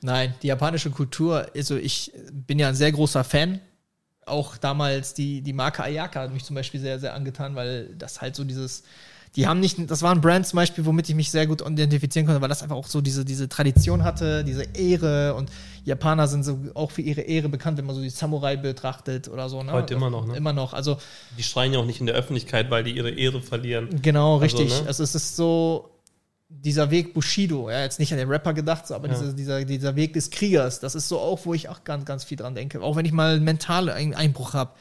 Nein, 0.00 0.34
die 0.42 0.46
japanische 0.46 0.90
Kultur, 0.90 1.50
also 1.56 1.76
ich 1.76 2.12
bin 2.30 2.60
ja 2.60 2.68
ein 2.68 2.76
sehr 2.76 2.92
großer 2.92 3.24
Fan. 3.24 3.60
Auch 4.26 4.56
damals 4.56 5.14
die, 5.14 5.40
die 5.40 5.52
Marke 5.52 5.84
Ayaka 5.84 6.22
hat 6.22 6.32
mich 6.32 6.44
zum 6.44 6.56
Beispiel 6.56 6.80
sehr, 6.80 6.98
sehr 6.98 7.14
angetan, 7.14 7.54
weil 7.54 7.94
das 7.96 8.20
halt 8.20 8.34
so 8.34 8.42
dieses, 8.42 8.82
die 9.36 9.46
haben 9.46 9.60
nicht, 9.60 9.78
das 9.88 10.02
war 10.02 10.10
ein 10.12 10.20
Brand 10.20 10.46
zum 10.48 10.56
Beispiel, 10.56 10.84
womit 10.84 11.08
ich 11.08 11.14
mich 11.14 11.30
sehr 11.30 11.46
gut 11.46 11.60
identifizieren 11.60 12.26
konnte, 12.26 12.40
weil 12.40 12.48
das 12.48 12.60
einfach 12.60 12.74
auch 12.74 12.88
so 12.88 13.00
diese, 13.00 13.24
diese 13.24 13.48
Tradition 13.48 14.02
hatte, 14.02 14.42
diese 14.42 14.64
Ehre 14.74 15.34
und 15.34 15.50
Japaner 15.84 16.26
sind 16.26 16.42
so 16.42 16.58
auch 16.74 16.90
für 16.90 17.02
ihre 17.02 17.20
Ehre 17.20 17.48
bekannt, 17.48 17.78
wenn 17.78 17.86
man 17.86 17.94
so 17.94 18.02
die 18.02 18.10
Samurai 18.10 18.56
betrachtet 18.56 19.28
oder 19.28 19.48
so. 19.48 19.62
Ne? 19.62 19.70
Heute 19.70 19.94
immer 19.94 20.10
noch, 20.10 20.26
ne? 20.26 20.36
Immer 20.36 20.52
noch, 20.52 20.72
also 20.74 20.98
Die 21.38 21.44
schreien 21.44 21.72
ja 21.72 21.78
auch 21.78 21.86
nicht 21.86 22.00
in 22.00 22.06
der 22.06 22.16
Öffentlichkeit, 22.16 22.68
weil 22.68 22.82
die 22.82 22.96
ihre 22.96 23.10
Ehre 23.10 23.40
verlieren. 23.40 24.02
Genau, 24.02 24.40
Also, 24.40 24.56
richtig. 24.58 24.80
ne? 24.80 24.88
Also 24.88 25.04
es 25.04 25.14
ist 25.14 25.36
so 25.36 25.90
dieser 26.48 26.90
Weg 26.90 27.12
Bushido, 27.12 27.70
ja, 27.70 27.82
jetzt 27.82 27.98
nicht 27.98 28.12
an 28.12 28.18
den 28.18 28.28
Rapper 28.28 28.54
gedacht, 28.54 28.86
so, 28.86 28.94
aber 28.94 29.08
Ja. 29.08 29.14
diese, 29.14 29.34
dieser, 29.34 29.64
dieser 29.64 29.96
Weg 29.96 30.12
des 30.12 30.30
Kriegers, 30.30 30.78
das 30.80 30.94
ist 30.94 31.08
so 31.08 31.18
auch, 31.18 31.44
wo 31.44 31.54
ich 31.54 31.68
auch 31.68 31.82
ganz, 31.84 32.04
ganz 32.04 32.24
viel 32.24 32.36
dran 32.36 32.54
denke. 32.54 32.80
Auch 32.82 32.96
wenn 32.96 33.04
ich 33.04 33.12
mal 33.12 33.34
einen 33.36 33.44
mentalen 33.44 33.88
Ein 33.90 34.14
Einbruch 34.14 34.54
habe, 34.54 34.72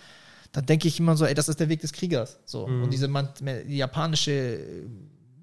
dann 0.52 0.66
denke 0.66 0.88
ich 0.88 1.00
immer 1.00 1.18
so, 1.18 1.26
ey, 1.26 1.34
das 1.34 1.50
ist 1.50 1.60
der 1.60 1.70
Weg 1.70 1.82
des 1.82 1.92
Kriegers. 1.92 2.40
So. 2.46 2.68
Mhm. 2.68 2.84
Und 2.84 2.94
diese 2.94 3.10
die 3.68 3.78
japanische 3.78 4.60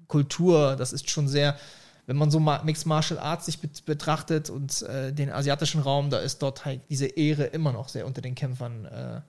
Kultur, 0.07 0.75
das 0.77 0.93
ist 0.93 1.09
schon 1.09 1.27
sehr, 1.27 1.57
wenn 2.07 2.15
man 2.15 2.31
so 2.31 2.39
Mixed 2.39 2.85
Martial 2.85 3.19
Arts 3.19 3.45
sich 3.45 3.59
bet 3.59 3.85
betrachtet 3.85 4.49
und 4.49 4.81
äh, 4.83 5.11
den 5.13 5.29
asiatischen 5.29 5.81
Raum, 5.81 6.09
da 6.09 6.19
ist 6.19 6.41
dort 6.41 6.65
halt 6.65 6.81
diese 6.89 7.05
Ehre 7.05 7.45
immer 7.45 7.73
noch 7.73 7.89
sehr 7.89 8.05
unter 8.05 8.21
den 8.21 8.35
Kämpfern 8.35 8.85
äh, 8.85 9.21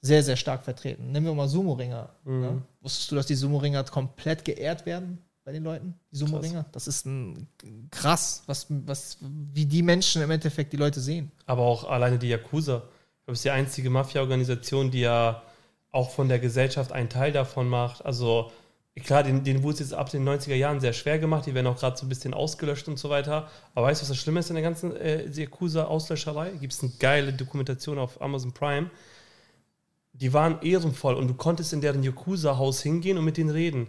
sehr, 0.00 0.22
sehr 0.22 0.36
stark 0.36 0.64
vertreten. 0.64 1.12
Nehmen 1.12 1.26
wir 1.26 1.34
mal 1.34 1.48
Sumo-Ringer. 1.48 2.10
Mhm. 2.24 2.40
Ne? 2.40 2.62
Wusstest 2.82 3.10
du, 3.10 3.14
dass 3.16 3.26
die 3.26 3.34
Sumo-Ringer 3.34 3.84
komplett 3.84 4.44
geehrt 4.44 4.84
werden 4.84 5.18
bei 5.44 5.52
den 5.52 5.62
Leuten? 5.62 5.94
Die 6.10 6.16
Sumo-Ringer? 6.16 6.64
Das 6.72 6.88
ist 6.88 7.04
ein 7.06 7.48
krass, 7.90 8.42
was, 8.46 8.66
was, 8.68 9.18
wie 9.20 9.66
die 9.66 9.82
Menschen 9.82 10.22
im 10.22 10.30
Endeffekt 10.30 10.72
die 10.72 10.78
Leute 10.78 11.00
sehen. 11.00 11.30
Aber 11.46 11.62
auch 11.62 11.84
alleine 11.84 12.18
die 12.18 12.28
Yakuza. 12.28 12.82
Das 13.26 13.38
ist 13.38 13.44
die 13.44 13.50
einzige 13.50 13.90
Mafia-Organisation, 13.90 14.90
die 14.90 15.00
ja 15.00 15.42
auch 15.90 16.10
von 16.10 16.28
der 16.28 16.38
Gesellschaft 16.38 16.92
einen 16.92 17.08
Teil 17.08 17.30
davon 17.30 17.68
macht. 17.68 18.04
Also 18.04 18.50
klar, 19.02 19.22
den, 19.22 19.44
den 19.44 19.62
wurde 19.62 19.74
es 19.74 19.80
jetzt 19.80 19.94
ab 19.94 20.10
den 20.10 20.26
90er 20.26 20.54
Jahren 20.54 20.80
sehr 20.80 20.92
schwer 20.92 21.18
gemacht. 21.18 21.46
Die 21.46 21.54
werden 21.54 21.66
auch 21.66 21.78
gerade 21.78 21.96
so 21.96 22.06
ein 22.06 22.08
bisschen 22.08 22.34
ausgelöscht 22.34 22.88
und 22.88 22.98
so 22.98 23.10
weiter. 23.10 23.48
Aber 23.74 23.86
weißt 23.86 24.00
du, 24.00 24.04
was 24.04 24.08
das 24.08 24.18
Schlimme 24.18 24.40
ist 24.40 24.48
in 24.48 24.54
der 24.54 24.64
ganzen 24.64 24.96
äh, 24.96 25.26
Yakuza-Auslöscherei? 25.26 26.52
Gibt 26.52 26.72
es 26.72 26.82
eine 26.82 26.92
geile 26.98 27.32
Dokumentation 27.32 27.98
auf 27.98 28.20
Amazon 28.20 28.52
Prime. 28.52 28.90
Die 30.12 30.32
waren 30.32 30.62
ehrenvoll 30.62 31.14
und 31.14 31.28
du 31.28 31.34
konntest 31.34 31.72
in 31.72 31.80
deren 31.80 32.02
Yakuza-Haus 32.02 32.82
hingehen 32.82 33.18
und 33.18 33.24
mit 33.24 33.36
denen 33.36 33.50
reden. 33.50 33.88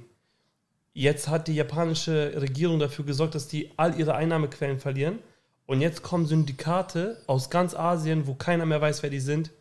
Jetzt 0.98 1.28
hat 1.28 1.50
die 1.50 1.56
japanische 1.56 2.32
Regierung 2.38 2.80
dafür 2.80 3.04
gesorgt, 3.04 3.36
dass 3.36 3.50
die 3.50 3.70
all 3.76 4.00
ihre 4.00 4.16
Einnahmequellen 4.16 4.80
verlieren. 4.80 5.20
Und 5.66 5.82
jetzt 5.82 6.04
kommen 6.04 6.26
Syndikate 6.26 7.22
aus 7.28 7.50
ganz 7.50 7.76
Asien, 7.76 8.28
wo 8.28 8.34
keiner 8.34 8.66
mehr 8.66 8.80
weiß, 8.80 9.04
wer 9.04 9.10
die 9.10 9.20
sind, 9.20 9.52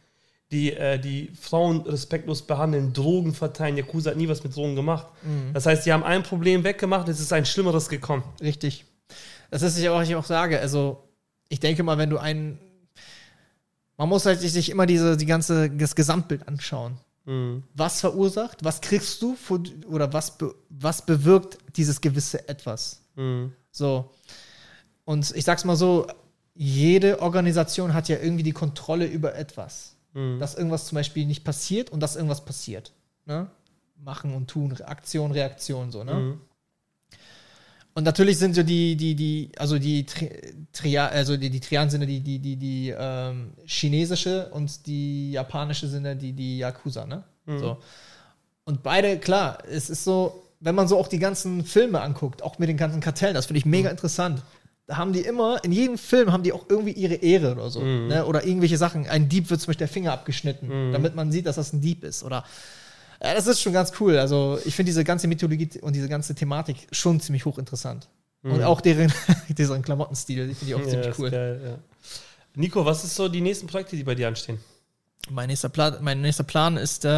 die 0.53 0.73
äh, 0.73 0.97
die 0.97 1.33
Frauen 1.39 1.81
respektlos 1.81 2.43
behandeln, 2.43 2.93
Drogen 2.93 3.35
verteilen. 3.35 3.77
Yakuza 3.77 4.11
hat 4.11 4.17
nie 4.17 4.29
was 4.29 4.45
mit 4.45 4.55
Drogen 4.55 4.77
gemacht. 4.77 5.09
Das 5.53 5.67
heißt, 5.67 5.85
die 5.85 5.93
haben 5.93 6.05
ein 6.05 6.23
Problem 6.23 6.63
weggemacht, 6.63 7.09
es 7.09 7.19
ist 7.19 7.33
ein 7.33 7.47
schlimmeres 7.47 7.89
gekommen. 7.89 8.23
Richtig. 8.41 8.85
Das 9.51 9.63
ist 9.63 9.77
ja 9.81 9.91
auch, 9.91 9.97
was 9.97 10.09
ich 10.09 10.15
auch 10.15 10.25
sage. 10.25 10.61
Also, 10.61 11.03
ich 11.49 11.59
denke 11.59 11.83
mal, 11.83 11.99
wenn 11.99 12.11
du 12.11 12.19
einen. 12.19 12.61
Man 13.97 14.09
muss 14.09 14.25
halt 14.25 14.39
sich 14.39 14.71
immer 14.71 14.87
diese, 14.87 15.17
die 15.17 15.27
ganze, 15.27 15.69
das 15.69 15.97
Gesamtbild 15.97 16.47
anschauen. 16.47 16.97
Mhm. 17.25 17.63
Was 17.75 18.01
verursacht, 18.01 18.65
was 18.65 18.81
kriegst 18.81 19.21
du 19.23 19.35
von, 19.35 19.69
oder 19.87 20.13
was, 20.13 20.37
be, 20.37 20.55
was 20.69 21.05
bewirkt 21.05 21.59
dieses 21.77 22.01
gewisse 22.01 22.49
Etwas? 22.49 23.01
Mhm. 23.17 23.53
So. 23.71 24.11
Und 25.05 25.35
ich 25.35 25.45
sag's 25.45 25.65
mal 25.65 25.77
so, 25.77 26.07
jede 26.55 27.21
Organisation 27.21 27.95
hat 27.95 28.09
ja 28.09 28.19
irgendwie 28.19 28.43
die 28.43 28.53
Kontrolle 28.53 29.07
über 29.07 29.35
etwas. 29.35 29.97
Mhm. 30.13 30.39
Dass 30.39 30.55
irgendwas 30.55 30.87
zum 30.87 30.97
Beispiel 30.97 31.27
nicht 31.27 31.45
passiert 31.45 31.91
und 31.91 32.01
dass 32.01 32.17
irgendwas 32.17 32.45
passiert. 32.45 32.93
Ne? 33.27 33.49
Machen 33.97 34.35
und 34.35 34.49
tun, 34.49 34.77
Aktion, 34.83 35.33
Reaktion, 35.33 35.91
so, 35.91 36.05
ne? 36.05 36.39
Mhm. 37.95 37.99
Und 37.99 38.05
natürlich 38.05 38.39
sind 38.39 38.55
so 38.55 38.63
die, 38.63 38.97
die, 38.97 39.15
die, 39.15 39.53
also 39.57 39.79
die 39.79 40.05
Tri 40.05 40.31
Tria, 40.73 41.07
also 41.07 41.37
die, 41.37 41.51
die 41.51 41.61
Trianen 41.61 41.91
sind 41.91 42.01
ja 42.01 42.07
die, 42.07 42.21
die, 42.21 42.41
die, 42.41 42.57
die 42.57 42.95
ähm, 42.97 43.53
chinesische 43.65 44.49
und 44.51 44.87
die 44.87 45.33
japanische 45.33 45.87
sind 45.87 46.21
die, 46.21 46.33
die 46.33 46.59
Yakuza, 46.59 47.07
ne? 47.07 47.23
So. 47.47 47.79
Und 48.65 48.83
beide, 48.83 49.19
klar, 49.19 49.59
es 49.71 49.91
ist 49.91 50.05
so, 50.05 50.43
wenn 50.61 50.75
man 50.75 50.89
so 50.89 50.99
auch 50.99 51.09
die 51.09 51.19
ganzen 51.19 51.65
Filme 51.65 52.01
anguckt, 52.01 52.43
auch 52.43 52.59
mit 52.59 52.69
den 52.69 52.77
ganzen 52.77 53.01
Kartellen, 53.01 53.35
das 53.35 53.47
finde 53.47 53.59
ich 53.59 53.67
mega 53.67 53.91
interessant. 53.91 54.43
Da 54.87 54.97
haben 54.97 55.13
die 55.13 55.21
immer, 55.21 55.63
in 55.63 55.73
jedem 55.73 55.97
Film 55.97 56.33
haben 56.33 56.43
die 56.43 56.53
auch 56.53 56.67
irgendwie 56.69 56.93
ihre 56.93 57.15
Ehre 57.15 57.53
oder 57.53 57.71
so. 57.71 57.81
Ne? 58.09 58.27
Oder 58.27 58.45
irgendwelche 58.45 58.77
Sachen. 58.79 59.07
Ein 59.07 59.29
Dieb 59.29 59.49
wird 59.51 59.61
zum 59.61 59.69
Beispiel 59.69 59.87
der 59.87 59.93
Finger 59.93 60.13
abgeschnitten, 60.13 60.93
damit 60.93 61.15
man 61.15 61.31
sieht, 61.33 61.47
dass 61.47 61.57
das 61.57 61.73
ein 61.73 61.81
Dieb 61.81 62.03
ist. 62.05 62.23
Oder 62.23 62.45
ja, 63.25 63.35
das 63.35 63.47
ist 63.47 63.61
schon 63.61 63.73
ganz 63.73 63.93
cool. 64.01 64.19
Also 64.19 64.59
ich 64.65 64.75
finde 64.77 64.91
diese 64.91 65.05
ganze 65.05 65.27
Mythologie 65.29 65.81
und 65.81 65.95
diese 65.95 66.09
ganze 66.09 66.35
Thematik 66.35 66.87
schon 66.93 67.21
ziemlich 67.21 67.45
hochinteressant. 67.45 68.09
Und 68.43 68.63
auch 68.63 68.81
deren, 68.83 69.11
deren 69.49 69.83
Klamottenstil, 69.83 70.49
die 70.49 70.55
finde 70.55 70.71
ich 70.71 70.75
auch 70.75 70.81
Ja, 70.81 70.89
ziemlich 70.89 71.19
cool. 71.19 71.31
geil, 71.31 71.61
ja. 71.65 71.79
Nico, 72.57 72.85
was 72.85 73.03
ist 73.03 73.15
so 73.17 73.29
die 73.29 73.41
nächsten 73.41 73.67
Projekte, 73.67 73.97
die 73.97 74.05
bei 74.05 74.15
dir 74.15 74.29
anstehen? 74.29 74.59
Mein 75.31 75.49
nächster, 75.49 75.71
Plan, 75.71 75.97
mein 76.03 76.21
nächster 76.21 76.45
Plan 76.45 76.77
ist 76.77 77.05
äh, 77.07 77.09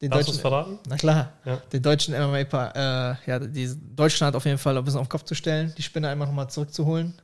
den 0.00 0.10
Darfst 0.10 0.28
du 0.28 0.32
es 0.32 0.36
deutschen, 0.36 0.40
verraten? 0.40 0.78
na 0.88 0.96
klar, 0.96 1.32
Ja. 1.44 1.56
den 1.72 1.82
deutschen 1.82 2.14
MMA, 2.14 2.38
äh, 2.42 3.16
ja, 3.26 3.38
die 3.40 3.68
Deutschland 3.96 4.36
auf 4.36 4.44
jeden 4.44 4.58
Fall 4.58 4.78
ein 4.78 4.84
bisschen 4.84 5.00
auf 5.00 5.08
den 5.08 5.10
Kopf 5.10 5.24
zu 5.24 5.34
stellen, 5.34 5.74
die 5.76 5.82
Spinne 5.82 6.08
einmal 6.08 6.28
nochmal 6.28 6.48
zurückzuholen, 6.48 7.14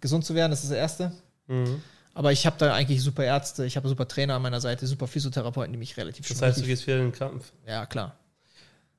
gesund 0.00 0.24
zu 0.24 0.34
werden, 0.34 0.50
das 0.50 0.64
ist 0.64 0.70
das 0.70 0.78
Erste. 0.78 1.12
Mhm. 1.46 1.80
Aber 2.16 2.32
ich 2.32 2.46
habe 2.46 2.56
da 2.56 2.72
eigentlich 2.72 3.02
super 3.02 3.24
Ärzte, 3.24 3.66
ich 3.66 3.76
habe 3.76 3.88
super 3.88 4.08
Trainer 4.08 4.36
an 4.36 4.42
meiner 4.42 4.62
Seite, 4.62 4.86
super 4.86 5.06
Physiotherapeuten, 5.06 5.70
die 5.70 5.78
mich 5.78 5.98
relativ 5.98 6.26
Das 6.26 6.38
schon 6.38 6.48
heißt, 6.48 6.62
du 6.62 6.62
gehst 6.62 6.86
wieder 6.86 6.96
in 6.96 7.10
den 7.10 7.12
Kampf. 7.12 7.52
Ja, 7.66 7.84
klar. 7.84 8.16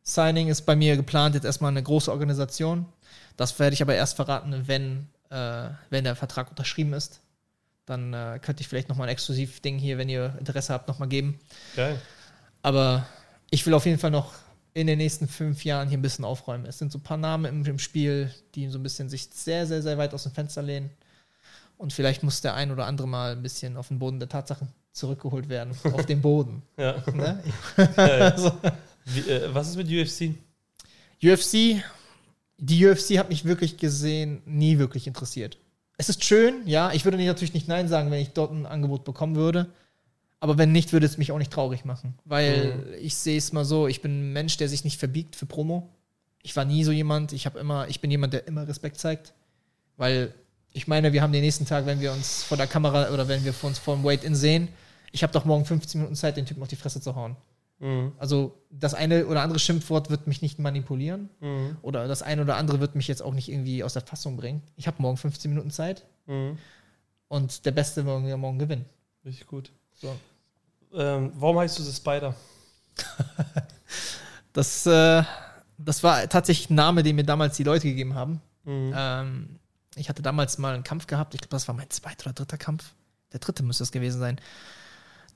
Signing 0.03 0.49
ist 0.49 0.67
bei 0.67 0.75
mir 0.75 0.95
geplant, 0.95 1.34
jetzt 1.34 1.43
erstmal 1.43 1.71
eine 1.71 1.82
große 1.82 2.12
Organisation. 2.12 2.86
Das 3.36 3.58
werde 3.58 3.73
ich 3.73 3.82
aber 3.82 3.95
erst 3.95 4.17
verraten, 4.17 4.67
wenn, 4.67 5.08
äh, 5.32 5.69
wenn 5.89 6.03
der 6.03 6.15
Vertrag 6.15 6.51
unterschrieben 6.51 6.93
ist. 6.93 7.21
Dann 7.88 8.13
äh, 8.13 8.38
könnte 8.39 8.62
ich 8.62 8.67
vielleicht 8.67 8.88
nochmal 8.88 9.08
ein 9.08 9.13
Exklusiv-Ding 9.13 9.80
hier, 9.80 9.97
wenn 9.97 10.10
ihr 10.10 10.36
Interesse 10.38 10.71
habt, 10.71 10.88
nochmal 10.88 11.08
geben. 11.08 11.39
Geil. 11.75 11.99
Aber 12.62 13.08
ich 13.49 13.65
will 13.65 13.73
auf 13.73 13.88
jeden 13.88 13.97
Fall 13.97 14.12
noch 14.12 14.36
in 14.75 14.86
den 14.86 14.99
nächsten 14.99 15.27
fünf 15.27 15.65
Jahren 15.65 15.89
hier 15.89 15.97
ein 15.97 16.03
bisschen 16.03 16.23
aufräumen. 16.23 16.67
Es 16.67 16.77
sind 16.77 16.91
so 16.91 16.99
ein 16.99 17.03
paar 17.03 17.17
Namen 17.17 17.45
im, 17.45 17.65
im 17.65 17.80
Spiel, 17.80 18.32
die 18.53 18.67
so 18.69 18.77
ein 18.77 18.84
bisschen 18.84 19.10
sich 19.10 19.27
sehr, 19.34 19.65
sehr, 19.65 19.82
sehr 19.82 19.97
weit 19.97 20.13
aus 20.13 20.21
dem 20.21 20.34
Fenster 20.34 20.62
lehnen. 20.62 20.91
Und 21.77 21.93
vielleicht 21.93 22.23
muss 22.23 22.41
der 22.41 22.55
ein 22.55 22.71
oder 22.71 22.85
andere 22.85 23.07
mal 23.07 23.33
ein 23.33 23.43
bisschen 23.43 23.77
auf 23.77 23.89
den 23.89 23.99
Boden 23.99 24.19
der 24.19 24.29
Tatsachen 24.29 24.69
zurückgeholt 24.91 25.47
werden 25.47 25.73
auf 25.93 26.05
den 26.05 26.21
Boden. 26.21 26.63
Ja. 26.77 27.03
Ne? 27.13 27.43
Also, 27.95 28.51
Wie, 29.05 29.21
äh, 29.21 29.53
was 29.53 29.69
ist 29.69 29.77
mit 29.77 29.87
UFC? 29.87 30.35
UFC, 31.23 31.81
die 32.57 32.85
UFC 32.85 33.17
hat 33.17 33.29
mich 33.29 33.45
wirklich 33.45 33.77
gesehen 33.77 34.41
nie 34.45 34.77
wirklich 34.77 35.07
interessiert. 35.07 35.57
Es 35.97 36.09
ist 36.09 36.23
schön, 36.23 36.67
ja, 36.67 36.91
ich 36.91 37.05
würde 37.05 37.17
natürlich 37.17 37.53
nicht 37.53 37.67
Nein 37.67 37.87
sagen, 37.87 38.11
wenn 38.11 38.21
ich 38.21 38.29
dort 38.29 38.51
ein 38.51 38.65
Angebot 38.65 39.03
bekommen 39.03 39.35
würde. 39.35 39.67
Aber 40.39 40.59
wenn 40.59 40.71
nicht, 40.71 40.93
würde 40.93 41.07
es 41.07 41.17
mich 41.17 41.31
auch 41.31 41.39
nicht 41.39 41.51
traurig 41.51 41.83
machen. 41.83 42.13
Weil 42.23 42.95
ich 43.01 43.15
sehe 43.15 43.37
es 43.37 43.53
mal 43.53 43.65
so, 43.65 43.87
ich 43.87 44.01
bin 44.01 44.29
ein 44.29 44.33
Mensch, 44.33 44.57
der 44.57 44.69
sich 44.69 44.83
nicht 44.83 44.99
verbiegt 44.99 45.35
für 45.35 45.47
Promo. 45.47 45.89
Ich 46.43 46.55
war 46.55 46.65
nie 46.65 46.83
so 46.83 46.91
jemand, 46.91 47.33
ich 47.33 47.47
habe 47.47 47.57
immer, 47.57 47.87
ich 47.87 48.01
bin 48.01 48.11
jemand, 48.11 48.33
der 48.33 48.47
immer 48.47 48.67
Respekt 48.67 48.99
zeigt. 48.99 49.33
Weil 49.95 50.35
ich 50.77 50.87
meine, 50.87 51.11
wir 51.13 51.21
haben 51.21 51.33
den 51.33 51.41
nächsten 51.41 51.65
Tag, 51.65 51.85
wenn 51.85 51.99
wir 51.99 52.11
uns 52.13 52.43
vor 52.43 52.55
der 52.57 52.67
Kamera 52.67 53.09
oder 53.09 53.27
wenn 53.27 53.43
wir 53.43 53.53
uns 53.63 53.79
vor 53.79 53.95
dem 53.95 54.03
Wait-In 54.03 54.35
sehen, 54.35 54.67
ich 55.11 55.23
habe 55.23 55.33
doch 55.33 55.43
morgen 55.45 55.65
15 55.65 55.99
Minuten 55.99 56.15
Zeit, 56.15 56.37
den 56.37 56.45
Typen 56.45 56.61
auf 56.61 56.67
die 56.67 56.75
Fresse 56.75 57.01
zu 57.01 57.15
hauen. 57.15 57.35
Mhm. 57.79 58.11
Also 58.17 58.57
das 58.69 58.93
eine 58.93 59.25
oder 59.27 59.41
andere 59.41 59.59
Schimpfwort 59.59 60.09
wird 60.09 60.27
mich 60.27 60.41
nicht 60.41 60.59
manipulieren 60.59 61.29
Mhm. 61.41 61.77
oder 61.81 62.07
das 62.07 62.21
eine 62.21 62.41
oder 62.43 62.55
andere 62.57 62.79
wird 62.79 62.95
mich 62.95 63.07
jetzt 63.07 63.21
auch 63.21 63.33
nicht 63.33 63.49
irgendwie 63.49 63.83
aus 63.83 63.93
der 63.93 64.01
Fassung 64.03 64.37
bringen. 64.37 64.61
Ich 64.75 64.87
habe 64.87 65.01
morgen 65.01 65.17
15 65.17 65.49
Minuten 65.51 65.71
Zeit 65.71 66.05
Mhm. 66.27 66.57
und 67.27 67.65
der 67.65 67.71
Beste 67.71 68.05
wird 68.05 68.21
morgen, 68.21 68.39
morgen 68.39 68.59
gewinnen. 68.59 68.85
Richtig 69.25 69.47
gut. 69.47 69.71
So. 69.95 70.15
Ähm, 70.93 71.31
warum 71.35 71.59
heißt 71.59 71.77
du 71.79 71.83
The 71.83 71.93
Spider? 71.93 72.35
Das, 74.53 74.85
äh, 74.87 75.21
das 75.77 76.01
war 76.03 76.27
tatsächlich 76.29 76.71
ein 76.71 76.75
Name, 76.75 77.03
den 77.03 77.15
mir 77.15 77.23
damals 77.23 77.57
die 77.57 77.63
Leute 77.63 77.87
gegeben 77.87 78.15
haben. 78.15 78.41
Mhm. 78.63 78.93
Ähm, 78.95 79.59
ich 79.97 80.10
hatte 80.10 80.21
damals 80.21 80.57
mal 80.57 80.73
einen 80.73 80.83
Kampf 80.83 81.07
gehabt. 81.07 81.33
Ich 81.33 81.41
glaube, 81.41 81.51
das 81.51 81.67
war 81.67 81.75
mein 81.75 81.89
zweiter 81.89 82.27
oder 82.27 82.33
dritter 82.33 82.57
Kampf. 82.57 82.93
Der 83.33 83.39
dritte 83.39 83.63
müsste 83.63 83.83
es 83.83 83.91
gewesen 83.91 84.19
sein. 84.19 84.39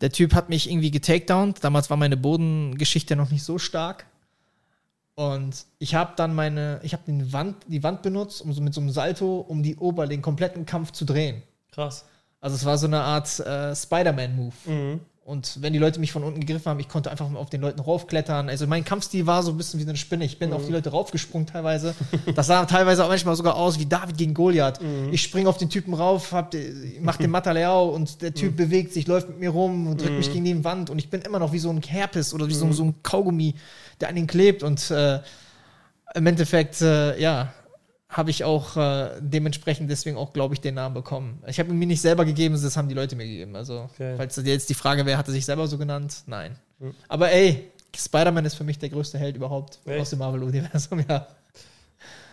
Der 0.01 0.11
Typ 0.11 0.33
hat 0.33 0.49
mich 0.49 0.69
irgendwie 0.69 0.91
getakedownt. 0.91 1.63
Damals 1.63 1.89
war 1.89 1.97
meine 1.97 2.17
Bodengeschichte 2.17 3.15
noch 3.15 3.29
nicht 3.29 3.43
so 3.43 3.57
stark. 3.57 4.05
Und 5.15 5.65
ich 5.77 5.93
habe 5.93 6.13
dann 6.15 6.33
meine, 6.33 6.79
ich 6.83 6.93
habe 6.93 7.03
die 7.05 7.33
Wand, 7.33 7.57
die 7.67 7.83
Wand 7.83 8.01
benutzt, 8.01 8.41
um 8.41 8.53
so 8.53 8.61
mit 8.61 8.73
so 8.73 8.81
einem 8.81 8.89
Salto, 8.89 9.39
um 9.41 9.61
die 9.61 9.75
Ober, 9.75 10.07
den 10.07 10.21
kompletten 10.21 10.65
Kampf 10.65 10.91
zu 10.91 11.05
drehen. 11.05 11.43
Krass. 11.71 12.05
Also 12.39 12.55
es 12.55 12.65
war 12.65 12.77
so 12.77 12.87
eine 12.87 13.01
Art 13.01 13.39
äh, 13.39 13.75
Spider-Man-Move. 13.75 14.53
Mhm. 14.65 14.99
Und 15.31 15.61
wenn 15.61 15.71
die 15.71 15.79
Leute 15.79 16.01
mich 16.01 16.11
von 16.11 16.25
unten 16.25 16.41
gegriffen 16.41 16.65
haben, 16.69 16.79
ich 16.81 16.89
konnte 16.89 17.09
einfach 17.09 17.33
auf 17.35 17.49
den 17.49 17.61
Leuten 17.61 17.79
raufklettern. 17.79 18.49
Also 18.49 18.67
mein 18.67 18.83
Kampfstil 18.83 19.25
war 19.27 19.43
so 19.43 19.51
ein 19.51 19.57
bisschen 19.57 19.79
wie 19.79 19.83
eine 19.87 19.95
Spinne. 19.95 20.25
Ich 20.25 20.39
bin 20.39 20.51
auf 20.51 20.65
die 20.65 20.73
Leute 20.73 20.89
raufgesprungen 20.89 21.47
teilweise. 21.47 21.95
Das 22.35 22.47
sah 22.47 22.65
teilweise 22.65 23.05
auch 23.05 23.07
manchmal 23.07 23.37
sogar 23.37 23.55
aus 23.55 23.79
wie 23.79 23.85
David 23.85 24.17
gegen 24.17 24.33
Goliath. 24.33 24.81
Ich 25.11 25.21
springe 25.21 25.47
auf 25.47 25.55
den 25.57 25.69
Typen 25.69 25.93
rauf, 25.93 26.33
hab, 26.33 26.51
die- 26.51 26.97
mach 27.01 27.15
den 27.15 27.31
Mataleao 27.31 27.89
und 27.95 28.21
der 28.21 28.33
Typ 28.33 28.57
bewegt 28.57 28.91
sich, 28.91 29.07
läuft 29.07 29.29
mit 29.29 29.39
mir 29.39 29.51
rum 29.51 29.87
und 29.87 30.01
drückt 30.01 30.17
mich 30.17 30.33
gegen 30.33 30.43
die 30.43 30.63
Wand. 30.65 30.89
Und 30.89 30.97
ich 30.99 31.09
bin 31.09 31.21
immer 31.21 31.39
noch 31.39 31.53
wie 31.53 31.59
so 31.59 31.69
ein 31.69 31.81
Herpes 31.81 32.33
oder 32.33 32.49
wie 32.49 32.53
so, 32.53 32.69
so 32.73 32.83
ein 32.83 32.95
Kaugummi, 33.01 33.55
der 34.01 34.09
an 34.09 34.17
ihn 34.17 34.27
klebt. 34.27 34.63
Und 34.63 34.91
äh, 34.91 35.21
im 36.13 36.25
Endeffekt, 36.27 36.81
äh, 36.81 37.17
ja, 37.21 37.53
habe 38.11 38.29
ich 38.29 38.43
auch 38.43 38.75
äh, 38.75 39.09
dementsprechend 39.21 39.89
deswegen 39.89 40.17
auch, 40.17 40.33
glaube 40.33 40.53
ich, 40.53 40.59
den 40.61 40.75
Namen 40.75 40.93
bekommen. 40.93 41.41
Ich 41.47 41.59
habe 41.59 41.69
ihn 41.69 41.79
mir 41.79 41.85
nicht 41.87 42.01
selber 42.01 42.25
gegeben, 42.25 42.61
das 42.61 42.75
haben 42.77 42.89
die 42.89 42.93
Leute 42.93 43.15
mir 43.15 43.25
gegeben. 43.25 43.55
Also, 43.55 43.89
Geil. 43.97 44.15
falls 44.17 44.35
jetzt 44.35 44.69
die 44.69 44.73
Frage 44.73 45.05
wäre, 45.05 45.17
hat 45.17 45.27
er 45.27 45.31
sich 45.31 45.45
selber 45.45 45.65
so 45.67 45.77
genannt? 45.77 46.17
Nein. 46.27 46.57
Mhm. 46.79 46.93
Aber 47.07 47.31
ey, 47.31 47.71
Spider-Man 47.95 48.43
ist 48.45 48.55
für 48.55 48.65
mich 48.65 48.77
der 48.77 48.89
größte 48.89 49.17
Held 49.17 49.37
überhaupt 49.37 49.79
Echt? 49.85 49.99
aus 50.01 50.09
dem 50.09 50.19
Marvel-Universum, 50.19 51.03
ja. 51.09 51.25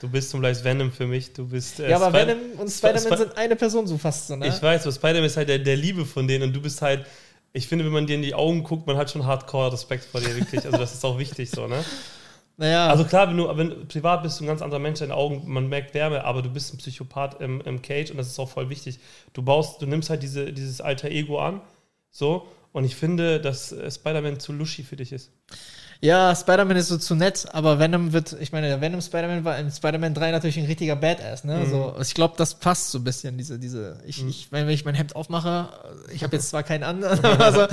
Du 0.00 0.08
bist 0.08 0.30
zum 0.30 0.40
Beispiel 0.42 0.64
Venom 0.72 0.90
für 0.92 1.06
mich. 1.06 1.32
Du 1.32 1.46
bist. 1.48 1.78
äh, 1.80 1.90
ja, 1.90 1.96
aber 1.96 2.10
Spider- 2.16 2.34
Venom 2.36 2.58
und 2.60 2.66
Sp- 2.70 2.90
Spider-Man 2.90 3.12
Sp- 3.14 3.22
sind 3.22 3.36
eine 3.38 3.56
Person 3.56 3.86
so 3.86 3.98
fast 3.98 4.26
so, 4.28 4.36
ne? 4.36 4.48
Ich 4.48 4.60
weiß, 4.60 4.82
aber 4.82 4.92
Spider-Man 4.92 5.24
ist 5.24 5.36
halt 5.36 5.48
der, 5.48 5.58
der 5.60 5.76
Liebe 5.76 6.04
von 6.04 6.26
denen 6.26 6.44
und 6.48 6.52
du 6.54 6.60
bist 6.60 6.82
halt. 6.82 7.06
Ich 7.52 7.66
finde, 7.66 7.84
wenn 7.84 7.92
man 7.92 8.06
dir 8.06 8.14
in 8.16 8.22
die 8.22 8.34
Augen 8.34 8.62
guckt, 8.62 8.86
man 8.86 8.96
hat 8.96 9.10
schon 9.10 9.24
hardcore 9.24 9.72
Respekt 9.72 10.04
vor 10.04 10.20
dir, 10.20 10.36
wirklich. 10.36 10.64
Also, 10.64 10.76
das 10.76 10.92
ist 10.94 11.04
auch 11.04 11.18
wichtig 11.18 11.50
so, 11.50 11.66
ne? 11.68 11.84
naja, 12.58 12.88
Also, 12.88 13.04
klar, 13.04 13.28
wenn 13.28 13.36
du, 13.36 13.56
wenn 13.56 13.70
du 13.70 13.84
privat 13.86 14.22
bist, 14.22 14.38
du 14.40 14.44
ein 14.44 14.48
ganz 14.48 14.60
anderer 14.62 14.80
Mensch, 14.80 14.98
deine 14.98 15.14
Augen, 15.14 15.42
man 15.46 15.68
merkt 15.68 15.94
Wärme, 15.94 16.24
aber 16.24 16.42
du 16.42 16.50
bist 16.50 16.74
ein 16.74 16.78
Psychopath 16.78 17.40
im, 17.40 17.60
im 17.62 17.80
Cage 17.80 18.10
und 18.10 18.16
das 18.18 18.26
ist 18.26 18.38
auch 18.38 18.50
voll 18.50 18.68
wichtig. 18.68 18.98
Du 19.32 19.42
baust, 19.42 19.80
du 19.80 19.86
nimmst 19.86 20.10
halt 20.10 20.22
diese, 20.22 20.52
dieses 20.52 20.80
alter 20.80 21.08
Ego 21.08 21.38
an, 21.38 21.60
so, 22.10 22.48
und 22.72 22.84
ich 22.84 22.96
finde, 22.96 23.40
dass 23.40 23.72
äh, 23.72 23.90
Spider-Man 23.90 24.40
zu 24.40 24.52
lushy 24.52 24.82
für 24.82 24.96
dich 24.96 25.12
ist. 25.12 25.30
ja, 26.00 26.34
Spider-Man 26.34 26.76
ist 26.76 26.88
so 26.88 26.98
zu 26.98 27.14
nett, 27.14 27.46
aber 27.52 27.78
Venom 27.78 28.12
wird, 28.12 28.36
ich 28.40 28.52
meine, 28.52 28.68
der 28.68 28.80
Venom 28.80 29.00
Spider-Man 29.00 29.44
war 29.44 29.56
in 29.58 29.70
Spider-Man 29.70 30.14
3 30.14 30.32
natürlich 30.32 30.58
ein 30.58 30.66
richtiger 30.66 30.96
Badass, 30.96 31.44
ne? 31.44 31.58
Mhm. 31.58 31.70
So, 31.70 31.94
ich 32.00 32.14
glaube, 32.14 32.34
das 32.36 32.56
passt 32.56 32.90
so 32.90 32.98
ein 32.98 33.04
bisschen, 33.04 33.38
diese, 33.38 33.58
diese, 33.58 33.98
ich, 34.06 34.24
ich, 34.26 34.52
wenn 34.52 34.68
ich 34.68 34.84
mein 34.84 34.94
Hemd 34.94 35.16
aufmache, 35.16 35.68
ich 36.12 36.22
habe 36.24 36.36
jetzt 36.36 36.50
zwar 36.50 36.62
keinen 36.64 36.82
anderen, 36.82 37.24
also, 37.40 37.66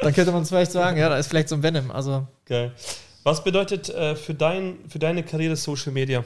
dann 0.00 0.12
könnte 0.12 0.32
man 0.32 0.44
vielleicht 0.44 0.72
sagen, 0.72 0.98
ja, 0.98 1.08
da 1.08 1.16
ist 1.16 1.28
vielleicht 1.28 1.48
so 1.48 1.54
ein 1.54 1.62
Venom, 1.62 1.90
also, 1.92 2.26
Geil. 2.46 2.72
Was 3.22 3.44
bedeutet 3.44 3.88
äh, 3.88 4.16
für, 4.16 4.34
dein, 4.34 4.78
für 4.88 4.98
deine 4.98 5.22
Karriere 5.22 5.56
Social 5.56 5.92
Media? 5.92 6.24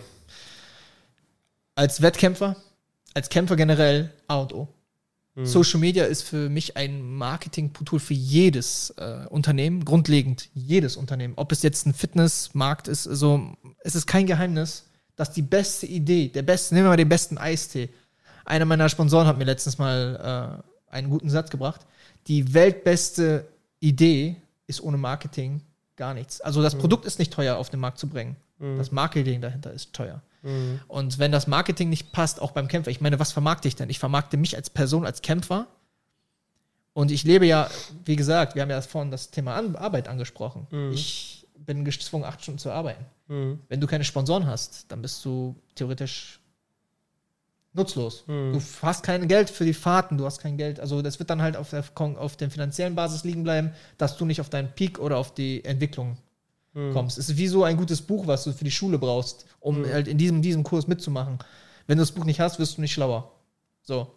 als 1.76 2.02
Wettkämpfer, 2.02 2.56
als 3.14 3.28
Kämpfer 3.28 3.54
generell 3.54 4.10
A 4.26 4.38
und 4.38 4.52
O. 4.52 4.68
Mhm. 5.34 5.46
Social 5.46 5.78
Media 5.78 6.06
ist 6.06 6.22
für 6.22 6.48
mich 6.48 6.76
ein 6.76 7.02
Marketing-Tool 7.02 8.00
für 8.00 8.14
jedes 8.14 8.90
äh, 8.96 9.26
Unternehmen, 9.28 9.84
grundlegend 9.84 10.48
jedes 10.54 10.96
Unternehmen. 10.96 11.34
Ob 11.36 11.52
es 11.52 11.62
jetzt 11.62 11.86
ein 11.86 11.94
Fitnessmarkt 11.94 12.88
ist, 12.88 13.04
so, 13.04 13.54
es 13.80 13.94
ist 13.94 14.06
kein 14.06 14.26
Geheimnis, 14.26 14.86
dass 15.14 15.30
die 15.32 15.42
beste 15.42 15.86
Idee, 15.86 16.28
der 16.28 16.42
beste, 16.42 16.74
nehmen 16.74 16.86
wir 16.86 16.90
mal 16.90 16.96
den 16.96 17.08
besten 17.08 17.38
Eistee. 17.38 17.90
Einer 18.46 18.64
meiner 18.64 18.88
Sponsoren 18.88 19.26
hat 19.26 19.38
mir 19.38 19.44
letztens 19.44 19.76
mal 19.78 20.62
äh, 20.90 20.94
einen 20.94 21.10
guten 21.10 21.28
Satz 21.28 21.50
gebracht. 21.50 21.82
Die 22.26 22.54
weltbeste 22.54 23.46
Idee 23.80 24.36
ist 24.66 24.82
ohne 24.82 24.96
Marketing 24.96 25.60
gar 25.96 26.14
nichts. 26.14 26.40
Also 26.40 26.62
das 26.62 26.76
Produkt 26.76 27.04
ist 27.04 27.18
nicht 27.18 27.32
teuer 27.32 27.56
auf 27.56 27.70
den 27.70 27.80
Markt 27.80 27.98
zu 27.98 28.08
bringen. 28.08 28.36
Das 28.58 28.90
Marketing 28.90 29.42
dahinter 29.42 29.70
ist 29.72 29.92
teuer. 29.92 30.22
Mhm. 30.42 30.80
Und 30.88 31.18
wenn 31.18 31.30
das 31.30 31.46
Marketing 31.46 31.90
nicht 31.90 32.12
passt, 32.12 32.40
auch 32.40 32.52
beim 32.52 32.68
Kämpfer, 32.68 32.90
ich 32.90 33.02
meine, 33.02 33.18
was 33.18 33.32
vermarkte 33.32 33.68
ich 33.68 33.76
denn? 33.76 33.90
Ich 33.90 33.98
vermarkte 33.98 34.38
mich 34.38 34.56
als 34.56 34.70
Person, 34.70 35.04
als 35.04 35.20
Kämpfer. 35.20 35.66
Und 36.94 37.10
ich 37.10 37.24
lebe 37.24 37.44
ja, 37.44 37.68
wie 38.06 38.16
gesagt, 38.16 38.54
wir 38.54 38.62
haben 38.62 38.70
ja 38.70 38.80
vorhin 38.80 39.10
das 39.10 39.30
Thema 39.30 39.56
An 39.56 39.76
Arbeit 39.76 40.08
angesprochen. 40.08 40.66
Mhm. 40.70 40.92
Ich 40.92 41.46
bin 41.58 41.84
gezwungen, 41.84 42.24
acht 42.24 42.42
Stunden 42.42 42.58
zu 42.58 42.70
arbeiten. 42.70 43.04
Mhm. 43.28 43.60
Wenn 43.68 43.80
du 43.80 43.86
keine 43.86 44.04
Sponsoren 44.04 44.46
hast, 44.46 44.90
dann 44.90 45.02
bist 45.02 45.22
du 45.24 45.54
theoretisch 45.74 46.40
nutzlos. 47.76 48.24
Mhm. 48.26 48.52
Du 48.54 48.60
hast 48.82 49.02
kein 49.02 49.28
Geld 49.28 49.50
für 49.50 49.64
die 49.64 49.74
Fahrten, 49.74 50.18
du 50.18 50.24
hast 50.24 50.40
kein 50.40 50.56
Geld. 50.56 50.80
Also 50.80 51.02
das 51.02 51.18
wird 51.18 51.30
dann 51.30 51.42
halt 51.42 51.56
auf 51.56 51.70
der, 51.70 51.84
auf 51.96 52.36
der 52.36 52.50
finanziellen 52.50 52.94
Basis 52.94 53.22
liegen 53.24 53.42
bleiben, 53.44 53.72
dass 53.98 54.16
du 54.16 54.24
nicht 54.24 54.40
auf 54.40 54.48
deinen 54.50 54.72
Peak 54.72 54.98
oder 54.98 55.18
auf 55.18 55.34
die 55.34 55.64
Entwicklung 55.64 56.16
Mhm. 56.74 56.92
kommst. 56.92 57.16
Es 57.16 57.30
ist 57.30 57.38
wie 57.38 57.46
so 57.48 57.64
ein 57.64 57.76
gutes 57.78 58.02
Buch, 58.02 58.26
was 58.26 58.44
du 58.44 58.52
für 58.52 58.64
die 58.64 58.70
Schule 58.70 58.98
brauchst, 58.98 59.46
um 59.60 59.80
Mhm. 59.80 59.92
halt 59.92 60.08
in 60.08 60.18
diesem, 60.18 60.42
diesem 60.42 60.62
Kurs 60.62 60.86
mitzumachen. 60.86 61.38
Wenn 61.86 61.96
du 61.98 62.02
das 62.02 62.12
Buch 62.12 62.24
nicht 62.24 62.40
hast, 62.40 62.58
wirst 62.58 62.76
du 62.76 62.80
nicht 62.82 62.92
schlauer. 62.92 63.32
So. 63.82 64.12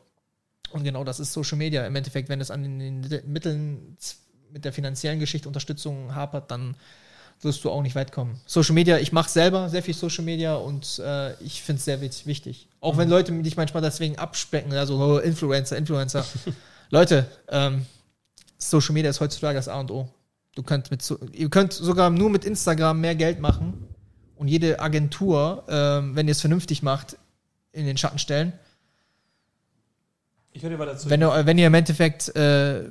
Und 0.71 0.83
genau 0.83 1.03
das 1.03 1.19
ist 1.19 1.31
Social 1.33 1.57
Media. 1.57 1.85
Im 1.87 1.95
Endeffekt, 1.95 2.27
wenn 2.29 2.41
es 2.41 2.51
an 2.51 2.63
den 2.63 3.01
Mitteln 3.27 3.97
mit 4.51 4.65
der 4.65 4.73
finanziellen 4.73 5.19
Geschichte 5.19 5.47
Unterstützung 5.47 6.13
hapert, 6.15 6.51
dann 6.51 6.75
wirst 7.41 7.63
du 7.63 7.69
auch 7.69 7.81
nicht 7.81 7.95
weit 7.95 8.11
kommen. 8.11 8.39
Social 8.45 8.73
Media, 8.73 8.97
ich 8.97 9.11
mache 9.11 9.29
selber 9.29 9.69
sehr 9.69 9.83
viel 9.83 9.93
Social 9.93 10.23
Media 10.23 10.55
und 10.55 10.99
äh, 10.99 11.33
ich 11.41 11.61
finde 11.61 11.79
es 11.79 11.85
sehr 11.85 12.01
wichtig. 12.01 12.67
Auch 12.81 12.97
wenn 12.97 13.09
Leute 13.09 13.31
dich 13.41 13.57
manchmal 13.57 13.81
deswegen 13.81 14.17
abspecken, 14.17 14.73
also 14.73 14.97
oh, 14.97 15.17
Influencer, 15.19 15.77
Influencer. 15.77 16.25
Leute, 16.89 17.25
ähm, 17.49 17.85
Social 18.57 18.93
Media 18.93 19.09
ist 19.09 19.21
heutzutage 19.21 19.57
das 19.57 19.67
A 19.67 19.79
und 19.79 19.91
O. 19.91 20.09
Du 20.55 20.63
könnt 20.63 20.91
mit 20.91 21.03
ihr 21.31 21.49
könnt 21.49 21.73
sogar 21.73 22.09
nur 22.09 22.29
mit 22.29 22.43
Instagram 22.43 22.99
mehr 22.99 23.15
Geld 23.15 23.39
machen 23.39 23.87
und 24.35 24.47
jede 24.47 24.79
Agentur, 24.79 25.63
ähm, 25.69 26.15
wenn 26.15 26.27
ihr 26.27 26.31
es 26.31 26.41
vernünftig 26.41 26.83
macht, 26.83 27.17
in 27.71 27.85
den 27.85 27.97
Schatten 27.97 28.19
stellen. 28.19 28.53
Ich 30.51 30.63
höre 30.63 30.71
dir 30.71 30.79
weiter 30.79 30.97
zu. 30.97 31.09
Wenn 31.09 31.21
ihr, 31.21 31.45
wenn 31.45 31.57
ihr 31.57 31.67
im 31.67 31.73
Endeffekt, 31.73 32.35
äh, 32.35 32.85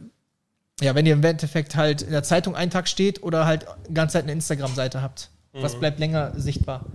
ja, 0.80 0.94
wenn 0.94 1.06
ihr 1.06 1.14
im 1.14 1.24
Endeffekt 1.24 1.76
halt 1.76 2.02
in 2.02 2.10
der 2.12 2.22
Zeitung 2.22 2.54
einen 2.54 2.70
Tag 2.70 2.88
steht 2.88 3.22
oder 3.22 3.46
halt 3.46 3.66
die 3.88 3.94
ganze 3.94 4.14
Zeit 4.14 4.24
eine 4.24 4.32
Instagram-Seite 4.32 5.02
habt. 5.02 5.30
Was 5.52 5.74
Mhm. 5.74 5.80
bleibt 5.80 5.98
länger 5.98 6.32
sichtbar? 6.36 6.86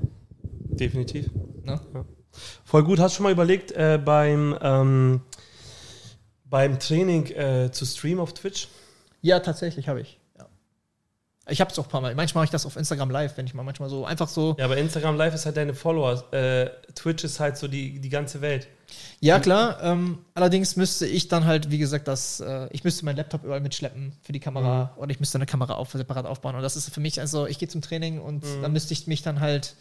Definitiv. 0.70 1.30
Ne? 1.64 1.80
Voll 2.66 2.84
gut. 2.84 3.00
Hast 3.00 3.14
du 3.14 3.18
schon 3.18 3.24
mal 3.26 3.32
überlegt, 3.32 3.72
äh, 3.74 4.00
beim, 4.04 4.58
ähm, 4.62 5.22
beim 6.46 6.80
Training 6.80 7.28
äh, 7.28 7.72
zu 7.72 7.86
streamen 7.86 8.20
auf 8.20 8.34
Twitch? 8.34 8.68
Ja, 9.22 9.40
tatsächlich 9.40 9.88
habe 9.88 10.02
ich. 10.02 10.20
Ich 11.50 11.60
habe 11.60 11.70
es 11.72 11.78
auch 11.78 11.84
ein 11.86 11.90
paar 11.90 12.00
Mal. 12.00 12.16
Manchmal 12.16 12.42
mache 12.42 12.46
ich 12.46 12.52
das 12.52 12.66
auf 12.66 12.78
Instagram 12.78 13.10
live, 13.10 13.36
wenn 13.36 13.46
ich 13.46 13.54
mal 13.54 13.64
manchmal 13.64 13.90
so 13.90 14.06
einfach 14.06 14.30
so. 14.30 14.56
Ja, 14.58 14.66
aber 14.66 14.78
Instagram 14.78 15.18
Live 15.18 15.34
ist 15.36 15.46
halt 15.46 15.58
deine 15.58 15.74
Follower. 15.74 16.24
Äh, 16.34 16.70
Twitch 16.96 17.24
ist 17.26 17.40
halt 17.42 17.58
so 17.58 17.68
die, 17.68 18.00
die 18.00 18.08
ganze 18.10 18.40
Welt. 18.40 18.68
Ja, 19.20 19.40
klar. 19.40 19.82
Ähm, 19.84 20.20
allerdings 20.36 20.76
müsste 20.78 21.06
ich 21.06 21.28
dann 21.28 21.44
halt, 21.46 21.70
wie 21.70 21.80
gesagt, 21.80 22.08
das, 22.08 22.40
äh, 22.40 22.68
ich 22.72 22.86
müsste 22.86 23.04
meinen 23.04 23.18
Laptop 23.18 23.44
überall 23.44 23.60
mitschleppen 23.60 24.14
für 24.22 24.32
die 24.32 24.40
Kamera 24.40 24.94
oder 24.96 25.12
ich 25.12 25.20
müsste 25.20 25.38
eine 25.38 25.46
Kamera 25.46 25.74
auf, 25.74 25.92
separat 25.92 26.26
aufbauen. 26.26 26.56
Und 26.56 26.62
das 26.62 26.78
ist 26.78 26.90
für 26.94 27.02
mich, 27.02 27.20
also 27.20 27.46
ich 27.46 27.60
gehe 27.60 27.68
zum 27.68 27.82
Training 27.82 28.20
und 28.22 28.44
Mhm. 28.46 28.62
dann 28.62 28.72
müsste 28.72 28.94
ich 28.94 29.08
mich 29.08 29.22
dann 29.22 29.42
halt 29.42 29.76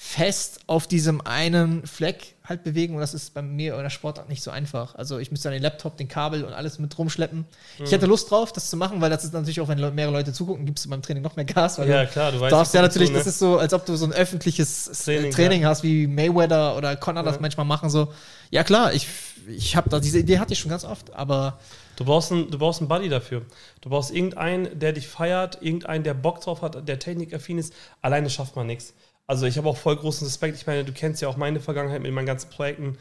fest 0.00 0.60
auf 0.68 0.86
diesem 0.86 1.20
einen 1.20 1.84
Fleck 1.84 2.36
halt 2.44 2.62
bewegen 2.62 2.94
und 2.94 3.00
das 3.00 3.14
ist 3.14 3.34
bei 3.34 3.42
mir 3.42 3.74
in 3.74 3.82
der 3.82 3.90
Sportart 3.90 4.28
nicht 4.28 4.44
so 4.44 4.52
einfach. 4.52 4.94
Also 4.94 5.18
ich 5.18 5.32
müsste 5.32 5.48
dann 5.48 5.54
den 5.54 5.62
Laptop, 5.62 5.96
den 5.96 6.06
Kabel 6.06 6.44
und 6.44 6.52
alles 6.52 6.78
mit 6.78 6.96
rumschleppen. 6.96 7.40
Mhm. 7.40 7.84
Ich 7.84 7.90
hätte 7.90 8.06
Lust 8.06 8.30
drauf, 8.30 8.52
das 8.52 8.70
zu 8.70 8.76
machen, 8.76 9.00
weil 9.00 9.10
das 9.10 9.24
ist 9.24 9.32
natürlich 9.34 9.60
auch, 9.60 9.66
wenn 9.66 9.80
mehrere 9.96 10.12
Leute 10.12 10.32
zugucken, 10.32 10.66
gibst 10.66 10.84
du 10.84 10.88
beim 10.88 11.02
Training 11.02 11.24
noch 11.24 11.34
mehr 11.34 11.44
Gas. 11.44 11.78
ja, 11.78 12.06
klar, 12.06 12.30
du 12.30 12.38
weißt. 12.38 12.52
Darfst 12.52 12.74
ja 12.74 12.80
natürlich, 12.80 13.10
ne? 13.10 13.18
das 13.18 13.26
ist 13.26 13.40
so, 13.40 13.58
als 13.58 13.74
ob 13.74 13.86
du 13.86 13.96
so 13.96 14.06
ein 14.06 14.12
öffentliches 14.12 14.84
Training, 15.04 15.32
Training 15.32 15.62
ja. 15.62 15.68
hast, 15.68 15.82
wie 15.82 16.06
Mayweather 16.06 16.76
oder 16.76 16.94
Conor 16.94 17.24
ja. 17.24 17.30
das 17.30 17.40
manchmal 17.40 17.66
machen. 17.66 17.90
So, 17.90 18.12
ja 18.50 18.62
klar, 18.62 18.92
ich, 18.92 19.08
ich 19.48 19.74
habe 19.74 19.90
da 19.90 19.98
diese 19.98 20.20
Idee 20.20 20.38
hatte 20.38 20.52
ich 20.52 20.60
schon 20.60 20.70
ganz 20.70 20.84
oft, 20.84 21.12
aber 21.12 21.58
Du 21.96 22.04
brauchst, 22.04 22.30
einen, 22.30 22.48
du 22.48 22.58
brauchst 22.58 22.80
einen 22.80 22.86
Buddy 22.86 23.08
dafür. 23.08 23.42
Du 23.80 23.90
brauchst 23.90 24.12
irgendeinen, 24.12 24.78
der 24.78 24.92
dich 24.92 25.08
feiert, 25.08 25.60
irgendeinen, 25.60 26.04
der 26.04 26.14
Bock 26.14 26.40
drauf 26.40 26.62
hat, 26.62 26.86
der 26.86 27.00
technikaffin 27.00 27.58
ist. 27.58 27.74
Alleine 28.02 28.30
schafft 28.30 28.54
man 28.54 28.68
nichts. 28.68 28.94
Also 29.28 29.44
ich 29.44 29.58
habe 29.58 29.68
auch 29.68 29.76
voll 29.76 29.94
großen 29.94 30.26
Respekt. 30.26 30.56
Ich 30.56 30.66
meine, 30.66 30.84
du 30.84 30.92
kennst 30.92 31.20
ja 31.20 31.28
auch 31.28 31.36
meine 31.36 31.60
Vergangenheit 31.60 32.02
mit 32.02 32.12
meinen 32.12 32.26
ganzen 32.26 32.48
Projekten. 32.48 32.96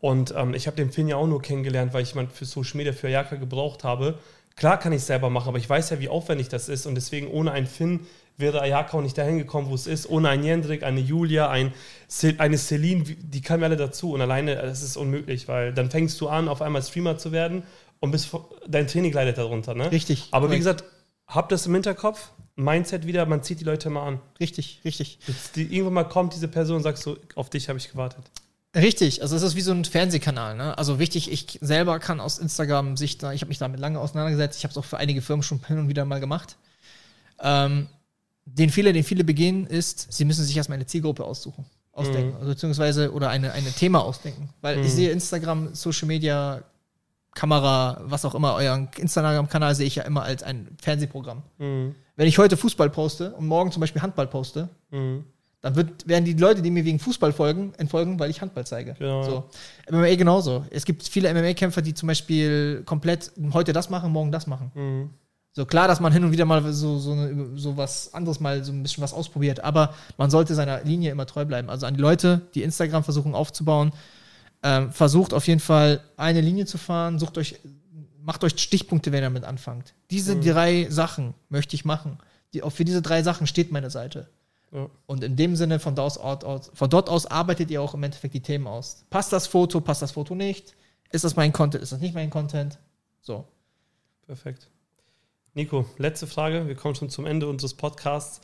Und 0.00 0.34
ähm, 0.36 0.52
ich 0.52 0.66
habe 0.66 0.76
den 0.76 0.90
Finn 0.90 1.06
ja 1.06 1.16
auch 1.16 1.26
nur 1.26 1.40
kennengelernt, 1.40 1.94
weil 1.94 2.02
ich 2.02 2.10
jemanden 2.10 2.32
für 2.32 2.44
Social 2.44 2.76
Media, 2.76 2.92
für 2.92 3.08
Jaka 3.08 3.36
gebraucht 3.36 3.84
habe. 3.84 4.18
Klar 4.56 4.80
kann 4.80 4.92
ich 4.92 4.98
es 4.98 5.06
selber 5.06 5.30
machen, 5.30 5.48
aber 5.48 5.58
ich 5.58 5.70
weiß 5.70 5.90
ja, 5.90 6.00
wie 6.00 6.08
aufwendig 6.08 6.48
das 6.48 6.68
ist. 6.68 6.86
Und 6.86 6.96
deswegen 6.96 7.28
ohne 7.28 7.52
einen 7.52 7.68
Finn 7.68 8.00
wäre 8.36 8.60
Ayaka 8.60 8.98
auch 8.98 9.02
nicht 9.02 9.16
dahin 9.16 9.38
gekommen, 9.38 9.70
wo 9.70 9.74
es 9.76 9.86
ist. 9.86 10.10
Ohne 10.10 10.30
einen 10.30 10.42
Jendrik, 10.42 10.82
eine 10.82 10.98
Julia, 10.98 11.48
ein, 11.48 11.72
eine 12.38 12.58
Celine, 12.58 13.04
die 13.04 13.40
kamen 13.40 13.62
alle 13.62 13.76
dazu. 13.76 14.14
Und 14.14 14.20
alleine, 14.20 14.56
das 14.56 14.82
ist 14.82 14.96
unmöglich, 14.96 15.46
weil 15.46 15.72
dann 15.72 15.92
fängst 15.92 16.20
du 16.20 16.28
an, 16.28 16.48
auf 16.48 16.60
einmal 16.60 16.82
Streamer 16.82 17.18
zu 17.18 17.30
werden 17.30 17.62
und 18.00 18.10
bist, 18.10 18.30
dein 18.66 18.88
Training 18.88 19.12
leidet 19.12 19.38
darunter. 19.38 19.74
Ne? 19.74 19.92
Richtig. 19.92 20.26
Aber 20.32 20.50
wie 20.50 20.58
gesagt, 20.58 20.82
hab 21.28 21.48
das 21.50 21.66
im 21.66 21.74
Hinterkopf. 21.74 22.30
Mindset 22.58 23.06
wieder, 23.06 23.24
man 23.24 23.42
zieht 23.42 23.60
die 23.60 23.64
Leute 23.64 23.88
mal 23.88 24.04
an. 24.04 24.20
Richtig, 24.40 24.80
richtig. 24.84 25.20
Die, 25.54 25.62
irgendwann 25.62 25.94
mal 25.94 26.04
kommt 26.04 26.34
diese 26.34 26.48
Person 26.48 26.78
und 26.78 26.82
sagst 26.82 27.04
so, 27.04 27.16
auf 27.36 27.50
dich 27.50 27.68
habe 27.68 27.78
ich 27.78 27.88
gewartet. 27.88 28.24
Richtig, 28.74 29.22
also 29.22 29.36
es 29.36 29.42
ist 29.42 29.54
wie 29.54 29.60
so 29.60 29.70
ein 29.72 29.84
Fernsehkanal. 29.84 30.56
Ne? 30.56 30.76
Also 30.76 30.98
wichtig, 30.98 31.30
ich 31.30 31.58
selber 31.62 32.00
kann 32.00 32.20
aus 32.20 32.38
Instagram 32.38 32.96
sich 32.96 33.16
da, 33.16 33.32
ich 33.32 33.42
habe 33.42 33.48
mich 33.48 33.58
damit 33.58 33.78
lange 33.78 34.00
auseinandergesetzt, 34.00 34.58
ich 34.58 34.64
habe 34.64 34.72
es 34.72 34.76
auch 34.76 34.84
für 34.84 34.98
einige 34.98 35.22
Firmen 35.22 35.44
schon 35.44 35.64
hin 35.66 35.78
und 35.78 35.88
wieder 35.88 36.04
mal 36.04 36.18
gemacht. 36.18 36.56
Ähm, 37.40 37.86
den 38.44 38.70
Fehler, 38.70 38.92
den 38.92 39.04
viele 39.04 39.22
begehen, 39.22 39.66
ist, 39.66 40.12
sie 40.12 40.24
müssen 40.24 40.44
sich 40.44 40.56
erstmal 40.56 40.76
eine 40.76 40.86
Zielgruppe 40.86 41.24
aussuchen, 41.24 41.64
ausdenken, 41.92 42.30
mhm. 42.30 42.36
also, 42.36 42.48
beziehungsweise 42.48 43.12
oder 43.12 43.30
eine, 43.30 43.52
eine 43.52 43.70
Thema 43.70 44.02
ausdenken. 44.02 44.48
Weil 44.62 44.78
mhm. 44.78 44.84
ich 44.84 44.92
sehe 44.92 45.12
Instagram, 45.12 45.74
Social 45.74 46.08
Media, 46.08 46.62
Kamera, 47.34 48.00
was 48.04 48.24
auch 48.24 48.34
immer, 48.34 48.54
euren 48.54 48.88
Instagram-Kanal 48.96 49.74
sehe 49.74 49.86
ich 49.86 49.96
ja 49.96 50.02
immer 50.02 50.22
als 50.22 50.42
ein 50.42 50.68
Fernsehprogramm. 50.80 51.42
Mhm. 51.58 51.94
Wenn 52.16 52.26
ich 52.26 52.38
heute 52.38 52.56
Fußball 52.56 52.90
poste 52.90 53.32
und 53.32 53.46
morgen 53.46 53.70
zum 53.70 53.80
Beispiel 53.80 54.02
Handball 54.02 54.26
poste, 54.26 54.68
mhm. 54.90 55.24
dann 55.60 55.76
wird, 55.76 56.08
werden 56.08 56.24
die 56.24 56.32
Leute, 56.32 56.62
die 56.62 56.70
mir 56.70 56.84
wegen 56.84 56.98
Fußball 56.98 57.32
folgen, 57.32 57.74
entfolgen, 57.78 58.18
weil 58.18 58.30
ich 58.30 58.40
Handball 58.40 58.66
zeige. 58.66 58.94
Genau. 58.98 59.22
So. 59.22 59.44
MMA 59.90 60.16
genauso. 60.16 60.64
Es 60.70 60.84
gibt 60.84 61.06
viele 61.06 61.32
MMA-Kämpfer, 61.32 61.82
die 61.82 61.94
zum 61.94 62.08
Beispiel 62.08 62.82
komplett 62.84 63.30
heute 63.52 63.72
das 63.72 63.88
machen, 63.88 64.10
morgen 64.10 64.32
das 64.32 64.46
machen. 64.46 64.72
Mhm. 64.74 65.10
So 65.52 65.66
klar, 65.66 65.88
dass 65.88 65.98
man 65.98 66.12
hin 66.12 66.24
und 66.24 66.30
wieder 66.30 66.44
mal 66.44 66.62
so, 66.72 66.98
so, 66.98 67.12
eine, 67.12 67.56
so 67.56 67.76
was 67.76 68.14
anderes 68.14 68.38
mal 68.38 68.62
so 68.62 68.72
ein 68.72 68.82
bisschen 68.82 69.02
was 69.02 69.12
ausprobiert, 69.12 69.60
aber 69.60 69.94
man 70.16 70.30
sollte 70.30 70.54
seiner 70.54 70.84
Linie 70.84 71.10
immer 71.10 71.26
treu 71.26 71.44
bleiben. 71.44 71.68
Also 71.68 71.86
an 71.86 71.94
die 71.94 72.00
Leute, 72.00 72.42
die 72.54 72.62
Instagram 72.62 73.02
versuchen 73.02 73.34
aufzubauen, 73.34 73.92
ähm, 74.62 74.92
versucht 74.92 75.34
auf 75.34 75.46
jeden 75.46 75.60
Fall 75.60 76.02
eine 76.16 76.40
Linie 76.40 76.66
zu 76.66 76.78
fahren, 76.78 77.18
sucht 77.18 77.38
euch, 77.38 77.56
macht 78.22 78.44
euch 78.44 78.58
Stichpunkte, 78.58 79.12
wenn 79.12 79.18
ihr 79.18 79.26
damit 79.26 79.44
anfangt. 79.44 79.94
Diese 80.10 80.34
mhm. 80.34 80.42
drei 80.42 80.86
Sachen 80.90 81.34
möchte 81.48 81.76
ich 81.76 81.84
machen. 81.84 82.18
Die, 82.52 82.62
auch 82.62 82.72
für 82.72 82.84
diese 82.84 83.02
drei 83.02 83.22
Sachen 83.22 83.46
steht 83.46 83.72
meine 83.72 83.90
Seite. 83.90 84.28
Ja. 84.72 84.88
Und 85.06 85.24
in 85.24 85.36
dem 85.36 85.56
Sinne, 85.56 85.80
von 85.80 85.94
dort, 85.94 86.18
aus, 86.20 86.70
von 86.74 86.90
dort 86.90 87.08
aus 87.08 87.26
arbeitet 87.26 87.70
ihr 87.70 87.80
auch 87.80 87.94
im 87.94 88.02
Endeffekt 88.02 88.34
die 88.34 88.42
Themen 88.42 88.66
aus. 88.66 89.04
Passt 89.10 89.32
das 89.32 89.46
Foto, 89.46 89.80
passt 89.80 90.02
das 90.02 90.12
Foto 90.12 90.34
nicht? 90.34 90.74
Ist 91.10 91.24
das 91.24 91.36
mein 91.36 91.52
Content, 91.52 91.82
ist 91.82 91.92
das 91.92 92.00
nicht 92.00 92.14
mein 92.14 92.30
Content? 92.30 92.78
So. 93.22 93.46
Perfekt. 94.26 94.68
Nico, 95.54 95.86
letzte 95.96 96.26
Frage. 96.26 96.68
Wir 96.68 96.74
kommen 96.74 96.94
schon 96.94 97.08
zum 97.08 97.24
Ende 97.24 97.48
unseres 97.48 97.74
Podcasts. 97.74 98.40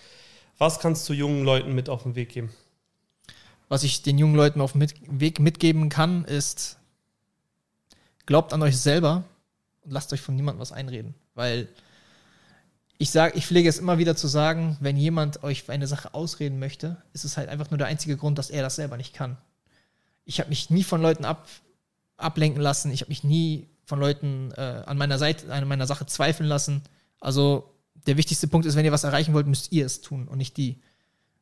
Was 0.56 0.80
kannst 0.80 1.08
du 1.08 1.12
jungen 1.12 1.44
Leuten 1.44 1.74
mit 1.74 1.88
auf 1.88 2.04
den 2.04 2.14
Weg 2.14 2.30
geben? 2.30 2.50
Was 3.68 3.82
ich 3.82 4.02
den 4.02 4.18
jungen 4.18 4.34
Leuten 4.34 4.60
auf 4.60 4.72
dem 4.72 4.86
Weg 5.08 5.40
mitgeben 5.40 5.88
kann, 5.88 6.24
ist, 6.24 6.78
glaubt 8.26 8.52
an 8.52 8.62
euch 8.62 8.78
selber 8.78 9.24
und 9.82 9.90
lasst 9.90 10.12
euch 10.12 10.20
von 10.20 10.36
niemandem 10.36 10.60
was 10.60 10.72
einreden. 10.72 11.14
Weil 11.34 11.68
ich 12.98 13.10
sage, 13.10 13.36
ich 13.36 13.46
pflege 13.46 13.68
es 13.68 13.78
immer 13.78 13.98
wieder 13.98 14.16
zu 14.16 14.28
sagen, 14.28 14.76
wenn 14.80 14.96
jemand 14.96 15.42
euch 15.42 15.64
für 15.64 15.72
eine 15.72 15.86
Sache 15.86 16.14
ausreden 16.14 16.58
möchte, 16.58 16.96
ist 17.12 17.24
es 17.24 17.36
halt 17.36 17.48
einfach 17.48 17.70
nur 17.70 17.78
der 17.78 17.88
einzige 17.88 18.16
Grund, 18.16 18.38
dass 18.38 18.50
er 18.50 18.62
das 18.62 18.76
selber 18.76 18.96
nicht 18.96 19.14
kann. 19.14 19.36
Ich 20.24 20.40
habe 20.40 20.48
mich 20.48 20.70
nie 20.70 20.84
von 20.84 21.02
Leuten 21.02 21.24
ab, 21.24 21.48
ablenken 22.16 22.62
lassen, 22.62 22.92
ich 22.92 23.00
habe 23.00 23.10
mich 23.10 23.24
nie 23.24 23.68
von 23.84 24.00
Leuten 24.00 24.52
äh, 24.56 24.82
an 24.86 24.96
meiner 24.96 25.18
Seite, 25.18 25.52
an 25.52 25.68
meiner 25.68 25.86
Sache 25.86 26.06
zweifeln 26.06 26.48
lassen. 26.48 26.82
Also 27.20 27.74
der 28.06 28.16
wichtigste 28.16 28.48
Punkt 28.48 28.66
ist, 28.66 28.76
wenn 28.76 28.84
ihr 28.84 28.92
was 28.92 29.04
erreichen 29.04 29.34
wollt, 29.34 29.46
müsst 29.46 29.72
ihr 29.72 29.84
es 29.84 30.00
tun 30.00 30.28
und 30.28 30.38
nicht 30.38 30.56
die. 30.56 30.80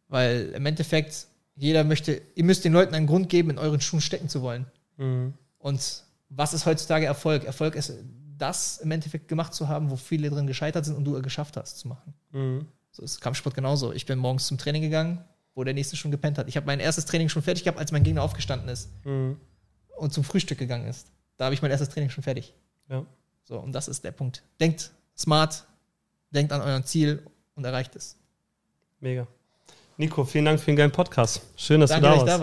Weil 0.08 0.52
im 0.54 0.66
Endeffekt 0.66 1.28
jeder 1.54 1.84
möchte, 1.84 2.22
ihr 2.34 2.44
müsst 2.44 2.64
den 2.64 2.72
Leuten 2.72 2.94
einen 2.94 3.06
Grund 3.06 3.28
geben, 3.28 3.50
in 3.50 3.58
euren 3.58 3.80
Schuhen 3.80 4.00
stecken 4.00 4.28
zu 4.28 4.42
wollen. 4.42 4.66
Mhm. 4.96 5.34
Und 5.58 6.04
was 6.28 6.54
ist 6.54 6.66
heutzutage 6.66 7.06
Erfolg? 7.06 7.44
Erfolg 7.44 7.74
ist 7.74 7.92
das 8.38 8.78
im 8.78 8.90
Endeffekt 8.90 9.28
gemacht 9.28 9.54
zu 9.54 9.68
haben, 9.68 9.90
wo 9.90 9.96
viele 9.96 10.30
drin 10.30 10.46
gescheitert 10.46 10.84
sind 10.84 10.96
und 10.96 11.04
du 11.04 11.16
es 11.16 11.22
geschafft 11.22 11.56
hast 11.56 11.78
zu 11.78 11.88
machen. 11.88 12.14
Mhm. 12.32 12.66
So 12.90 13.02
ist 13.02 13.20
Kampfsport 13.20 13.54
genauso. 13.54 13.92
Ich 13.92 14.06
bin 14.06 14.18
morgens 14.18 14.46
zum 14.46 14.58
Training 14.58 14.82
gegangen, 14.82 15.24
wo 15.54 15.64
der 15.64 15.74
nächste 15.74 15.96
schon 15.96 16.10
gepennt 16.10 16.38
hat. 16.38 16.48
Ich 16.48 16.56
habe 16.56 16.66
mein 16.66 16.80
erstes 16.80 17.04
Training 17.04 17.28
schon 17.28 17.42
fertig 17.42 17.64
gehabt, 17.64 17.78
als 17.78 17.92
mein 17.92 18.02
Gegner 18.02 18.22
aufgestanden 18.22 18.68
ist 18.68 18.90
mhm. 19.04 19.36
und 19.96 20.12
zum 20.12 20.24
Frühstück 20.24 20.58
gegangen 20.58 20.86
ist. 20.86 21.06
Da 21.36 21.46
habe 21.46 21.54
ich 21.54 21.62
mein 21.62 21.70
erstes 21.70 21.88
Training 21.88 22.10
schon 22.10 22.24
fertig. 22.24 22.54
Ja. 22.88 23.06
So, 23.44 23.58
und 23.58 23.72
das 23.72 23.88
ist 23.88 24.04
der 24.04 24.12
Punkt. 24.12 24.42
Denkt 24.60 24.92
smart, 25.16 25.64
denkt 26.30 26.52
an 26.52 26.60
euer 26.60 26.82
Ziel 26.84 27.22
und 27.54 27.64
erreicht 27.64 27.96
es. 27.96 28.16
Mega. 29.00 29.26
Nico, 30.02 30.24
vielen 30.24 30.46
Dank 30.46 30.58
für 30.58 30.66
den 30.66 30.74
geilen 30.74 30.90
Podcast. 30.90 31.42
Schön, 31.54 31.80
dass 31.80 31.90
Danke, 31.90 32.08
du 32.08 32.24
da 32.26 32.26
warst. 32.26 32.26
Dass 32.26 32.34
ich 32.34 32.40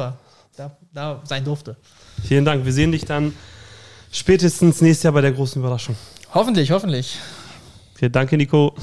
da 0.56 0.64
war, 0.64 0.78
da, 0.94 1.18
da 1.18 1.22
sein 1.26 1.44
durfte. 1.44 1.76
Vielen 2.26 2.46
Dank. 2.46 2.64
Wir 2.64 2.72
sehen 2.72 2.94
dich 2.94 3.04
dann 3.04 3.36
spätestens 4.14 4.80
nächstes 4.80 5.04
Jahr 5.04 5.12
bei 5.12 5.20
der 5.20 5.34
großen 5.34 5.62
Überraschung. 5.62 5.98
Hoffentlich, 6.34 6.72
hoffentlich. 6.72 7.18
Okay, 7.96 8.10
danke, 8.10 8.38
Nico. 8.38 8.74